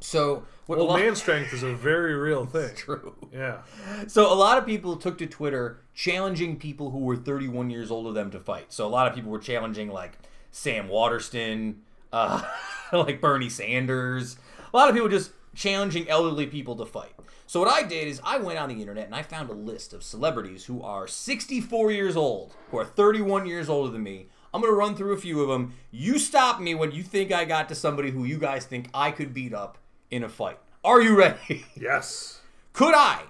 [0.00, 2.74] so what Old lot- man strength is a very real thing.
[2.76, 3.14] true.
[3.32, 3.62] Yeah.
[4.06, 8.12] So a lot of people took to Twitter challenging people who were 31 years older
[8.12, 8.72] than them to fight.
[8.72, 10.16] So a lot of people were challenging like
[10.52, 11.82] Sam Waterston,
[12.14, 12.42] uh,
[12.92, 14.36] like Bernie Sanders.
[14.72, 17.12] A lot of people just challenging elderly people to fight.
[17.46, 19.92] So what I did is I went on the internet and I found a list
[19.92, 24.28] of celebrities who are 64 years old, who are 31 years older than me.
[24.52, 25.74] I'm gonna run through a few of them.
[25.90, 29.10] You stop me when you think I got to somebody who you guys think I
[29.10, 29.78] could beat up
[30.10, 30.58] in a fight.
[30.84, 31.66] Are you ready?
[31.76, 32.40] Yes.
[32.72, 33.22] Could I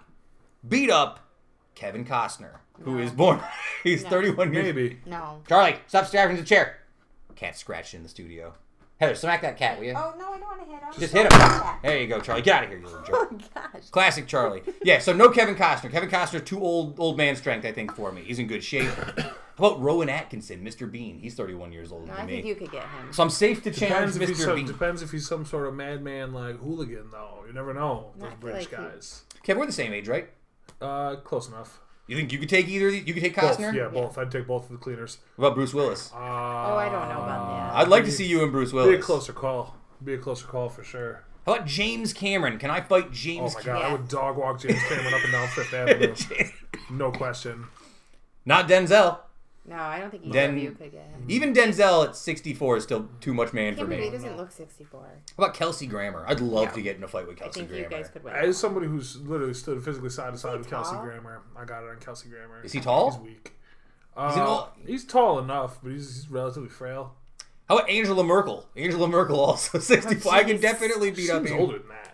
[0.67, 1.21] beat up
[1.75, 3.41] Kevin Costner, who is born?
[3.83, 4.11] He's No.
[4.11, 4.65] 31 years.
[4.65, 5.01] Maybe.
[5.07, 5.41] no.
[5.49, 6.79] Charlie, stop scratching the chair.
[7.37, 8.55] Cat scratched in the studio.
[9.01, 9.95] Heather, smack that cat, will you?
[9.97, 10.93] Oh no, I don't want to hit him.
[10.99, 11.77] Just hit him.
[11.83, 12.43] There you go, Charlie.
[12.43, 13.33] Get out of here, you little jerk.
[13.33, 13.39] Oh
[13.73, 13.91] gosh.
[13.91, 14.63] Classic Charlie.
[14.85, 15.91] Yeah, so no Kevin Costner.
[15.91, 18.23] Kevin Costner, too old, old man strength, I think, for me.
[18.23, 18.89] He's in good shape.
[19.57, 20.91] How about Rowan Atkinson, Mr.
[20.91, 21.19] Bean?
[21.19, 22.33] He's 31 years older No, than I me.
[22.35, 23.13] think you could get him.
[23.13, 24.45] So I'm safe to challenge Depends if, Mr.
[24.47, 24.67] some, Bean.
[24.67, 27.45] depends if he's some sort of madman like hooligan, though.
[27.47, 28.11] You never know.
[28.17, 29.23] Those feel British like he- guys.
[29.45, 30.29] Kevin, we're the same age, right?
[30.81, 31.81] Uh, close enough.
[32.07, 32.87] You think you could take either?
[32.89, 33.07] of these?
[33.07, 33.59] You could take Both.
[33.59, 33.75] Costner.
[33.75, 34.19] Yeah, both.
[34.19, 35.19] I'd take both of the cleaners.
[35.37, 36.11] What about Bruce Willis?
[36.13, 37.77] Uh, Oh, I don't know about that.
[37.77, 38.91] I'd like to see you and Bruce Willis.
[38.91, 39.77] Be a closer call.
[40.05, 41.25] Be a closer call for sure.
[41.47, 42.59] How about James Cameron?
[42.59, 43.55] Can I fight James?
[43.55, 43.83] Oh James my Cameron?
[43.83, 46.15] god, I would dog walk James Cameron up and down Fifth Avenue.
[46.91, 47.65] No question.
[48.45, 49.19] Not Denzel.
[49.67, 51.25] No, I don't think either Then- of you could get him.
[51.27, 54.05] Even Denzel at 64 is still too much man for Cameron, me.
[54.05, 55.01] he doesn't look 64.
[55.01, 56.23] How about Kelsey Grammer?
[56.29, 56.71] I'd love Yeah.
[56.73, 58.03] to get in a fight with I Kelsey think you Grammer.
[58.03, 58.35] guys could win.
[58.35, 61.05] As somebody who's literally stood physically side to side with Kelsey tall?
[61.05, 62.61] Grammer, I got it on Kelsey Grammer.
[62.63, 63.13] Is he tall?
[63.13, 63.53] He's weak.
[64.17, 67.15] He's an Uh, old- he's tall enough, but he's, he's relatively frail.
[67.69, 68.69] How about Angela Merkel?
[68.77, 70.31] Angela Merkel also 64.
[70.33, 70.61] I can jeez.
[70.61, 71.61] definitely beat up Seems Angela.
[71.61, 72.11] older than that.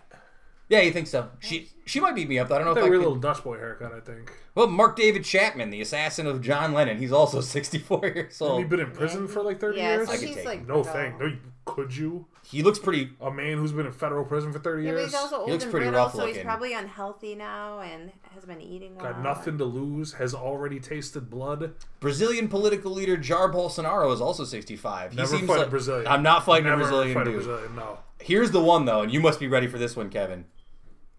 [0.69, 1.29] Yeah, you think so?
[1.39, 2.47] She she might beat me up.
[2.47, 2.55] though.
[2.55, 3.07] I don't know if That I weird could.
[3.09, 4.31] little Dutch boy haircut, I think.
[4.53, 8.51] Well, Mark David Chapman, the assassin of John Lennon, he's also 64 years old.
[8.51, 10.07] Have you been in prison for like 30 Yeah, years?
[10.07, 10.83] so I could he's take like no no.
[10.83, 11.17] thing.
[11.19, 12.25] No, you- could you?
[12.43, 13.11] He looks pretty.
[13.21, 15.11] A man who's been in federal prison for 30 Yeah, but years?
[15.11, 18.45] he's also old looks and pretty brittle, rough so he's probably unhealthy now and has
[18.45, 19.13] been eating well.
[19.13, 21.75] Got nothing to lose, has already tasted blood.
[21.99, 25.11] Brazilian political leader Jair Bolsonaro is also 65.
[25.11, 26.07] He Never seems fight a Brazilian.
[26.07, 27.33] I'm not fighting Never a Brazilian fight dude.
[27.35, 27.99] a Brazilian, no.
[28.19, 30.45] Here's the one though, and you must be ready for this one, Kevin.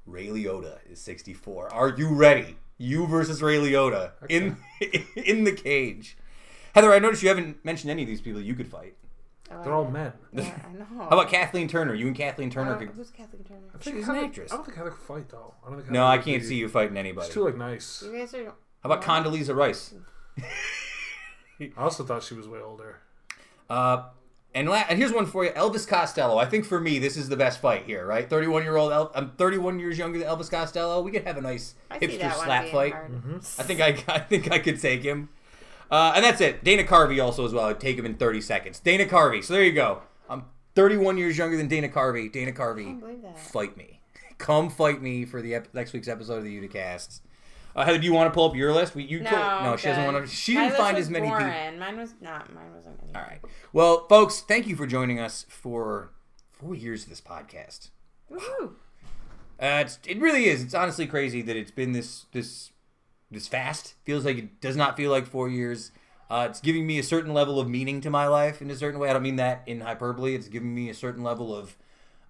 [0.04, 1.72] Ray Liotta is 64.
[1.72, 2.56] Are you ready?
[2.78, 4.56] You versus Ray Liotta in
[5.16, 6.16] in the cage.
[6.74, 8.94] Heather, I noticed you haven't mentioned any of these people you could fight.
[9.50, 10.12] Oh, They're all men.
[10.32, 10.84] Yeah, I know.
[11.04, 11.94] How about Kathleen Turner?
[11.94, 12.88] You and Kathleen Turner Uh, could.
[12.90, 13.60] who's Kathleen Turner?
[13.74, 14.50] I think She's an actress.
[14.50, 15.52] I don't think Heather could fight, though.
[15.64, 17.26] I don't think No, I can't be- see you fighting anybody.
[17.26, 18.02] She's too, like, nice.
[18.02, 18.44] You guys are.
[18.46, 18.54] How
[18.84, 19.92] about Condoleezza Rice?
[20.40, 23.00] I also thought she was way older.
[23.68, 24.04] Uh,
[24.54, 26.38] and, la- and here's one for you, Elvis Costello.
[26.38, 28.28] I think for me, this is the best fight here, right?
[28.28, 28.92] 31 year old.
[28.92, 31.00] El- I'm 31 years younger than Elvis Costello.
[31.02, 32.94] We could have a nice I hipster slap fight.
[32.94, 33.36] Mm-hmm.
[33.58, 35.28] I think I, I think I could take him.
[35.90, 36.64] Uh, and that's it.
[36.64, 37.66] Dana Carvey also as well.
[37.66, 38.80] I'd take him in 30 seconds.
[38.80, 39.44] Dana Carvey.
[39.44, 40.02] So there you go.
[40.28, 42.32] I'm 31 years younger than Dana Carvey.
[42.32, 43.38] Dana Carvey, believe that.
[43.38, 44.00] fight me.
[44.38, 47.20] Come fight me for the ep- next week's episode of the Uticast.
[47.74, 48.94] Uh, Heather, do you want to pull up your list?
[48.94, 50.30] We, you No, told- no, she doesn't want to.
[50.32, 51.40] She My didn't find as many people.
[51.40, 51.78] boring.
[51.78, 52.52] Mine was not.
[52.54, 53.00] Mine wasn't.
[53.02, 53.14] Any.
[53.14, 53.40] All right.
[53.72, 56.10] Well, folks, thank you for joining us for
[56.50, 57.88] four years of this podcast.
[58.28, 58.76] Woo.
[59.60, 60.62] Uh, it really is.
[60.62, 62.72] It's honestly crazy that it's been this this
[63.30, 63.94] this fast.
[64.04, 65.92] Feels like it does not feel like four years.
[66.28, 68.98] Uh, it's giving me a certain level of meaning to my life in a certain
[68.98, 69.08] way.
[69.08, 70.34] I don't mean that in hyperbole.
[70.34, 71.76] It's giving me a certain level of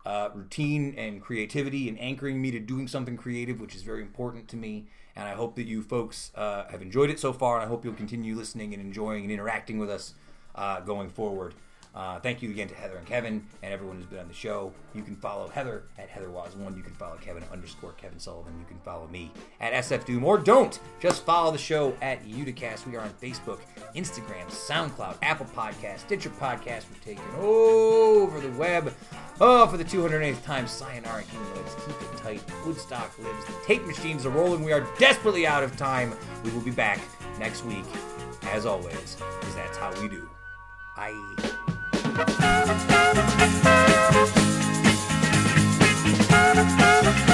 [0.05, 4.49] uh, routine and creativity and anchoring me to doing something creative, which is very important
[4.49, 4.89] to me.
[5.15, 7.85] And I hope that you folks uh, have enjoyed it so far, and I hope
[7.85, 10.15] you'll continue listening and enjoying and interacting with us
[10.55, 11.55] uh, going forward.
[11.95, 14.73] Uh, thank you again to Heather and Kevin and everyone who's been on the show.
[14.95, 16.75] You can follow Heather at HeatherWaz1.
[16.77, 18.55] You can follow Kevin underscore Kevin Sullivan.
[18.59, 20.79] You can follow me at SF Doom or don't.
[21.01, 22.87] Just follow the show at Uticast.
[22.87, 23.59] We are on Facebook,
[23.95, 26.85] Instagram, SoundCloud, Apple Podcast, Stitcher Podcast.
[26.91, 28.95] We're taking over the web.
[29.41, 31.75] Oh, for the 208th time, sayonara humanoids.
[31.87, 32.43] Keep it tight.
[32.65, 33.45] Woodstock lives.
[33.45, 34.65] The tape machines are rolling.
[34.65, 36.15] We are desperately out of time.
[36.43, 37.01] We will be back
[37.39, 37.85] next week,
[38.45, 40.27] as always, because that's how we do.
[40.97, 41.59] Bye.
[42.15, 42.41] Thank
[47.29, 47.32] you.